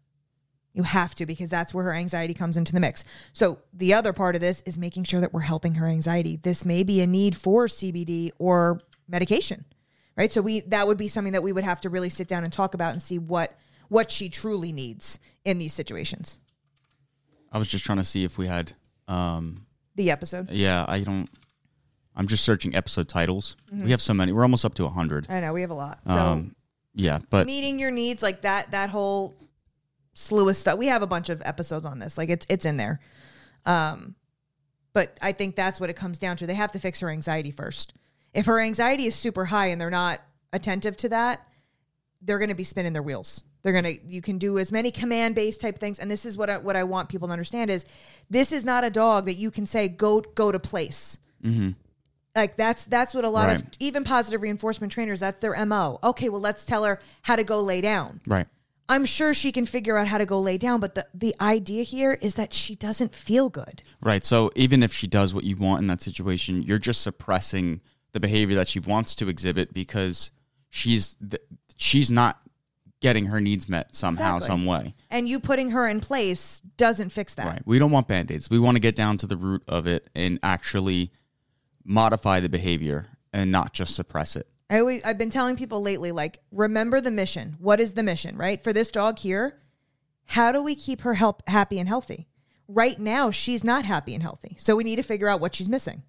You 0.74 0.84
have 0.84 1.16
to 1.16 1.26
because 1.26 1.50
that's 1.50 1.74
where 1.74 1.84
her 1.86 1.94
anxiety 1.94 2.34
comes 2.34 2.56
into 2.56 2.72
the 2.72 2.80
mix. 2.80 3.04
So 3.34 3.60
the 3.74 3.94
other 3.94 4.14
part 4.14 4.36
of 4.36 4.42
this 4.42 4.62
is 4.66 4.80
making 4.80 5.04
sure 5.04 5.20
that 5.20 5.34
we're 5.34 5.42
helping 5.42 5.76
her 5.76 5.88
anxiety. 5.88 6.38
This 6.42 6.64
may 6.64 6.84
be 6.84 7.02
a 7.02 7.08
need 7.08 7.36
for 7.36 7.66
CBD 7.68 8.30
or 8.40 8.80
medication, 9.08 9.66
right? 10.16 10.32
So 10.32 10.42
we 10.42 10.62
that 10.62 10.88
would 10.88 10.98
be 10.98 11.10
something 11.10 11.34
that 11.34 11.44
we 11.44 11.52
would 11.52 11.66
have 11.66 11.82
to 11.82 11.90
really 11.90 12.08
sit 12.10 12.28
down 12.30 12.46
and 12.46 12.54
talk 12.54 12.74
about 12.74 12.94
and 12.94 13.02
see 13.02 13.20
what 13.20 13.58
what 13.90 14.10
she 14.10 14.30
truly 14.30 14.72
needs 14.72 15.20
in 15.44 15.58
these 15.58 15.74
situations. 15.74 16.38
I 17.52 17.58
was 17.58 17.68
just 17.70 17.84
trying 17.84 17.98
to 17.98 18.06
see 18.06 18.24
if 18.24 18.38
we 18.38 18.48
had. 18.48 18.72
Um, 19.10 19.66
The 19.96 20.10
episode. 20.10 20.50
yeah, 20.52 20.86
I 20.88 21.02
don't. 21.02 21.30
I'm 22.16 22.28
just 22.28 22.46
searching 22.46 22.76
episode 22.76 23.10
titles. 23.10 23.58
Mm-hmm. 23.74 23.86
We 23.86 23.92
have 23.92 24.02
so 24.02 24.14
many. 24.14 24.32
We're 24.32 24.44
almost 24.44 24.64
up 24.64 24.76
to 24.76 24.84
100. 24.84 25.28
I 25.30 25.42
know 25.42 25.52
we 25.52 25.62
have 25.62 25.70
a 25.72 25.74
lot. 25.74 26.00
So 26.08 26.14
Um, 26.14 26.56
yeah, 26.93 27.19
but 27.30 27.45
meeting 27.45 27.80
your 27.80 27.91
needs 27.91 28.21
like 28.21 28.41
that 28.41 28.71
that 28.71 28.89
whole 28.89 29.36
slew 30.13 30.49
of 30.49 30.56
stuff. 30.56 30.77
We 30.77 30.88
have 30.88 31.01
a 31.01 31.08
bunch 31.08 31.30
of 31.30 31.41
episodes 31.45 31.86
on 31.86 31.99
this. 31.99 32.17
Like 32.17 32.30
it's 32.30 32.45
it's 32.49 32.65
in 32.65 32.77
there. 32.77 32.99
Um 33.65 34.15
but 34.93 35.17
i 35.21 35.32
think 35.32 35.56
that's 35.56 35.80
what 35.80 35.89
it 35.89 35.95
comes 35.95 36.17
down 36.17 36.38
to. 36.38 36.47
They 36.47 36.56
have 36.56 36.71
to 36.73 36.80
fix 36.80 36.99
her 36.99 37.10
anxiety 37.10 37.51
first. 37.51 37.93
If 38.34 38.45
her 38.45 38.60
anxiety 38.60 39.06
is 39.06 39.15
super 39.15 39.45
high 39.45 39.67
and 39.67 39.80
they're 39.80 39.89
not 39.89 40.21
attentive 40.54 40.97
to 40.97 41.10
that 41.10 41.47
they're 42.21 42.39
going 42.39 42.49
to 42.49 42.56
be 42.56 42.63
spinning 42.63 42.93
their 42.93 43.04
wheels. 43.04 43.43
They're 43.63 43.73
going 43.73 43.84
to 43.84 44.06
you 44.06 44.21
can 44.21 44.38
do 44.38 44.58
as 44.58 44.71
many 44.71 44.91
command 44.91 45.36
based 45.36 45.62
type 45.62 45.77
things. 45.77 45.99
And 45.99 46.10
this 46.10 46.25
is 46.25 46.38
what 46.38 46.49
I, 46.49 46.58
what 46.58 46.75
I 46.75 46.84
want 46.84 47.10
people 47.10 47.27
to 47.27 47.32
understand 47.32 47.69
is 47.69 47.86
this 48.30 48.51
is 48.51 48.65
not 48.65 48.84
a 48.84 48.89
dog 48.89 49.25
that 49.25 49.36
you 49.36 49.51
can 49.51 49.65
say 49.65 49.88
go 49.88 50.21
go 50.21 50.51
to 50.51 50.60
place 50.60 51.17
like 52.36 52.56
that's 52.56 52.86
that's 52.86 53.13
what 53.13 53.26
a 53.26 53.30
lot 53.30 53.50
of 53.50 53.63
even 53.80 54.04
positive 54.04 54.41
reinforcement 54.41 54.91
trainers 54.91 55.20
that's 55.20 55.41
their 55.41 55.65
mo 55.65 56.00
okay 56.04 56.30
well 56.30 56.41
let's 56.41 56.65
tell 56.65 56.84
her 56.84 57.00
how 57.24 57.36
to 57.36 57.44
go 57.44 57.62
lay 57.62 57.82
down 57.82 58.22
right. 58.28 58.48
i'm 58.89 59.06
sure 59.06 59.34
she 59.34 59.52
can 59.52 59.65
figure 59.65 59.98
out 59.98 60.08
how 60.08 60.17
to 60.17 60.26
go 60.26 60.39
lay 60.39 60.58
down 60.58 60.80
but 60.80 60.96
the, 60.96 61.06
the 61.13 61.36
idea 61.41 61.84
here 61.84 62.17
is 62.22 62.36
that 62.36 62.54
she 62.54 62.76
doesn't 62.76 63.13
feel 63.13 63.50
good 63.50 63.82
Right. 64.04 64.26
So 64.26 64.50
even 64.56 64.82
if 64.82 64.91
she 64.91 65.06
does 65.06 65.34
what 65.34 65.44
you 65.44 65.56
want 65.56 65.82
in 65.82 65.88
that 65.88 66.02
situation, 66.02 66.63
you're 66.63 66.80
just 66.80 67.02
suppressing 67.02 67.82
the 68.13 68.20
behavior 68.20 68.56
that 68.56 68.67
she 68.67 68.80
wants 68.80 69.13
to 69.15 69.30
exhibit 69.30 69.76
because 69.76 70.32
she's 70.72 71.15
th- 71.17 71.44
she's 71.76 72.10
not 72.12 72.41
getting 73.00 73.28
her 73.28 73.39
needs 73.39 73.70
met 73.70 73.94
somehow, 73.96 74.38
Exactly. 74.38 74.48
some 74.48 74.65
way. 74.65 74.96
And 75.12 75.30
you 75.30 75.39
putting 75.39 75.70
her 75.72 75.88
in 75.88 76.02
place 76.02 76.62
doesn't 76.78 77.12
fix 77.12 77.36
that. 77.36 77.46
Right. 77.46 77.62
We 77.65 77.78
don't 77.78 77.91
want 77.91 78.08
band 78.08 78.32
aids. 78.32 78.50
We 78.50 78.58
want 78.58 78.76
to 78.76 78.80
get 78.80 78.96
down 78.96 79.17
to 79.17 79.28
the 79.28 79.38
root 79.38 79.62
of 79.67 79.86
it 79.86 80.10
and 80.15 80.39
actually 80.41 81.12
modify 81.84 82.39
the 82.39 82.50
behavior 82.50 83.08
and 83.34 83.52
not 83.52 83.74
just 83.74 83.96
suppress 83.96 84.36
it. 84.36 84.48
I 84.70 84.80
always, 84.80 85.04
I've 85.04 85.17
been 85.17 85.30
telling 85.30 85.56
people 85.58 85.82
lately, 85.82 86.12
like, 86.12 86.39
remember 86.52 87.02
the 87.02 87.12
mission. 87.12 87.56
What 87.60 87.80
is 87.80 87.94
the 87.94 88.04
mission, 88.04 88.38
right? 88.38 88.63
For 88.63 88.72
this 88.72 88.89
dog 88.91 89.20
here, 89.20 89.60
how 90.26 90.52
do 90.52 90.62
we 90.63 90.76
keep 90.76 91.02
her 91.02 91.15
help 91.15 91.44
happy 91.48 91.78
and 91.80 91.89
healthy? 91.89 92.28
Right 92.67 92.98
now, 92.98 93.32
she's 93.32 93.63
not 93.65 93.84
happy 93.84 94.13
and 94.13 94.24
healthy. 94.24 94.56
So 94.58 94.76
we 94.78 94.86
need 94.86 94.96
to 94.96 95.04
figure 95.04 95.28
out 95.28 95.41
what 95.41 95.56
she's 95.56 95.67
missing. 95.67 96.04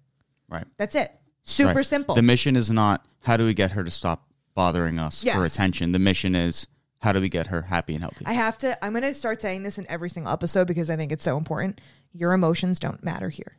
Right. 0.47 0.65
That's 0.77 0.95
it. 0.95 1.11
Super 1.43 1.75
Right. 1.77 1.85
simple. 1.85 2.15
The 2.15 2.21
mission 2.21 2.55
is 2.55 2.71
not 2.71 3.05
how 3.21 3.35
do 3.35 3.45
we 3.45 3.53
get 3.53 3.71
her 3.71 3.83
to 3.83 3.91
stop 3.91 4.27
bothering 4.55 4.97
us 4.97 5.23
for 5.23 5.43
attention. 5.43 5.91
The 5.91 5.99
mission 5.99 6.35
is 6.35 6.67
how 6.99 7.11
do 7.11 7.19
we 7.19 7.27
get 7.27 7.47
her 7.47 7.63
happy 7.63 7.95
and 7.95 8.01
healthy. 8.01 8.23
I 8.25 8.31
have 8.33 8.57
to, 8.59 8.81
I'm 8.85 8.93
going 8.93 9.03
to 9.03 9.13
start 9.13 9.41
saying 9.41 9.63
this 9.63 9.77
in 9.77 9.85
every 9.89 10.09
single 10.09 10.31
episode 10.31 10.67
because 10.67 10.89
I 10.89 10.95
think 10.95 11.11
it's 11.11 11.23
so 11.25 11.37
important. 11.37 11.81
Your 12.13 12.31
emotions 12.31 12.79
don't 12.79 13.03
matter 13.03 13.27
here. 13.29 13.57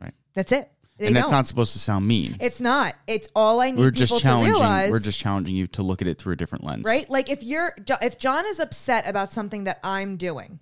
right. 0.00 0.14
That's 0.32 0.52
it. 0.52 0.70
They 0.98 1.08
and 1.08 1.16
that's 1.16 1.24
don't. 1.26 1.32
not 1.32 1.46
supposed 1.46 1.72
to 1.74 1.78
sound 1.78 2.06
mean. 2.06 2.36
it's 2.40 2.60
not. 2.60 2.94
It's 3.06 3.28
all 3.36 3.60
I 3.60 3.70
need 3.70 3.78
We're 3.78 3.90
people 3.90 3.98
just 4.06 4.16
to 4.16 4.22
challenging. 4.22 4.52
realize. 4.54 4.90
We're 4.90 4.98
just 5.00 5.18
challenging 5.18 5.54
you 5.54 5.66
to 5.68 5.82
look 5.82 6.00
at 6.00 6.08
it 6.08 6.16
through 6.18 6.32
a 6.32 6.36
different 6.36 6.64
lens, 6.64 6.84
right? 6.84 7.08
Like 7.10 7.28
if 7.30 7.42
you're, 7.42 7.72
if 8.00 8.18
John 8.18 8.46
is 8.46 8.58
upset 8.60 9.06
about 9.06 9.30
something 9.32 9.64
that 9.64 9.78
I'm 9.84 10.16
doing, 10.16 10.58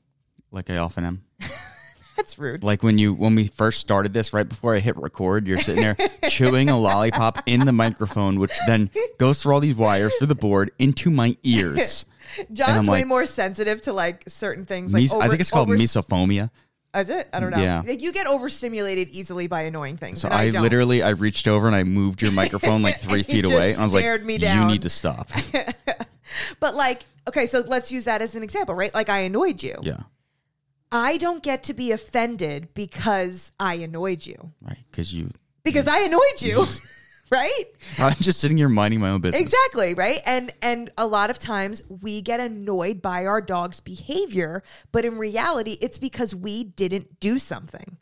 Like 0.50 0.70
I 0.70 0.78
often 0.78 1.04
am. 1.04 1.24
that's 2.16 2.38
rude. 2.38 2.62
Like 2.64 2.82
when 2.82 2.98
you 2.98 3.12
when 3.14 3.34
we 3.34 3.46
first 3.48 3.80
started 3.80 4.12
this, 4.12 4.32
right 4.32 4.48
before 4.48 4.74
I 4.74 4.80
hit 4.80 4.96
record, 4.96 5.46
you're 5.46 5.58
sitting 5.60 5.82
there 5.82 5.96
chewing 6.28 6.68
a 6.70 6.78
lollipop 6.78 7.42
in 7.46 7.60
the 7.60 7.72
microphone, 7.72 8.38
which 8.40 8.52
then 8.66 8.90
goes 9.18 9.42
through 9.42 9.54
all 9.54 9.60
these 9.60 9.76
wires 9.76 10.14
through 10.16 10.28
the 10.28 10.34
board 10.34 10.70
into 10.78 11.10
my 11.10 11.36
ears. 11.42 12.06
John's 12.52 12.88
way 12.88 13.00
like- 13.00 13.06
more 13.06 13.26
sensitive 13.26 13.82
to 13.82 13.92
like 13.92 14.24
certain 14.28 14.64
things. 14.64 14.92
Like 14.94 15.02
Mes- 15.02 15.14
I 15.14 15.28
think 15.28 15.40
it's 15.40 15.50
called 15.50 15.68
over- 15.68 15.78
misophonia. 15.78 16.50
Is 16.94 17.08
it? 17.08 17.28
I 17.32 17.40
don't 17.40 17.50
know. 17.50 17.58
Yeah. 17.60 17.82
Like 17.84 18.00
you 18.00 18.12
get 18.12 18.26
overstimulated 18.26 19.08
easily 19.10 19.46
by 19.46 19.62
annoying 19.62 19.96
things. 19.96 20.20
So 20.20 20.28
I, 20.28 20.46
I, 20.46 20.50
literally 20.50 21.02
I 21.02 21.10
reached 21.10 21.48
over 21.48 21.66
and 21.66 21.74
I 21.74 21.82
moved 21.82 22.22
your 22.22 22.32
microphone 22.42 22.82
like 22.82 23.00
three 23.00 23.22
feet 23.22 23.44
away, 23.44 23.72
and 23.72 23.80
I 23.80 23.84
was 23.84 23.94
like, 23.94 24.24
me 24.24 24.36
"You 24.36 24.64
need 24.66 24.82
to 24.82 24.90
stop." 24.90 25.30
But 26.60 26.74
like, 26.74 27.04
okay, 27.28 27.46
so 27.46 27.60
let's 27.60 27.92
use 27.92 28.04
that 28.04 28.22
as 28.22 28.34
an 28.34 28.42
example, 28.42 28.74
right? 28.74 28.92
Like 28.94 29.08
I 29.08 29.20
annoyed 29.20 29.62
you. 29.62 29.76
yeah, 29.82 30.02
I 30.90 31.16
don't 31.16 31.42
get 31.42 31.62
to 31.64 31.74
be 31.74 31.92
offended 31.92 32.68
because 32.74 33.52
I 33.60 33.74
annoyed 33.74 34.26
you. 34.26 34.52
right. 34.62 34.78
Because 34.90 35.12
you, 35.12 35.30
Because 35.62 35.86
I 35.86 36.00
annoyed 36.00 36.40
you. 36.40 36.66
Right? 37.30 37.64
I'm 37.98 38.14
just 38.20 38.40
sitting 38.40 38.56
here 38.56 38.68
minding 38.68 39.00
my 39.00 39.10
own 39.10 39.20
business. 39.20 39.40
Exactly, 39.40 39.94
right? 39.94 40.20
And 40.26 40.52
and 40.62 40.90
a 40.98 41.06
lot 41.06 41.30
of 41.30 41.38
times 41.38 41.82
we 41.88 42.22
get 42.22 42.40
annoyed 42.40 43.00
by 43.02 43.26
our 43.26 43.40
dog's 43.40 43.80
behavior, 43.80 44.62
but 44.92 45.04
in 45.04 45.18
reality 45.18 45.78
it's 45.80 45.98
because 45.98 46.34
we 46.34 46.64
didn't 46.64 47.20
do 47.20 47.38
something. 47.38 47.98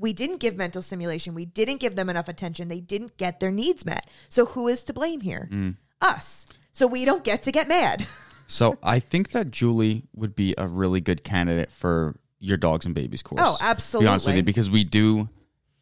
We 0.00 0.12
didn't 0.12 0.38
give 0.38 0.56
mental 0.56 0.80
stimulation. 0.82 1.34
We 1.34 1.44
didn't 1.44 1.78
give 1.80 1.96
them 1.96 2.08
enough 2.08 2.28
attention. 2.28 2.68
They 2.68 2.80
didn't 2.80 3.16
get 3.16 3.40
their 3.40 3.50
needs 3.50 3.84
met. 3.84 4.08
So 4.28 4.46
who 4.46 4.68
is 4.68 4.84
to 4.84 4.92
blame 4.92 5.22
here? 5.22 5.48
Mm. 5.50 5.76
Us. 6.00 6.46
So 6.72 6.86
we 6.86 7.04
don't 7.04 7.24
get 7.24 7.42
to 7.42 7.52
get 7.52 7.68
mad. 7.68 8.06
So 8.50 8.78
I 8.82 8.98
think 8.98 9.32
that 9.32 9.50
Julie 9.50 10.04
would 10.14 10.34
be 10.34 10.54
a 10.56 10.66
really 10.66 11.02
good 11.02 11.22
candidate 11.22 11.70
for 11.70 12.16
your 12.40 12.56
dogs 12.56 12.86
and 12.86 12.94
babies 12.94 13.22
course. 13.22 13.42
Oh, 13.44 13.56
To 13.58 13.60
be 13.60 13.66
honest 13.66 13.92
with 13.92 14.06
absolutely. 14.06 14.36
you, 14.38 14.42
because 14.42 14.70
we 14.70 14.84
do 14.84 15.28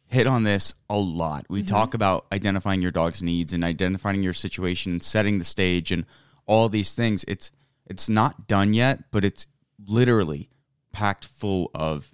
hit 0.07 0.25
on 0.27 0.43
this 0.43 0.73
a 0.89 0.97
lot. 0.97 1.45
We 1.49 1.59
Mm-hmm. 1.59 1.67
talk 1.67 1.93
about 1.93 2.25
identifying 2.31 2.81
your 2.81 2.91
dog's 2.91 3.21
needs 3.21 3.53
and 3.53 3.63
identifying 3.63 4.23
your 4.23 4.33
situation 4.33 4.93
and 4.93 5.03
setting 5.03 5.37
the 5.37 5.43
stage 5.45 5.91
and 5.91 6.05
all 6.45 6.69
these 6.69 6.93
things. 6.93 7.23
It's 7.27 7.51
it's 7.85 8.09
not 8.09 8.47
done 8.47 8.73
yet, 8.73 9.11
but 9.11 9.23
it's 9.23 9.47
literally 9.85 10.49
packed 10.91 11.25
full 11.25 11.71
of 11.73 12.11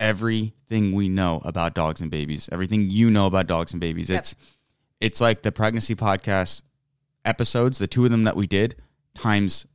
everything 0.00 0.92
we 0.92 1.08
know 1.08 1.40
about 1.44 1.74
dogs 1.74 2.00
and 2.00 2.10
babies, 2.10 2.48
everything 2.52 2.90
you 2.90 3.10
know 3.10 3.26
about 3.26 3.46
dogs 3.46 3.72
and 3.72 3.80
babies. 3.80 4.10
Yep. 4.10 4.18
It's 4.18 4.34
it's 5.00 5.20
like 5.20 5.42
the 5.42 5.52
pregnancy 5.52 5.94
podcast 5.94 6.62
episodes, 7.24 7.78
the 7.78 7.86
two 7.86 8.04
of 8.04 8.10
them 8.10 8.24
that 8.24 8.36
we 8.36 8.46
did, 8.46 8.76
times 9.14 9.66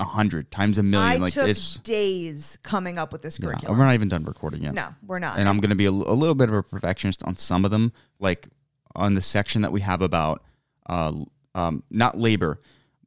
a 0.00 0.04
hundred, 0.04 0.50
times 0.50 0.78
a 0.78 0.82
million. 0.82 1.12
I 1.12 1.16
like 1.16 1.34
took 1.34 1.46
it's 1.48 1.76
days 1.78 2.58
coming 2.62 2.98
up 2.98 3.12
with 3.12 3.22
this 3.22 3.38
yeah, 3.38 3.50
curriculum. 3.50 3.78
we're 3.78 3.84
not 3.84 3.94
even 3.94 4.08
done 4.08 4.24
recording 4.24 4.62
yet. 4.62 4.74
no, 4.74 4.88
we're 5.06 5.18
not. 5.20 5.38
And 5.38 5.48
I'm 5.48 5.58
going 5.58 5.70
to 5.70 5.76
be 5.76 5.84
a, 5.86 5.90
a 5.90 5.92
little 5.92 6.34
bit 6.34 6.48
of 6.48 6.54
a 6.54 6.62
perfectionist 6.62 7.22
on 7.24 7.36
some 7.36 7.64
of 7.64 7.70
them, 7.70 7.92
like 8.18 8.48
on 8.96 9.14
the 9.14 9.20
section 9.20 9.62
that 9.62 9.70
we 9.72 9.80
have 9.82 10.02
about 10.02 10.42
uh, 10.88 11.12
um, 11.54 11.82
not 11.90 12.18
labor, 12.18 12.58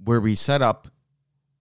where 0.03 0.21
we 0.21 0.36
set 0.36 0.62
up 0.62 0.88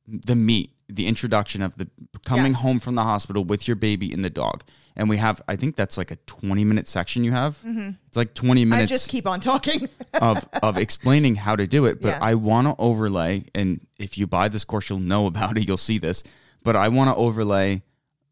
the 0.07 0.37
meet, 0.37 0.73
the 0.89 1.07
introduction 1.07 1.63
of 1.63 1.77
the 1.79 1.89
coming 2.25 2.53
Yes. 2.53 2.61
home 2.63 2.79
from 2.79 2.95
the 2.95 3.03
hospital 3.03 3.45
with 3.45 3.67
your 3.67 3.77
baby 3.77 4.13
and 4.13 4.25
the 4.25 4.31
dog. 4.31 4.63
And 4.97 5.09
we 5.09 5.17
have, 5.17 5.41
I 5.49 5.57
think 5.57 5.77
that's 5.77 5.97
like 5.97 6.11
a 6.11 6.17
20 6.27 6.65
minute 6.65 6.87
section 6.87 7.25
you 7.25 7.33
have. 7.33 7.59
Mm-hmm. 7.59 7.91
It's 8.09 8.17
like 8.17 8.35
20 8.35 8.65
minutes. 8.65 8.93
I 8.93 8.95
just 8.95 9.09
keep 9.09 9.27
on 9.27 9.41
talking. 9.41 9.89
of 10.15 10.47
of 10.63 10.77
explaining 10.77 11.37
how 11.37 11.57
to 11.57 11.67
do 11.67 11.87
it, 11.87 12.01
but 12.01 12.09
Yeah. 12.09 12.19
I 12.21 12.35
want 12.35 12.67
to 12.67 12.75
overlay 12.79 13.45
and 13.55 13.87
if 13.99 14.19
you 14.19 14.27
buy 14.27 14.49
this 14.49 14.65
course 14.65 14.91
you'll 14.91 14.99
know 14.99 15.27
about 15.27 15.57
it, 15.57 15.67
you'll 15.67 15.77
see 15.79 15.99
this. 15.99 16.23
But 16.63 16.77
I 16.77 16.89
want 16.89 17.09
to 17.09 17.17
overlay 17.17 17.83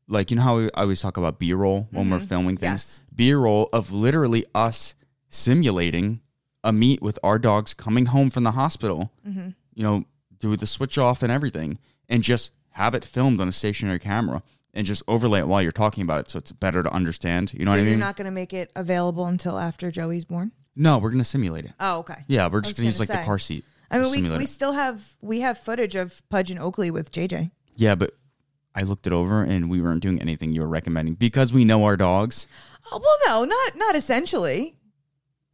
like 0.09 0.31
you 0.31 0.37
know 0.37 0.43
how 0.43 0.57
we, 0.59 0.65
I 0.75 0.83
always 0.83 1.01
talk 1.01 1.17
about 1.17 1.39
B-roll 1.39 1.89
when 1.91 2.11
we're 2.11 2.19
mm-hmm. 2.19 2.27
filming 2.27 2.57
things. 2.57 2.73
Yes. 2.73 3.01
B-roll 3.15 3.69
of 3.73 3.93
literally 3.93 4.45
us 4.55 4.95
simulating 5.29 6.21
a 6.63 6.73
meet 6.73 7.01
with 7.01 7.19
our 7.23 7.39
dogs 7.39 7.73
coming 7.73 8.07
home 8.07 8.29
from 8.29 8.45
the 8.45 8.51
hospital. 8.53 9.13
Mm-hmm. 9.27 9.51
You 9.75 9.83
know, 9.83 10.05
do 10.39 10.57
the 10.57 10.67
switch 10.67 10.99
off 10.99 11.23
and 11.23 11.33
everything 11.33 11.79
and 12.09 12.23
just 12.23 12.53
have 12.71 12.95
it 12.95 13.05
filmed 13.05 13.41
on 13.41 13.49
a 13.49 13.53
stationary 13.53 13.99
camera 13.99 14.43
and 14.75 14.87
just 14.87 15.03
overlay 15.09 15.41
it 15.41 15.49
while 15.49 15.61
you're 15.63 15.73
talking 15.73 16.03
about 16.03 16.21
it 16.21 16.31
so 16.31 16.39
it's 16.39 16.53
better 16.53 16.83
to 16.83 16.91
understand. 16.93 17.53
You 17.53 17.65
know 17.65 17.73
so 17.73 17.73
what 17.73 17.81
I 17.81 17.83
mean? 17.83 17.91
you're 17.91 17.99
not 17.99 18.17
going 18.17 18.27
to 18.27 18.31
make 18.31 18.53
it 18.53 18.71
available 18.77 19.27
until 19.27 19.59
after 19.59 19.91
Joey's 19.91 20.25
born? 20.25 20.53
no, 20.77 20.99
we're 20.99 21.11
going 21.11 21.19
to 21.19 21.25
simulate 21.25 21.65
it. 21.65 21.73
Oh, 21.81 21.99
okay. 21.99 22.25
Yeah, 22.29 22.49
we're 22.49 22.61
just 22.61 22.77
going 22.77 22.85
to 22.85 22.87
use 22.87 23.01
like 23.01 23.09
the 23.09 23.25
car 23.25 23.39
seat. 23.39 23.65
I 23.91 23.99
mean, 23.99 24.11
we, 24.11 24.39
we 24.39 24.45
it. 24.45 24.49
still 24.49 24.73
have 24.73 25.17
we 25.21 25.41
have 25.41 25.59
footage 25.59 25.97
of 25.97 26.23
Pudge 26.31 26.51
and 26.51 26.61
Oakley 26.61 26.91
with 26.93 27.11
JJ. 27.11 27.51
Yeah, 27.75 27.97
but 27.97 28.13
I 28.75 28.83
looked 28.83 29.07
it 29.09 29.13
over 29.13 29.43
and 29.43 29.69
we 29.69 29.81
weren't 29.81 30.01
doing 30.01 30.21
anything 30.23 30.53
you 30.53 30.61
were 30.61 30.69
recommending 30.69 31.15
because 31.15 31.53
we 31.53 31.65
know 31.65 31.85
our 31.85 31.97
dogs. 31.97 32.47
Oh, 32.93 33.01
well, 33.03 33.45
no, 33.45 33.45
not 33.45 33.77
not 33.77 33.97
essentially. 33.97 34.77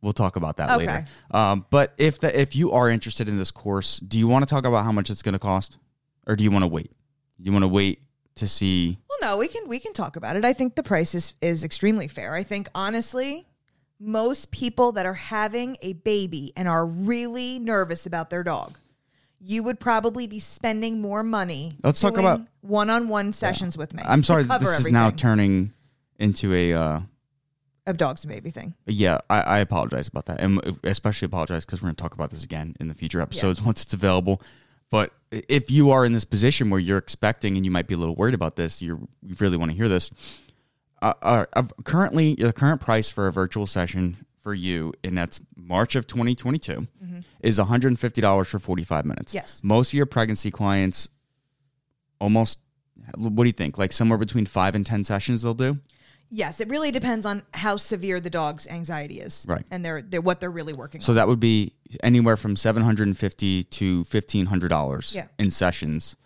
We'll 0.03 0.13
talk 0.13 0.37
about 0.37 0.59
that 0.59 0.71
Okay. 0.71 0.87
later. 0.87 1.05
Um, 1.31 1.65
but 1.71 1.95
if 1.97 2.21
the, 2.21 2.39
if 2.39 2.55
you 2.55 2.73
are 2.73 2.91
interested 2.91 3.29
in 3.29 3.39
this 3.39 3.51
course, 3.51 3.99
do 3.99 4.19
you 4.19 4.29
want 4.29 4.47
to 4.47 4.55
talk 4.55 4.67
about 4.67 4.85
how 4.85 4.93
much 4.93 5.09
it's 5.09 5.23
going 5.23 5.33
to 5.33 5.39
cost, 5.39 5.79
or 6.27 6.37
do 6.37 6.45
you 6.45 6.51
want 6.51 6.63
to 6.63 6.69
wait? 6.69 6.93
You 7.39 7.51
want 7.53 7.63
to 7.65 7.69
wait 7.69 8.01
to 8.37 8.47
see? 8.49 8.99
Well, 9.09 9.19
no, 9.31 9.37
we 9.37 9.49
can 9.49 9.69
we 9.69 9.79
can 9.79 9.93
talk 9.93 10.17
about 10.17 10.37
it. 10.37 10.45
I 10.45 10.53
think 10.53 10.75
the 10.75 10.83
price 10.83 11.15
is 11.15 11.35
is 11.43 11.65
extremely 11.65 12.09
fair. 12.09 12.35
I 12.35 12.43
think 12.43 12.69
honestly, 12.75 13.47
most 13.99 14.51
people 14.51 14.93
that 14.93 15.07
are 15.07 15.15
having 15.15 15.77
a 15.83 15.95
baby 15.95 16.53
and 16.57 16.69
are 16.69 16.87
really 16.87 17.59
nervous 17.59 18.07
about 18.07 18.31
their 18.31 18.43
dog, 18.43 18.79
you 19.41 19.63
would 19.63 19.81
probably 19.81 20.27
be 20.27 20.39
spending 20.39 21.01
more 21.01 21.23
money. 21.23 21.73
Let's 21.83 22.01
talk 22.01 22.19
about- 22.19 22.43
one-on-one 22.61 23.33
sessions 23.33 23.79
with 23.79 23.95
me. 23.95 24.03
I'm 24.05 24.23
sorry, 24.23 24.43
this 24.45 24.81
is 24.81 24.91
now 24.91 25.11
turning 25.11 25.73
into 26.19 26.53
a. 26.55 26.73
Uh, 26.73 27.01
a 27.89 27.93
dogs 27.93 28.25
and 28.25 28.33
baby 28.33 28.51
thing. 28.51 28.75
yeah, 28.87 29.19
I, 29.31 29.41
I 29.43 29.59
apologize 29.61 30.09
about 30.09 30.27
that, 30.27 30.41
and 30.41 30.61
especially 30.83 31.27
apologize 31.27 31.65
because 31.65 31.81
we're 31.81 31.87
going 31.87 31.95
to 31.95 32.03
talk 32.03 32.15
about 32.15 32.31
this 32.31 32.43
again 32.43 32.75
in 32.81 32.89
the 32.89 32.95
future 32.95 33.21
episodes 33.21 33.63
once 33.69 33.85
it's 33.85 33.95
available. 33.95 34.43
But 34.91 35.13
if 35.31 35.71
you 35.71 35.91
are 35.91 36.05
in 36.05 36.13
this 36.13 36.25
position 36.25 36.71
where 36.71 36.81
you're 36.81 36.99
expecting 36.99 37.57
and 37.57 37.65
you 37.65 37.71
might 37.71 37.87
be 37.87 37.95
a 37.95 37.99
little 37.99 38.15
worried 38.15 38.35
about 38.35 38.57
this, 38.57 38.81
you 38.81 39.09
really 39.39 39.57
want 39.57 39.71
to 39.71 39.77
hear 39.77 39.89
this. 39.89 40.11
Uh, 41.03 41.13
uh, 41.23 41.63
currently, 41.85 42.35
the 42.35 42.53
current 42.53 42.81
price 42.81 43.11
for 43.11 43.27
a 43.27 43.33
virtual 43.33 43.67
session 43.67 44.25
for 44.41 44.55
you, 44.55 44.93
and 45.03 45.19
that's 45.19 45.41
March 45.57 45.97
of 45.97 46.07
2022, 46.07 46.87
is 47.41 47.59
$150 47.59 48.47
for 48.47 48.59
45 48.59 49.05
minutes. 49.05 49.35
Yes. 49.35 49.61
Most 49.65 49.91
of 49.91 49.95
your 49.95 50.07
pregnancy 50.07 50.51
clients, 50.51 51.09
almost, 52.21 52.61
what 53.17 53.37
do 53.37 53.45
you 53.45 53.53
think? 53.53 53.77
Like 53.79 53.93
somewhere 53.93 54.19
between 54.19 54.47
five 54.47 54.75
and 54.75 54.87
10 54.87 55.05
sessions 55.05 55.43
they'll 55.43 55.55
do? 55.55 55.79
Yes, 56.31 56.61
it 56.61 56.69
really 56.69 56.91
depends 56.91 57.25
on 57.27 57.43
how 57.55 57.77
severe 57.77 58.19
the 58.21 58.31
dog's 58.31 58.67
anxiety 58.67 59.21
is, 59.21 59.45
Right. 59.49 59.65
And 59.71 59.85
they're, 59.85 60.03
they're 60.03 60.21
what 60.21 60.41
they're 60.41 60.51
really 60.51 60.73
working 60.73 61.01
So 61.01 61.13
on. 61.13 61.17
that 61.17 61.29
would 61.29 61.41
be 61.41 61.73
anywhere 62.03 62.37
from 62.37 62.57
seven 62.57 62.83
hundred 62.83 63.07
and 63.07 63.17
fifty 63.17 63.63
to 63.65 64.03
fifteen 64.05 64.47
hundred 64.47 64.69
dollars 64.69 65.15
Yeah. 65.15 65.27
in 65.39 65.51
sessions, 65.51 66.17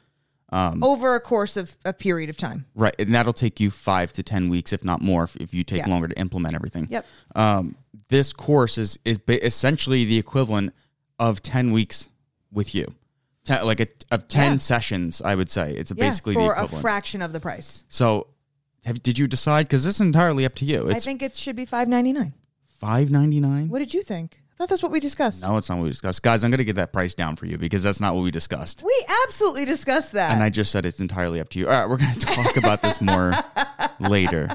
over 0.53 1.15
a 1.15 1.21
course 1.21 1.57
of 1.57 1.77
a 1.85 1.93
period 1.93 2.31
of 2.31 2.37
time. 2.37 2.67
right? 2.75 2.95
And 2.99 3.15
that'll 3.15 3.33
take 3.33 3.61
you 3.61 3.71
five 3.71 4.13
to 4.15 4.23
ten 4.23 4.49
weeks, 4.49 4.73
if 4.73 4.83
not 4.85 5.01
more, 5.01 5.25
if, 5.25 5.37
if 5.37 5.55
you 5.55 5.63
take 5.65 5.81
Yeah. 5.81 5.89
longer 5.91 6.09
to 6.09 6.19
implement 6.19 6.55
everything. 6.55 6.89
Yep. 6.91 7.07
Um, 7.37 7.77
this 8.09 8.33
course 8.33 8.77
is 8.79 8.99
is 9.05 9.19
essentially 9.29 10.05
the 10.05 10.19
equivalent 10.19 10.75
of 11.19 11.43
ten 11.43 11.73
weeks 11.73 12.09
with 12.51 12.75
you, 12.75 12.93
Ten, 13.45 13.65
like 13.65 13.81
a, 13.81 13.87
of 14.11 14.27
ten 14.29 14.53
Yeah. 14.55 14.59
sessions. 14.59 15.23
I 15.23 15.35
would 15.35 15.51
say 15.51 15.75
it's 15.77 15.93
Yeah, 15.95 16.09
basically 16.09 16.35
the 16.35 16.41
for 16.41 16.55
a 16.55 16.67
fraction 16.67 17.23
of 17.23 17.33
the 17.33 17.41
price. 17.41 17.85
so, 17.89 18.27
have, 18.85 19.03
did 19.03 19.19
you 19.19 19.27
decide? 19.27 19.67
Because 19.69 19.85
this 19.85 19.97
is 19.97 20.01
entirely 20.01 20.45
up 20.45 20.55
to 20.57 20.65
you. 20.65 20.89
I 20.89 20.93
It's 20.97 21.05
think 21.05 21.23
it 21.23 21.35
should 21.37 21.57
be 21.57 21.65
five 21.65 21.89
ninety 21.89 22.13
nine. 22.13 22.35
five 22.67 23.11
ninety 23.11 23.41
nine. 23.41 23.69
What 23.69 23.79
did 23.81 23.93
you 23.95 24.03
think? 24.03 24.41
I 24.53 24.57
thought 24.65 24.69
that's 24.69 24.83
what 24.83 24.93
we 24.93 25.01
discussed. 25.01 25.41
No, 25.43 25.57
it's 25.57 25.71
not 25.71 25.79
what 25.79 25.85
we 25.85 25.91
discussed. 25.91 26.23
Guys, 26.23 26.45
I'm 26.45 26.51
going 26.51 26.59
to 26.59 26.65
get 26.65 26.77
that 26.77 26.93
price 26.93 27.15
down 27.15 27.37
for 27.37 27.47
you 27.47 27.57
because 27.57 27.83
that's 27.83 27.99
not 28.01 28.15
what 28.15 28.23
we 28.23 28.31
discussed. 28.31 28.83
We 28.85 29.07
absolutely 29.25 29.65
discussed 29.65 30.13
that. 30.13 30.33
And 30.33 30.43
I 30.43 30.51
just 30.51 30.71
said 30.71 30.85
it's 30.85 31.01
entirely 31.01 31.41
up 31.41 31.49
to 31.51 31.59
you. 31.59 31.67
All 31.67 31.73
right, 31.73 31.89
we're 31.89 31.97
going 31.97 32.13
to 32.19 32.27
talk 32.27 32.57
about 32.59 32.83
this 32.83 33.01
more 33.01 33.33
later 34.01 34.49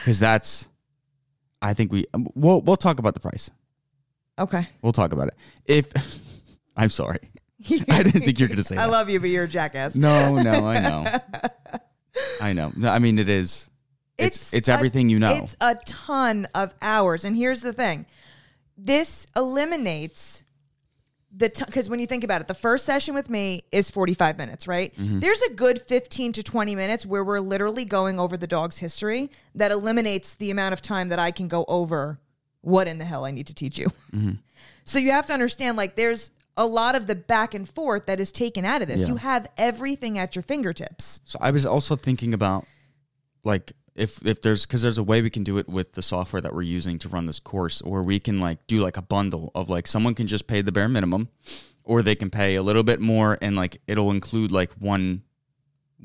because 0.00 0.18
that's, 0.18 0.68
I 1.60 1.74
think 1.74 1.92
we, 1.92 2.06
um, 2.12 2.26
we'll, 2.34 2.60
we'll 2.60 2.76
talk 2.76 2.98
about 2.98 3.14
the 3.14 3.20
price. 3.20 3.50
okay. 4.36 4.66
We'll 4.82 4.92
talk 4.92 5.12
about 5.12 5.28
it. 5.28 5.34
If, 5.66 5.86
I'm 6.76 6.90
sorry. 6.90 7.18
I 7.88 8.02
didn't 8.02 8.22
think 8.22 8.40
you 8.40 8.44
were 8.46 8.48
going 8.48 8.56
to 8.56 8.64
say 8.64 8.76
I 8.78 8.86
that. 8.86 8.90
love 8.90 9.10
you, 9.10 9.20
but 9.20 9.28
you're 9.28 9.44
a 9.44 9.48
jackass. 9.48 9.94
no, 9.94 10.34
no, 10.42 10.66
I 10.66 10.80
know. 10.80 11.20
I 12.40 12.52
know. 12.52 12.72
No, 12.74 12.88
I 12.90 12.98
mean, 12.98 13.20
it 13.20 13.28
is. 13.28 13.68
It's 14.22 14.54
it's, 14.54 14.68
a- 14.68 14.72
everything 14.72 15.08
you 15.08 15.18
know. 15.18 15.34
It's 15.34 15.56
a 15.60 15.74
ton 15.86 16.46
of 16.54 16.74
hours. 16.80 17.24
And 17.24 17.36
here's 17.36 17.62
the 17.62 17.72
thing 17.72 18.06
this 18.76 19.26
eliminates 19.36 20.42
the 21.34 21.50
because 21.66 21.88
when 21.88 22.00
you 22.00 22.06
think 22.06 22.24
about 22.24 22.40
it, 22.40 22.48
the 22.48 22.54
first 22.54 22.84
session 22.84 23.14
with 23.14 23.30
me 23.30 23.62
is 23.72 23.90
45 23.90 24.36
minutes, 24.38 24.68
right? 24.68 24.94
Mm-hmm. 24.96 25.20
There's 25.20 25.40
a 25.42 25.50
good 25.50 25.80
15 25.80 26.32
to 26.34 26.42
20 26.42 26.76
minutes 26.76 27.06
where 27.06 27.24
we're 27.24 27.40
literally 27.40 27.84
going 27.84 28.20
over 28.20 28.36
the 28.36 28.46
dog's 28.46 28.78
history 28.78 29.30
that 29.54 29.70
eliminates 29.70 30.34
the 30.34 30.50
amount 30.50 30.74
of 30.74 30.82
time 30.82 31.08
that 31.08 31.18
I 31.18 31.30
can 31.30 31.48
go 31.48 31.64
over 31.68 32.20
what 32.60 32.86
in 32.86 32.98
the 32.98 33.04
hell 33.04 33.24
I 33.24 33.30
need 33.30 33.46
to 33.48 33.54
teach 33.54 33.78
you. 33.78 33.88
Mm-hmm. 34.12 34.32
So 34.84 34.98
you 34.98 35.12
have 35.12 35.26
to 35.26 35.32
understand 35.32 35.76
like 35.76 35.94
there's 35.94 36.32
a 36.56 36.66
lot 36.66 36.94
of 36.94 37.06
the 37.06 37.14
back 37.14 37.54
and 37.54 37.68
forth 37.68 38.06
that 38.06 38.20
is 38.20 38.32
taken 38.32 38.64
out 38.64 38.82
of 38.82 38.88
this. 38.88 39.02
Yeah. 39.02 39.08
You 39.08 39.16
have 39.16 39.48
everything 39.56 40.18
at 40.18 40.34
your 40.34 40.42
fingertips. 40.42 41.20
So 41.24 41.38
I 41.40 41.50
was 41.50 41.64
also 41.64 41.96
thinking 41.96 42.34
about 42.34 42.66
like 43.44 43.72
if 43.94 44.24
if 44.26 44.42
there's 44.42 44.66
because 44.66 44.82
there's 44.82 44.98
a 44.98 45.02
way 45.02 45.22
we 45.22 45.30
can 45.30 45.44
do 45.44 45.58
it 45.58 45.68
with 45.68 45.92
the 45.92 46.02
software 46.02 46.40
that 46.40 46.54
we're 46.54 46.62
using 46.62 46.98
to 47.00 47.08
run 47.08 47.26
this 47.26 47.40
course, 47.40 47.80
or 47.82 48.02
we 48.02 48.18
can 48.18 48.40
like 48.40 48.66
do 48.66 48.80
like 48.80 48.96
a 48.96 49.02
bundle 49.02 49.50
of 49.54 49.68
like 49.68 49.86
someone 49.86 50.14
can 50.14 50.26
just 50.26 50.46
pay 50.46 50.62
the 50.62 50.72
bare 50.72 50.88
minimum, 50.88 51.28
or 51.84 52.02
they 52.02 52.14
can 52.14 52.30
pay 52.30 52.56
a 52.56 52.62
little 52.62 52.82
bit 52.82 53.00
more 53.00 53.38
and 53.42 53.56
like 53.56 53.80
it'll 53.86 54.10
include 54.10 54.52
like 54.52 54.70
one 54.72 55.22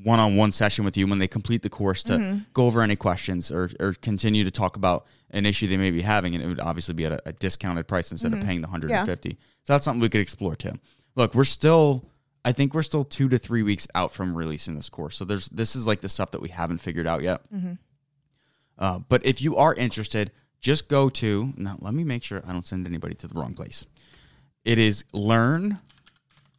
one 0.04 0.20
on 0.20 0.36
one 0.36 0.52
session 0.52 0.86
with 0.86 0.96
you 0.96 1.08
when 1.08 1.18
they 1.18 1.28
complete 1.28 1.64
the 1.64 1.70
course 1.70 2.04
to 2.04 2.14
mm-hmm. 2.14 2.38
go 2.54 2.68
over 2.68 2.82
any 2.82 2.96
questions 2.96 3.52
or, 3.52 3.70
or 3.80 3.94
continue 3.94 4.44
to 4.44 4.52
talk 4.52 4.76
about 4.76 5.08
an 5.32 5.44
issue 5.44 5.68
they 5.68 5.78
may 5.78 5.90
be 5.90 6.02
having 6.02 6.36
and 6.36 6.44
it 6.44 6.48
would 6.48 6.60
obviously 6.60 6.94
be 6.94 7.06
at 7.06 7.12
a, 7.14 7.30
a 7.30 7.34
discounted 7.34 7.88
price 7.88 8.12
instead 8.12 8.32
of 8.32 8.38
mm-hmm. 8.38 8.48
paying 8.48 8.62
the 8.62 8.68
150 8.68 9.30
so 9.64 9.74
that's 9.74 9.86
something 9.86 10.00
we 10.00 10.10
could 10.10 10.22
explore 10.22 10.56
too. 10.56 10.74
Look 11.16 11.34
we're 11.34 11.46
still 11.46 12.06
i 12.48 12.52
think 12.54 12.74
we're 12.74 12.84
still 12.92 13.04
two 13.04 13.28
to 13.30 13.38
three 13.38 13.62
weeks 13.62 13.88
out 13.94 14.12
from 14.12 14.34
releasing 14.34 14.76
this 14.76 14.90
course. 14.90 15.18
So 15.18 15.26
there's 15.26 15.50
this 15.50 15.76
is 15.76 15.86
like 15.86 16.00
the 16.02 16.10
stuff 16.10 16.32
that 16.32 16.42
we 16.42 16.50
haven't 16.50 16.80
figured 16.80 17.06
out 17.06 17.22
yet. 17.22 17.42
Uh, 18.80 19.00
but 19.10 19.26
if 19.26 19.42
you 19.42 19.58
are 19.58 19.74
interested 19.76 20.32
just 20.62 20.88
go 20.88 21.10
to 21.10 21.54
now 21.58 21.78
let 21.82 21.94
me 21.94 22.04
make 22.04 22.24
sure 22.24 22.42
i 22.48 22.52
don't 22.54 22.66
send 22.66 22.88
anybody 22.88 23.16
to 23.16 23.28
the 23.28 23.34
wrong 23.40 23.54
place. 23.54 23.86
It 24.66 24.80
is 24.80 25.04
learn 25.14 25.78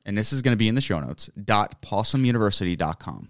and 0.05 0.17
this 0.17 0.33
is 0.33 0.43
going 0.43 0.53
to 0.53 0.59
be 0.65 0.69
in 0.69 0.75
the 0.75 0.81
show 0.81 1.01
notes 1.01 1.31
dot 1.43 1.81
possumuniversity.com 1.83 3.29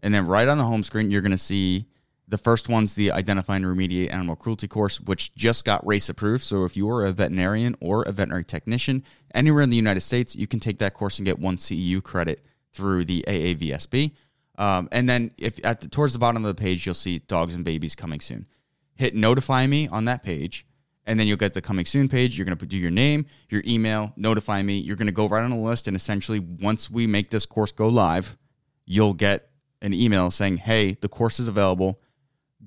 and 0.00 0.14
then 0.14 0.26
right 0.26 0.48
on 0.48 0.58
the 0.58 0.64
home 0.64 0.82
screen 0.82 1.10
you're 1.10 1.22
going 1.22 1.32
to 1.32 1.38
see 1.52 1.86
the 2.28 2.38
first 2.38 2.68
one's 2.68 2.94
the 2.94 3.12
identify 3.12 3.56
and 3.56 3.64
remediate 3.64 4.12
animal 4.12 4.36
cruelty 4.36 4.66
course 4.66 5.00
which 5.00 5.34
just 5.34 5.64
got 5.64 5.86
race 5.86 6.08
approved 6.08 6.42
so 6.42 6.64
if 6.64 6.76
you 6.76 6.88
are 6.88 7.04
a 7.04 7.12
veterinarian 7.12 7.76
or 7.80 8.02
a 8.02 8.12
veterinary 8.12 8.44
technician 8.44 9.02
anywhere 9.34 9.62
in 9.62 9.70
the 9.70 9.76
united 9.76 10.00
states 10.00 10.34
you 10.34 10.46
can 10.46 10.60
take 10.60 10.78
that 10.78 10.94
course 10.94 11.18
and 11.18 11.26
get 11.26 11.38
one 11.38 11.56
ceu 11.56 12.02
credit 12.02 12.44
through 12.72 13.04
the 13.04 13.24
aavsb 13.26 14.12
um, 14.58 14.88
and 14.90 15.08
then 15.08 15.30
if 15.36 15.64
at 15.64 15.80
the, 15.80 15.88
towards 15.88 16.12
the 16.12 16.18
bottom 16.18 16.44
of 16.44 16.54
the 16.54 16.60
page 16.60 16.86
you'll 16.86 16.94
see 16.94 17.18
dogs 17.20 17.54
and 17.54 17.64
babies 17.64 17.94
coming 17.94 18.20
soon 18.20 18.46
hit 18.94 19.14
notify 19.14 19.66
me 19.66 19.86
on 19.88 20.06
that 20.06 20.22
page 20.22 20.66
and 21.06 21.18
then 21.18 21.26
you'll 21.26 21.36
get 21.36 21.54
the 21.54 21.62
coming 21.62 21.86
soon 21.86 22.08
page. 22.08 22.36
You're 22.36 22.44
going 22.44 22.58
to 22.58 22.66
do 22.66 22.76
your 22.76 22.90
name, 22.90 23.26
your 23.48 23.62
email, 23.64 24.12
notify 24.16 24.62
me. 24.62 24.78
You're 24.78 24.96
going 24.96 25.06
to 25.06 25.12
go 25.12 25.28
right 25.28 25.42
on 25.42 25.50
the 25.50 25.56
list. 25.56 25.86
And 25.86 25.96
essentially, 25.96 26.40
once 26.40 26.90
we 26.90 27.06
make 27.06 27.30
this 27.30 27.46
course 27.46 27.72
go 27.72 27.88
live, 27.88 28.36
you'll 28.84 29.14
get 29.14 29.50
an 29.80 29.94
email 29.94 30.30
saying, 30.30 30.58
hey, 30.58 30.96
the 31.00 31.08
course 31.08 31.38
is 31.38 31.48
available. 31.48 32.00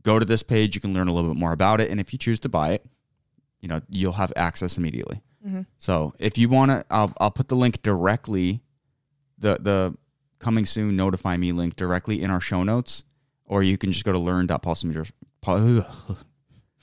Go 0.04 0.20
to 0.20 0.26
this 0.26 0.44
page. 0.44 0.76
You 0.76 0.82
can 0.82 0.94
learn 0.94 1.08
a 1.08 1.14
little 1.14 1.30
bit 1.30 1.40
more 1.40 1.52
about 1.52 1.82
it. 1.82 1.90
And 1.92 2.00
if 2.00 2.14
you 2.14 2.20
choose 2.20 2.40
to 2.42 2.50
buy 2.50 2.72
it, 2.72 2.86
you 3.62 3.68
know, 3.68 3.82
you'll 3.90 4.14
have 4.14 4.32
access 4.36 4.78
immediately. 4.78 5.22
So 5.80 6.14
if 6.20 6.38
you 6.38 6.48
want 6.50 6.70
to, 6.72 6.86
I'll, 6.92 7.12
I'll 7.20 7.32
put 7.32 7.48
the 7.48 7.56
link 7.56 7.82
directly, 7.82 8.62
the, 9.38 9.58
the 9.60 9.96
coming 10.38 10.66
soon 10.66 10.96
notify 10.96 11.38
me 11.38 11.52
link 11.54 11.76
directly 11.76 12.22
in 12.22 12.30
our 12.30 12.42
show 12.42 12.62
notes, 12.64 13.04
or 13.46 13.64
you 13.64 13.78
can 13.78 13.92
just 13.92 14.06
go 14.06 14.12
to 14.12 14.20
learn.possumuniversity. 14.20 15.12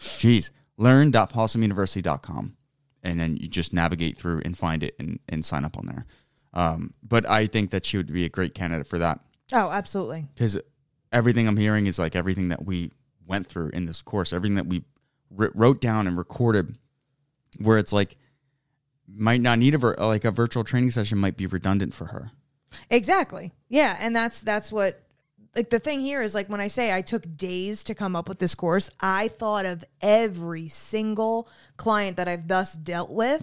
Jeez, 0.00 0.50
learn.possumuniversity.com 0.78 2.56
and 3.02 3.20
then 3.20 3.36
you 3.36 3.46
just 3.46 3.72
navigate 3.72 4.16
through 4.16 4.42
and 4.44 4.56
find 4.58 4.82
it 4.82 4.94
and, 4.98 5.20
and 5.28 5.44
sign 5.44 5.64
up 5.64 5.76
on 5.78 5.86
there. 5.86 6.06
Um, 6.52 6.94
but 7.02 7.28
I 7.28 7.46
think 7.46 7.70
that 7.70 7.84
she 7.84 7.96
would 7.98 8.12
be 8.12 8.24
a 8.24 8.28
great 8.28 8.54
candidate 8.54 8.86
for 8.86 8.98
that 8.98 9.20
Oh, 9.52 9.70
absolutely. 9.70 10.26
because 10.34 10.58
everything 11.12 11.46
I'm 11.46 11.56
hearing 11.56 11.86
is 11.86 11.98
like 11.98 12.16
everything 12.16 12.48
that 12.48 12.64
we 12.66 12.90
went 13.26 13.46
through 13.46 13.70
in 13.70 13.86
this 13.86 14.02
course, 14.02 14.32
everything 14.32 14.56
that 14.56 14.66
we 14.66 14.84
wrote 15.30 15.80
down 15.80 16.06
and 16.06 16.16
recorded, 16.16 16.76
where 17.58 17.78
it's 17.78 17.92
like 17.92 18.14
might 19.08 19.40
not 19.40 19.58
need 19.58 19.74
a 19.74 19.78
vir- 19.78 19.96
like 19.98 20.24
a 20.24 20.30
virtual 20.30 20.64
training 20.64 20.90
session 20.90 21.18
might 21.18 21.36
be 21.36 21.46
redundant 21.46 21.94
for 21.94 22.06
her. 22.06 22.30
Exactly. 22.90 23.52
Yeah, 23.68 23.96
and 24.00 24.14
that's 24.14 24.40
that's 24.40 24.70
what 24.72 25.02
like 25.54 25.70
the 25.70 25.78
thing 25.78 26.00
here 26.00 26.22
is 26.22 26.34
like 26.34 26.48
when 26.48 26.60
I 26.60 26.66
say 26.66 26.92
I 26.94 27.00
took 27.02 27.24
days 27.36 27.84
to 27.84 27.94
come 27.94 28.14
up 28.14 28.28
with 28.28 28.38
this 28.38 28.54
course, 28.54 28.90
I 29.00 29.28
thought 29.28 29.64
of 29.64 29.84
every 30.00 30.68
single 30.68 31.48
client 31.76 32.16
that 32.18 32.28
I've 32.28 32.46
thus 32.48 32.74
dealt 32.74 33.10
with 33.10 33.42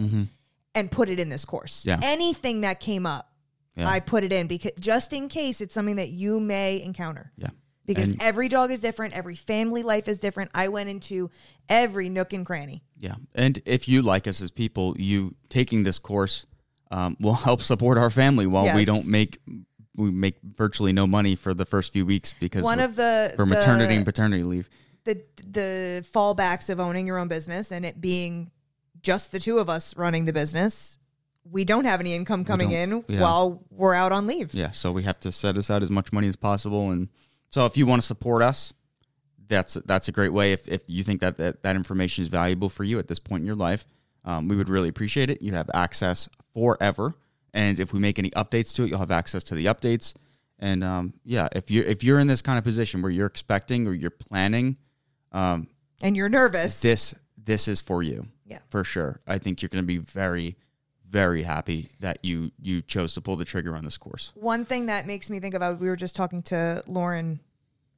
and 0.76 0.92
put 0.92 1.10
it 1.10 1.20
in 1.20 1.30
this 1.30 1.46
course. 1.46 1.84
Mm-hmm. 1.86 2.02
Yeah. 2.02 2.08
Anything 2.08 2.62
that 2.62 2.80
came 2.80 3.06
up, 3.06 3.32
Yeah. 3.76 3.88
I 3.90 4.00
put 4.00 4.24
it 4.24 4.32
in 4.32 4.48
because 4.48 4.72
just 4.80 5.12
in 5.14 5.28
case 5.28 5.60
it's 5.62 5.74
something 5.74 5.96
that 5.96 6.10
you 6.10 6.40
may 6.40 6.82
encounter. 6.84 7.32
Yeah. 7.38 7.50
Because 7.86 8.12
And- 8.12 8.24
every 8.24 8.48
dog 8.48 8.72
is 8.72 8.80
different, 8.80 9.14
every 9.14 9.36
family 9.36 9.84
life 9.84 10.08
is 10.08 10.18
different. 10.20 10.52
I 10.54 10.70
went 10.70 10.90
into 10.90 11.30
every 11.68 12.10
nook 12.10 12.32
and 12.34 12.46
cranny. 12.46 12.84
Yeah. 12.98 13.16
And 13.36 13.62
if 13.66 13.88
you 13.90 14.02
like 14.02 14.28
us 14.28 14.42
as 14.42 14.52
people, 14.52 14.96
you 14.98 15.36
taking 15.50 15.84
this 15.84 16.00
course 16.00 16.46
um, 16.92 17.18
will 17.20 17.34
help 17.34 17.62
support 17.62 17.98
our 17.98 18.10
family 18.10 18.48
while 18.48 18.74
we 18.74 18.86
don't 18.86 19.08
make 19.08 19.40
we 19.96 20.10
make 20.10 20.38
virtually 20.42 20.92
no 20.92 21.06
money 21.06 21.36
for 21.36 21.54
the 21.54 21.66
first 21.66 21.94
few 21.94 22.06
weeks 22.06 22.34
because 22.40 22.64
One 22.64 22.80
of 22.80 22.96
the 22.96 23.34
for 23.36 23.46
maternity 23.46 23.90
the- 23.90 23.96
and 23.98 24.06
paternity 24.06 24.44
leave. 24.44 24.70
the 25.04 25.22
the 25.46 26.06
fallbacks 26.14 26.70
of 26.70 26.80
owning 26.80 27.06
your 27.06 27.18
own 27.20 27.28
business 27.28 27.72
and 27.72 27.86
it 27.86 28.00
being 28.02 28.50
just 29.02 29.32
the 29.32 29.40
two 29.40 29.60
of 29.60 29.70
us 29.70 29.96
running 29.98 30.26
the 30.26 30.34
business, 30.34 30.98
we 31.44 31.66
don't 31.66 31.86
have 31.86 32.00
any 32.00 32.16
income 32.16 32.46
coming 32.46 32.72
in 32.72 33.04
yeah. 33.08 33.20
while 33.22 33.64
we're 33.70 33.94
out 33.94 34.12
on 34.14 34.26
leave. 34.28 34.54
Yeah, 34.54 34.72
so 34.72 34.92
we 34.92 35.04
have 35.04 35.20
to 35.22 35.32
set 35.32 35.58
aside 35.58 35.84
as 35.84 35.92
much 35.92 36.14
money 36.14 36.28
as 36.30 36.38
possible, 36.38 36.90
and 36.90 37.10
so 37.54 37.68
if 37.68 37.78
you 37.78 37.86
want 37.86 38.02
to 38.02 38.06
support 38.08 38.42
us, 38.42 38.74
that's 39.48 39.76
that's 39.86 40.08
a 40.08 40.12
great 40.12 40.34
way. 40.34 40.54
If, 40.54 40.68
if 40.68 40.82
you 40.88 41.04
think 41.04 41.22
that, 41.22 41.38
that 41.38 41.62
that 41.62 41.76
information 41.76 42.24
is 42.24 42.28
valuable 42.28 42.68
for 42.68 42.84
you 42.84 42.98
at 42.98 43.08
this 43.08 43.20
point 43.20 43.42
in 43.42 43.46
your 43.46 43.56
life, 43.56 43.86
um, 44.26 44.48
we 44.48 44.56
would 44.56 44.70
really 44.70 44.90
appreciate 44.90 45.30
it. 45.30 45.44
You 45.44 45.54
have 45.54 45.70
access 45.72 46.28
forever, 46.56 47.14
and 47.54 47.80
if 47.80 47.94
we 47.94 48.00
make 48.00 48.18
any 48.18 48.32
updates 48.32 48.74
to 48.76 48.84
it, 48.84 48.90
you'll 48.90 48.98
have 48.98 49.12
access 49.12 49.44
to 49.44 49.56
the 49.56 49.66
updates. 49.68 50.16
And 50.58 50.84
um, 50.84 51.14
yeah, 51.26 51.48
if 51.52 51.70
you 51.70 51.84
if 51.84 52.04
you're 52.04 52.18
in 52.18 52.26
this 52.26 52.42
kind 52.42 52.58
of 52.58 52.64
position 52.64 53.04
where 53.04 53.12
you're 53.12 53.28
expecting 53.28 53.86
or 53.86 53.94
you're 53.94 54.10
planning, 54.10 54.78
um, 55.32 55.68
And 56.02 56.18
you're 56.18 56.30
nervous. 56.30 56.82
this 56.82 57.14
this 57.38 57.68
is 57.68 57.82
for 57.82 58.02
you. 58.02 58.26
Yeah. 58.48 58.60
for 58.70 58.84
sure. 58.84 59.22
I 59.28 59.38
think 59.38 59.62
you're 59.62 59.70
going 59.70 59.84
to 59.84 59.88
be 59.88 60.00
very 60.00 60.58
very 61.14 61.44
happy 61.44 61.92
that 62.00 62.18
you 62.24 62.52
you 62.60 62.82
chose 62.82 63.14
to 63.14 63.22
pull 63.22 63.36
the 63.36 63.46
trigger 63.46 63.76
on 63.76 63.86
this 63.86 63.98
course. 63.98 64.34
One 64.34 64.66
thing 64.66 64.88
that 64.88 65.06
makes 65.06 65.30
me 65.30 65.40
think 65.40 65.54
about 65.54 65.80
we 65.80 65.88
were 65.88 65.96
just 65.96 66.16
talking 66.16 66.42
to 66.44 66.84
Lauren 66.88 67.40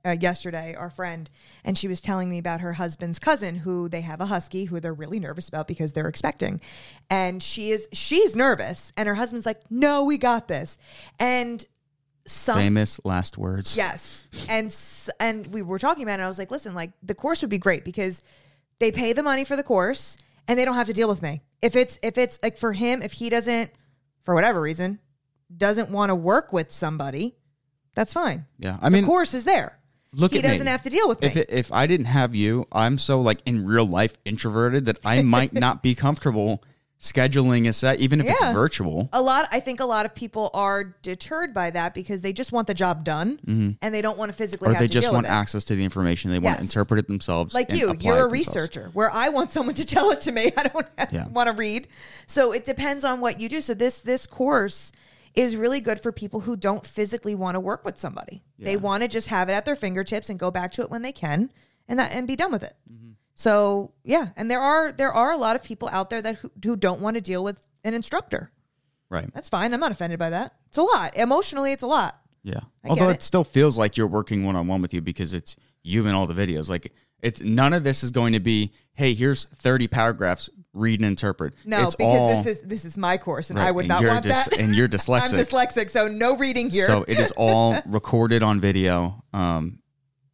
uh, 0.05 0.17
yesterday, 0.19 0.75
our 0.77 0.89
friend, 0.89 1.29
and 1.63 1.77
she 1.77 1.87
was 1.87 2.01
telling 2.01 2.29
me 2.29 2.37
about 2.37 2.59
her 2.59 2.73
husband's 2.73 3.17
cousin 3.17 3.55
who 3.55 3.87
they 3.87 4.01
have 4.01 4.19
a 4.19 4.25
husky 4.25 4.65
who 4.65 4.81
they're 4.81 4.93
really 4.93 5.19
nervous 5.19 5.47
about 5.47 5.65
because 5.65 5.93
they're 5.93 6.09
expecting. 6.09 6.59
And 7.09 7.41
she 7.41 7.71
is 7.71 7.87
she's 7.93 8.35
nervous 8.35 8.91
and 8.97 9.07
her 9.07 9.15
husband's 9.15 9.45
like, 9.45 9.61
"No, 9.71 10.03
we 10.03 10.17
got 10.17 10.49
this." 10.49 10.77
And 11.17 11.65
some 12.27 12.57
Famous 12.57 12.99
last 13.05 13.37
words. 13.37 13.77
Yes, 13.77 14.27
and 14.49 14.75
and 15.21 15.47
we 15.47 15.61
were 15.61 15.79
talking 15.79 16.03
about 16.03 16.13
it. 16.13 16.15
And 16.15 16.23
I 16.23 16.27
was 16.27 16.37
like, 16.37 16.51
listen, 16.51 16.75
like 16.75 16.91
the 17.01 17.15
course 17.15 17.41
would 17.41 17.49
be 17.49 17.59
great 17.59 17.85
because 17.85 18.23
they 18.79 18.91
pay 18.91 19.13
the 19.13 19.23
money 19.23 19.45
for 19.45 19.55
the 19.55 19.63
course 19.63 20.17
and 20.47 20.59
they 20.59 20.65
don't 20.65 20.75
have 20.75 20.87
to 20.87 20.93
deal 20.93 21.07
with 21.07 21.21
me. 21.21 21.41
If 21.65 21.75
it's 21.75 21.97
if 22.03 22.17
it's 22.17 22.37
like 22.43 22.57
for 22.57 22.73
him, 22.73 23.01
if 23.01 23.13
he 23.13 23.29
doesn't, 23.29 23.71
for 24.23 24.35
whatever 24.35 24.61
reason, 24.61 24.99
doesn't 25.55 25.89
want 25.89 26.09
to 26.11 26.15
work 26.15 26.53
with 26.53 26.71
somebody, 26.71 27.35
that's 27.95 28.13
fine. 28.13 28.45
Yeah, 28.59 28.77
I 28.81 28.89
mean, 28.89 29.01
The 29.03 29.07
course 29.07 29.33
is 29.33 29.45
there. 29.45 29.79
look 30.13 30.31
he 30.33 30.39
at 30.39 30.43
me. 30.45 30.51
doesn't 30.51 30.67
have 30.67 30.83
to 30.83 30.89
deal 30.89 31.07
with 31.07 31.21
me. 31.21 31.27
If 31.27 31.37
it, 31.37 31.49
if 31.49 31.71
I 31.71 31.87
didn't 31.87 32.05
have 32.07 32.35
you, 32.35 32.67
I'm 32.71 32.97
so 32.97 33.19
like 33.19 33.41
in 33.45 33.65
real 33.65 33.85
life 33.85 34.15
introverted 34.25 34.85
that 34.85 34.99
I 35.03 35.21
might 35.23 35.53
not 35.65 35.81
be 35.81 35.95
comfortable 35.95 36.63
scheduling 36.99 37.67
a 37.67 37.73
set, 37.73 37.99
even 37.99 38.19
if 38.19 38.25
Yeah. 38.25 38.33
it's 38.39 38.53
virtual. 38.53 39.09
a 39.13 39.21
lot 39.21 39.47
i 39.51 39.59
think 39.59 39.79
a 39.79 39.85
lot 39.85 40.05
of 40.05 40.15
people 40.15 40.49
are 40.53 40.95
deterred 41.01 41.53
by 41.53 41.69
that 41.69 41.93
because 41.93 42.21
they 42.21 42.31
just 42.33 42.51
want 42.51 42.67
the 42.67 42.73
job 42.73 43.03
done 43.03 43.77
and 43.81 43.93
they 43.93 44.01
don't 44.01 44.17
want 44.17 44.31
to 44.31 44.35
physically 44.37 44.65
Mm-hmm. 44.67 44.71
Or 44.71 44.73
have 44.75 44.81
they 44.81 44.87
to 44.87 44.93
just 44.93 45.05
deal 45.07 45.13
want 45.13 45.25
with 45.25 45.31
it. 45.31 45.35
access 45.35 45.65
to 45.65 45.75
the 45.75 45.83
information. 45.83 46.31
They 46.31 46.39
want 46.39 46.57
to 46.57 46.63
Yes. 46.63 46.71
interpret 46.73 46.99
it 46.99 47.07
themselves. 47.07 47.53
like 47.53 47.69
and 47.69 47.77
you 47.79 47.89
apply 47.91 48.01
you're 48.15 48.25
a 48.27 48.29
themselves. 48.29 48.47
researcher 48.47 48.89
where 48.93 49.11
i 49.11 49.29
want 49.29 49.51
someone 49.51 49.75
to 49.75 49.85
tell 49.95 50.09
it 50.11 50.21
to 50.21 50.31
me 50.31 50.51
i 50.57 50.63
don't 50.63 50.87
Yeah. 51.11 51.27
want 51.27 51.47
to 51.47 51.53
read 51.53 51.87
so 52.27 52.53
it 52.53 52.63
depends 52.65 53.03
on 53.03 53.19
what 53.19 53.39
you 53.39 53.49
do 53.49 53.61
so 53.61 53.73
this 53.73 53.99
this 53.99 54.25
course 54.25 54.91
is 55.35 55.57
really 55.57 55.81
good 55.81 55.99
for 55.99 56.13
people 56.13 56.39
who 56.39 56.55
don't 56.55 56.85
physically 56.87 57.35
want 57.35 57.55
to 57.55 57.59
work 57.59 57.83
with 57.83 57.99
somebody 57.99 58.41
they 58.57 58.77
want 58.77 59.03
to 59.03 59.09
just 59.09 59.27
have 59.27 59.49
it 59.49 59.51
at 59.53 59.65
their 59.65 59.75
fingertips 59.75 60.29
and 60.29 60.39
go 60.39 60.49
back 60.49 60.71
to 60.71 60.81
it 60.81 60.89
when 60.89 61.01
they 61.01 61.11
can 61.11 61.51
and 61.89 61.99
that 61.99 62.13
and 62.13 62.25
be 62.25 62.35
done 62.37 62.51
with 62.53 62.63
it 62.63 62.73
Mm-hmm. 62.91 63.11
So 63.35 63.91
yeah 64.03 64.29
and 64.35 64.49
there 64.49 64.59
are 64.61 64.91
there 64.91 65.11
are 65.13 65.31
a 65.31 65.37
lot 65.37 65.55
of 65.55 65.61
people 65.63 65.89
out 65.91 66.09
there 66.09 66.21
that 66.21 66.37
who, 66.37 66.49
who 66.63 66.75
don't 66.75 67.01
want 67.01 67.15
to 67.15 67.21
deal 67.21 67.43
with 67.43 67.65
an 67.83 67.93
instructor 67.93 68.51
Right. 69.09 69.31
that's 69.33 69.49
fine 69.49 69.73
i'm 69.73 69.79
not 69.79 69.91
offended 69.91 70.17
by 70.17 70.31
that 70.31 70.55
it's 70.67 70.77
a 70.77 70.83
lot 70.83 71.15
emotionally 71.15 71.71
it's 71.71 71.83
a 71.83 71.87
lot 71.87 72.19
Yeah. 72.43 72.59
I 72.83 72.89
Although 72.89 73.09
it. 73.09 73.15
it. 73.15 73.21
still 73.21 73.43
feels 73.43 73.77
like 73.77 73.97
you're 73.97 74.07
working 74.07 74.43
one 74.45 74.55
on 74.55 74.67
one 74.67 74.81
with 74.81 74.93
you 74.93 75.01
because 75.01 75.33
it's 75.33 75.55
you 75.83 76.05
and 76.07 76.15
all 76.15 76.25
the 76.27 76.33
videos. 76.33 76.67
Like 76.69 76.91
it's 77.21 77.41
none 77.41 77.73
of 77.73 77.83
this 77.83 78.03
is 78.03 78.09
going 78.11 78.33
to 78.33 78.39
be, 78.39 78.71
hey, 78.93 79.13
here's 79.15 79.45
30 79.45 79.87
paragraphs, 79.87 80.49
read 80.73 80.99
and 80.99 81.07
interpret. 81.07 81.53
no 81.65 81.83
it's 81.85 81.95
because 81.95 82.15
all, 82.19 82.43
this 82.43 82.45
is 82.59 82.65
this 82.67 82.85
is 82.85 82.97
my 82.97 83.17
course 83.17 83.49
and 83.49 83.57
right, 83.59 83.67
i 83.67 83.71
would 83.71 83.87
not 83.87 84.03
want 84.03 84.25
that 84.25 84.51
And 84.59 84.75
you're 84.75 84.87
dyslexic. 84.89 85.21
i'm 85.33 85.39
dyslexic. 85.39 85.75
dyslexic 85.85 85.89
so 85.91 86.07
no 86.07 86.37
reading 86.37 86.69
here 86.69 86.85
So 86.87 87.03
it 87.07 87.17
is 87.19 87.31
all 87.37 87.77
recorded 87.85 88.41
on 88.43 88.59
video. 88.59 89.23
Um, 89.33 89.79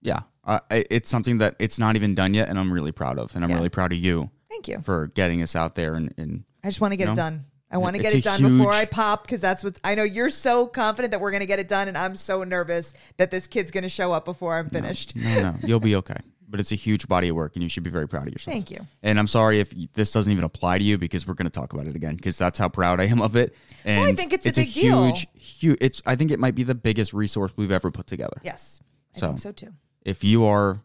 yeah, 0.02 0.22
uh, 0.44 0.60
it's 0.70 1.10
something 1.10 1.38
that 1.40 1.56
it's 1.60 1.78
not 1.80 1.96
even 1.96 2.16
done 2.16 2.34
yet, 2.34 2.50
and 2.50 2.58
I'm 2.60 2.72
really 2.72 2.92
proud 2.92 3.18
of, 3.20 3.36
and 3.36 3.44
I'm 3.44 3.50
Yeah. 3.52 3.58
really 3.58 3.70
proud 3.70 3.92
of 3.94 4.00
you 4.00 4.30
thank 4.50 4.68
you 4.68 4.80
for 4.82 5.08
getting 5.08 5.42
us 5.42 5.56
out 5.56 5.76
there. 5.76 5.94
And, 5.96 6.14
and 6.18 6.44
I 6.64 6.68
just 6.68 6.82
want 6.82 6.92
to 6.92 6.98
get 6.98 7.08
You 7.08 7.14
it 7.14 7.16
done. 7.16 7.46
I 7.74 7.78
want 7.78 7.96
to 7.96 8.02
get 8.02 8.14
it 8.14 8.18
a 8.18 8.22
done 8.22 8.42
before 8.58 8.74
I 8.74 8.84
pop 8.84 9.24
because 9.24 9.40
that's 9.40 9.64
what 9.64 9.80
I 9.84 9.96
know. 9.96 10.04
You're 10.04 10.30
so 10.30 10.68
confident 10.68 11.12
that 11.12 11.22
we're 11.22 11.32
going 11.32 11.40
to 11.40 11.48
get 11.48 11.58
it 11.60 11.70
done, 11.70 11.88
and 11.88 11.98
I'm 11.98 12.18
so 12.18 12.44
nervous 12.44 12.94
that 13.18 13.32
this 13.32 13.48
kid's 13.48 13.72
going 13.72 13.84
to 13.84 13.90
show 13.90 14.12
up 14.12 14.26
before 14.26 14.56
I'm 14.56 14.70
finished. 14.70 15.16
no, 15.16 15.42
no, 15.42 15.56
you'll 15.66 15.80
be 15.80 15.96
okay. 15.96 16.18
But 16.50 16.60
it's 16.60 16.74
a 16.74 16.76
huge 16.76 17.08
body 17.08 17.30
of 17.30 17.38
work, 17.38 17.56
and 17.56 17.64
you 17.64 17.70
should 17.70 17.84
be 17.84 17.90
very 17.90 18.10
proud 18.10 18.28
of 18.28 18.34
yourself. 18.34 18.54
Thank 18.54 18.72
you. 18.72 18.80
And 19.04 19.18
I'm 19.18 19.28
sorry 19.28 19.62
if 19.62 19.74
this 19.94 20.12
doesn't 20.12 20.30
even 20.34 20.44
apply 20.44 20.80
to 20.80 20.84
you 20.84 20.98
because 20.98 21.26
we're 21.26 21.34
going 21.36 21.46
to 21.46 21.50
talk 21.50 21.72
about 21.72 21.88
it 21.88 21.96
again 21.96 22.18
because 22.18 22.38
that's 22.38 22.60
how 22.60 22.68
proud 22.68 23.00
I 23.00 23.06
am 23.06 23.22
of 23.22 23.38
it. 23.38 23.56
And 23.86 24.04
I 24.06 24.14
think 24.14 24.34
it's 24.34 24.46
a 24.46 24.52
big 24.52 24.74
deal. 24.74 25.06
huge, 25.06 25.28
huge. 25.34 25.78
It's 25.80 26.02
I 26.06 26.18
think 26.18 26.30
it 26.30 26.40
might 26.42 26.56
be 26.56 26.64
the 26.64 26.76
biggest 26.76 27.14
resource 27.14 27.54
we've 27.56 27.72
ever 27.72 27.90
put 27.90 28.06
together. 28.06 28.42
Yes, 28.44 28.82
I 29.16 29.20
So- 29.20 29.28
think 29.28 29.40
so 29.40 29.52
too. 29.54 29.70
If 30.04 30.24
you 30.24 30.46
are 30.46 30.80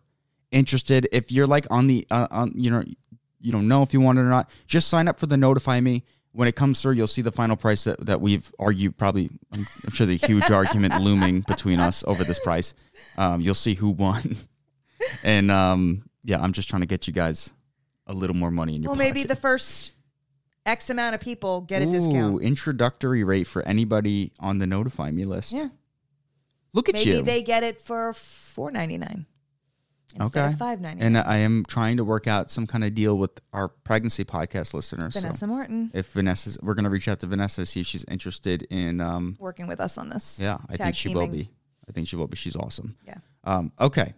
interested 0.52 1.08
if 1.12 1.32
you're 1.32 1.46
like 1.46 1.66
on 1.70 1.86
the 1.86 2.06
uh, 2.10 2.26
on 2.30 2.52
you 2.54 2.70
know 2.70 2.82
you 3.40 3.52
don't 3.52 3.68
know 3.68 3.82
if 3.82 3.92
you 3.92 4.00
want 4.00 4.18
it 4.18 4.22
or 4.22 4.26
not 4.30 4.48
just 4.66 4.88
sign 4.88 5.08
up 5.08 5.18
for 5.18 5.26
the 5.26 5.36
notify 5.36 5.80
me. 5.80 6.04
When 6.32 6.46
it 6.48 6.54
comes 6.56 6.82
through 6.82 6.92
you'll 6.92 7.06
see 7.06 7.22
the 7.22 7.32
final 7.32 7.56
price 7.56 7.84
that, 7.84 8.04
that 8.04 8.20
we've 8.20 8.52
argued 8.58 8.96
probably 8.98 9.30
I'm, 9.52 9.66
I'm 9.84 9.92
sure 9.92 10.06
the 10.06 10.16
huge 10.16 10.50
argument 10.50 11.00
looming 11.00 11.40
between 11.40 11.80
us 11.80 12.04
over 12.06 12.24
this 12.24 12.38
price. 12.38 12.74
Um, 13.16 13.40
you'll 13.40 13.54
see 13.54 13.74
who 13.74 13.90
won. 13.90 14.36
And 15.22 15.50
um, 15.50 16.08
yeah 16.24 16.40
i'm 16.40 16.52
just 16.52 16.68
trying 16.68 16.82
to 16.82 16.86
get 16.86 17.06
you 17.06 17.12
guys 17.12 17.52
a 18.06 18.12
little 18.12 18.34
more 18.34 18.50
money 18.50 18.74
in 18.74 18.82
your 18.82 18.90
Well, 18.90 18.98
maybe 18.98 19.22
the 19.24 19.36
first 19.36 19.92
X 20.64 20.90
amount 20.90 21.14
of 21.14 21.20
people 21.20 21.60
get 21.60 21.82
a 21.82 21.86
Ooh, 21.86 21.92
discount. 21.92 22.42
introductory 22.42 23.22
rate 23.22 23.46
for 23.46 23.62
anybody 23.62 24.32
on 24.40 24.58
the 24.58 24.66
notify 24.66 25.10
me 25.12 25.24
list. 25.24 25.52
Yeah, 25.52 25.68
look 26.76 26.88
at 26.88 26.94
maybe 26.94 27.10
you 27.10 27.22
they 27.22 27.42
get 27.42 27.62
it 27.64 27.80
for 27.82 28.12
four 28.12 28.70
ninety 28.70 28.98
nine 28.98 29.26
instead 30.18 30.40
Okay. 30.44 30.52
of 30.52 30.58
five 30.58 30.80
ninety 30.80 31.02
and 31.04 31.18
i 31.18 31.38
am 31.38 31.64
trying 31.66 31.96
to 31.96 32.04
work 32.04 32.26
out 32.26 32.50
some 32.50 32.66
kind 32.66 32.84
of 32.84 32.94
deal 32.94 33.18
with 33.18 33.32
our 33.52 33.68
pregnancy 33.68 34.24
podcast 34.24 34.72
listeners 34.72 35.14
so- 35.14 35.20
Vanessa 35.20 35.46
Merten 35.46 35.90
if 35.94 36.12
Vanessa's, 36.12 36.56
we're 36.62 36.74
gonna 36.74 36.88
reach 36.90 37.08
out 37.08 37.20
to 37.20 37.26
Vanessa 37.26 37.62
to 37.62 37.66
see 37.66 37.80
if 37.80 37.86
she's 37.86 38.04
interested 38.08 38.62
in. 38.70 39.00
Um, 39.00 39.36
working 39.38 39.66
with 39.66 39.80
us 39.80 39.98
on 39.98 40.08
this. 40.08 40.38
yeah, 40.40 40.58
I 40.70 40.76
think 40.76 40.94
she 40.94 41.08
will 41.14 41.26
be. 41.26 41.50
I 41.88 41.92
think 41.92 42.08
she 42.08 42.16
will 42.16 42.26
be. 42.28 42.36
She's 42.36 42.56
awesome. 42.56 42.96
Yeah. 43.06 43.18
Um, 43.44 43.72
okay, 43.78 44.14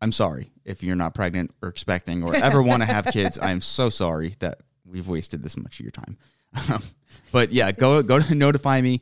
I'm 0.00 0.12
sorry 0.12 0.50
if 0.64 0.82
you're 0.82 0.96
not 0.96 1.14
pregnant 1.14 1.52
or 1.62 1.68
expecting 1.68 2.22
or 2.22 2.34
ever 2.34 2.62
want 2.62 2.82
to 2.82 2.86
have 2.86 3.06
kids. 3.06 3.38
I 3.38 3.50
am 3.50 3.60
so 3.60 3.88
sorry 3.90 4.34
that 4.40 4.58
we've 4.84 5.08
wasted 5.08 5.42
this 5.42 5.56
much 5.56 5.78
of 5.80 5.84
your 5.84 5.92
time. 5.92 6.16
but 7.32 7.52
yeah, 7.52 7.70
go 7.72 8.02
go 8.02 8.18
to 8.18 8.34
notify 8.46 8.80
me. 8.80 9.00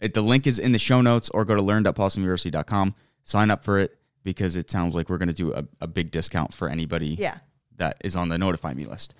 It, 0.00 0.14
the 0.14 0.22
link 0.22 0.46
is 0.46 0.58
in 0.58 0.72
the 0.72 0.78
show 0.78 1.00
notes, 1.00 1.28
or 1.30 1.44
go 1.44 1.54
to 1.54 1.62
learn.paulsonuniversity.com. 1.62 2.94
Sign 3.24 3.50
up 3.50 3.64
for 3.64 3.78
it 3.78 3.96
because 4.22 4.56
it 4.56 4.70
sounds 4.70 4.94
like 4.94 5.08
we're 5.08 5.18
gonna 5.18 5.32
do 5.32 5.52
a, 5.54 5.64
a 5.80 5.86
big 5.86 6.10
discount 6.10 6.52
for 6.52 6.68
anybody 6.68 7.16
Yeah. 7.18 7.38
that 7.76 7.96
is 8.04 8.14
on 8.16 8.28
the 8.28 8.38
notify 8.38 8.74
me 8.74 8.84
list. 8.84 9.14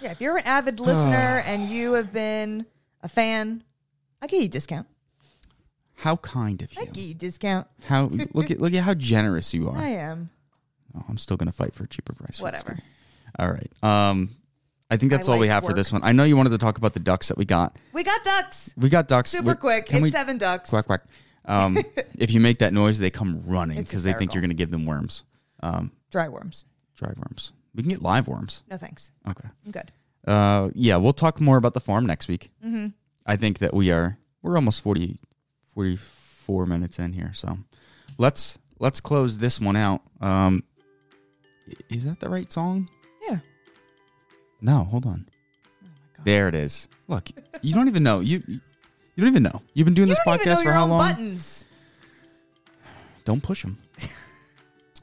Yeah, 0.00 0.10
if 0.12 0.20
you're 0.20 0.36
an 0.36 0.44
avid 0.44 0.80
listener 0.80 1.42
and 1.46 1.68
you 1.68 1.92
have 1.94 2.12
been 2.12 2.66
a 3.02 3.08
fan, 3.08 3.62
I'll 4.20 4.28
give 4.28 4.40
you 4.40 4.46
a 4.46 4.48
discount. 4.50 4.86
How 5.94 6.16
kind 6.16 6.60
of 6.62 6.72
I'll 6.76 6.84
you. 6.86 6.90
give 6.90 7.04
you 7.04 7.10
a 7.12 7.14
discount. 7.14 7.66
How 7.86 8.04
look 8.34 8.50
at 8.50 8.60
look 8.60 8.74
at 8.74 8.82
how 8.84 8.94
generous 8.94 9.54
you 9.54 9.68
are. 9.70 9.76
I 9.78 9.88
am. 9.90 10.30
Oh, 10.96 11.04
I'm 11.08 11.18
still 11.18 11.36
gonna 11.36 11.52
fight 11.52 11.74
for 11.74 11.84
a 11.84 11.88
cheaper 11.88 12.12
price. 12.12 12.40
Whatever. 12.40 12.78
All 13.38 13.48
right. 13.50 13.70
Um, 13.82 14.30
I 14.92 14.96
think 14.98 15.10
that's 15.10 15.26
all 15.28 15.38
we 15.38 15.48
have 15.48 15.62
for 15.62 15.68
work. 15.68 15.76
this 15.76 15.90
one. 15.92 16.02
I 16.04 16.12
know 16.12 16.24
you 16.24 16.36
wanted 16.36 16.50
to 16.50 16.58
talk 16.58 16.76
about 16.76 16.92
the 16.92 17.00
ducks 17.00 17.28
that 17.28 17.38
we 17.38 17.44
got. 17.46 17.76
We 17.94 18.04
got 18.04 18.22
ducks. 18.24 18.74
We 18.76 18.88
got 18.90 19.08
ducks. 19.08 19.30
Super 19.30 19.48
We- 19.50 19.54
quick. 19.54 19.86
It's 19.90 20.02
we 20.02 20.10
seven 20.10 20.36
ducks. 20.38 20.68
quack 20.70 20.84
quack? 20.86 21.04
Um, 21.46 21.78
if 22.18 22.30
you 22.30 22.40
make 22.40 22.58
that 22.58 22.72
noise, 22.74 22.98
they 22.98 23.10
come 23.10 23.42
running 23.46 23.78
because 23.82 24.04
they 24.04 24.12
think 24.12 24.34
you're 24.34 24.42
gonna 24.42 24.52
give 24.54 24.70
them 24.70 24.84
worms. 24.86 25.24
Um, 25.60 25.92
Dry 26.10 26.28
worms. 26.28 26.66
dry 26.96 27.12
worms. 27.16 27.52
We 27.74 27.82
can 27.82 27.88
get 27.90 28.02
live 28.02 28.28
worms. 28.28 28.62
No 28.70 28.76
thanks. 28.76 29.10
Okay. 29.26 29.48
I'm 29.64 29.70
good. 29.72 29.90
Uh, 30.26 30.68
yeah, 30.74 30.96
we'll 30.98 31.14
talk 31.14 31.40
more 31.40 31.56
about 31.56 31.72
the 31.74 31.80
farm 31.80 32.04
next 32.06 32.28
week. 32.28 32.50
Mm-hmm. 32.64 32.88
I 33.24 33.36
think 33.36 33.58
that 33.60 33.72
we 33.72 33.90
are 33.90 34.18
we're 34.42 34.56
almost 34.56 34.82
40, 34.82 35.18
44 35.74 36.66
minutes 36.66 36.98
in 36.98 37.12
here, 37.14 37.32
so 37.34 37.58
let's 38.18 38.58
let's 38.78 39.00
close 39.00 39.38
this 39.38 39.58
one 39.60 39.74
out. 39.76 40.02
Um, 40.20 40.64
is 41.88 42.04
that 42.04 42.20
the 42.20 42.28
right 42.28 42.50
song? 42.52 42.88
No, 44.62 44.84
hold 44.84 45.04
on. 45.06 45.26
Oh 45.28 45.82
my 45.82 45.88
God. 46.16 46.24
There 46.24 46.48
it 46.48 46.54
is. 46.54 46.88
Look, 47.08 47.28
you 47.60 47.74
don't 47.74 47.88
even 47.88 48.02
know. 48.02 48.20
You 48.20 48.42
you 48.46 48.60
don't 49.18 49.28
even 49.28 49.42
know. 49.42 49.60
You've 49.74 49.84
been 49.84 49.94
doing 49.94 50.08
You 50.08 50.14
this 50.14 50.20
don't 50.24 50.34
even 50.36 50.48
know 50.48 50.54
podcast 50.54 50.58
for 50.58 50.64
your 50.64 50.72
how 50.72 50.84
own 50.84 50.90
long? 50.90 50.98
buttons. 51.00 51.64
Don't 53.24 53.42
push 53.42 53.62
them. 53.62 53.78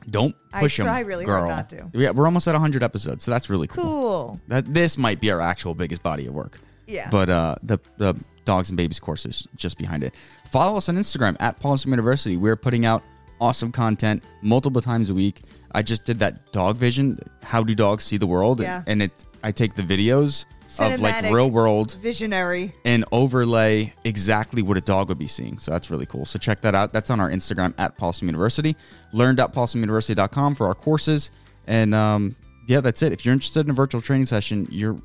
don't 0.09 0.35
I 0.53 0.61
push 0.61 0.77
them. 0.77 0.87
I 0.87 0.89
try 0.91 0.99
really 1.01 1.25
hard 1.25 1.41
girl. 1.43 1.49
not 1.49 1.69
to. 1.69 1.89
Yeah, 1.93 2.11
we're 2.11 2.25
almost 2.25 2.47
at 2.47 2.53
100 2.53 2.83
episodes, 2.83 3.23
so 3.23 3.31
that's 3.31 3.49
really 3.49 3.67
cool. 3.67 3.83
Cool. 3.83 4.41
That 4.47 4.73
this 4.73 4.97
might 4.97 5.19
be 5.21 5.31
our 5.31 5.41
actual 5.41 5.75
biggest 5.75 6.03
body 6.03 6.25
of 6.25 6.33
work. 6.33 6.59
Yeah. 6.87 7.09
But 7.11 7.29
uh, 7.29 7.55
the 7.63 7.79
the 7.97 8.15
dogs 8.45 8.69
and 8.69 8.77
babies 8.77 8.99
course 8.99 9.25
is 9.25 9.47
just 9.55 9.77
behind 9.77 10.03
it. 10.03 10.15
Follow 10.49 10.77
us 10.77 10.89
on 10.89 10.95
Instagram 10.95 11.35
at 11.39 11.59
Paulson 11.59 11.91
University. 11.91 12.35
We're 12.35 12.55
putting 12.55 12.85
out 12.85 13.03
awesome 13.39 13.71
content 13.71 14.23
multiple 14.41 14.81
times 14.81 15.09
a 15.09 15.13
week. 15.13 15.41
I 15.71 15.83
just 15.83 16.03
did 16.03 16.17
that 16.19 16.51
dog 16.51 16.77
vision. 16.77 17.19
How 17.43 17.61
do 17.63 17.75
dogs 17.75 18.03
see 18.03 18.17
the 18.17 18.25
world? 18.25 18.59
Yeah. 18.59 18.81
And 18.87 19.03
it 19.03 19.11
I 19.43 19.51
take 19.51 19.73
the 19.75 19.81
videos 19.81 20.45
of 20.79 20.99
like 21.01 21.15
Cinematic. 21.15 21.31
real 21.33 21.49
world 21.49 21.93
Visionary. 21.99 22.73
and 22.85 23.03
overlay 23.11 23.91
exactly 24.03 24.61
what 24.61 24.77
a 24.77 24.81
dog 24.81 25.09
would 25.09 25.17
be 25.17 25.27
seeing. 25.27 25.57
So 25.57 25.71
that's 25.71 25.89
really 25.89 26.05
cool. 26.05 26.25
So 26.25 26.37
check 26.37 26.61
that 26.61 26.75
out. 26.75 26.93
That's 26.93 27.09
on 27.09 27.19
our 27.19 27.29
Instagram 27.29 27.73
at 27.79 27.97
Paulson 27.97 28.27
University. 28.27 28.75
Learn.paulsomuniversity.com 29.13 30.55
for 30.55 30.67
our 30.67 30.75
courses. 30.75 31.31
And 31.67 31.95
um, 31.95 32.35
yeah, 32.67 32.81
that's 32.81 33.01
it. 33.01 33.11
If 33.13 33.25
you're 33.25 33.33
interested 33.33 33.65
in 33.65 33.71
a 33.71 33.73
virtual 33.73 34.01
training 34.01 34.27
session, 34.27 34.67
you're 34.69 34.99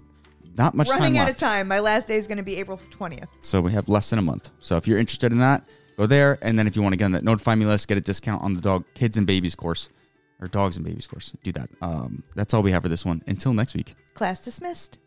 not 0.56 0.74
much 0.74 0.88
Running 0.88 1.14
time 1.14 1.22
out 1.22 1.26
left. 1.28 1.42
of 1.42 1.48
time. 1.48 1.68
My 1.68 1.80
last 1.80 2.08
day 2.08 2.16
is 2.16 2.26
going 2.26 2.38
to 2.38 2.44
be 2.44 2.56
April 2.56 2.78
20th. 2.90 3.28
So 3.40 3.60
we 3.60 3.72
have 3.72 3.88
less 3.88 4.10
than 4.10 4.18
a 4.18 4.22
month. 4.22 4.50
So 4.60 4.76
if 4.76 4.86
you're 4.86 4.98
interested 4.98 5.32
in 5.32 5.38
that, 5.38 5.66
go 5.96 6.06
there. 6.06 6.38
And 6.42 6.58
then 6.58 6.66
if 6.66 6.76
you 6.76 6.82
want 6.82 6.92
to 6.92 6.96
get 6.96 7.06
on 7.06 7.12
that 7.12 7.24
notify 7.24 7.54
me 7.54 7.64
list, 7.64 7.88
get 7.88 7.98
a 7.98 8.00
discount 8.02 8.42
on 8.42 8.54
the 8.54 8.60
dog 8.60 8.84
kids 8.94 9.16
and 9.16 9.26
babies 9.26 9.54
course 9.54 9.88
or 10.40 10.48
dogs 10.48 10.76
and 10.76 10.84
babies 10.84 11.06
course. 11.06 11.32
Do 11.42 11.52
that. 11.52 11.68
Um, 11.80 12.22
that's 12.34 12.54
all 12.54 12.62
we 12.62 12.72
have 12.72 12.82
for 12.82 12.88
this 12.88 13.04
one. 13.04 13.22
Until 13.26 13.52
next 13.52 13.74
week. 13.74 13.94
Class 14.14 14.40
dismissed. 14.44 14.98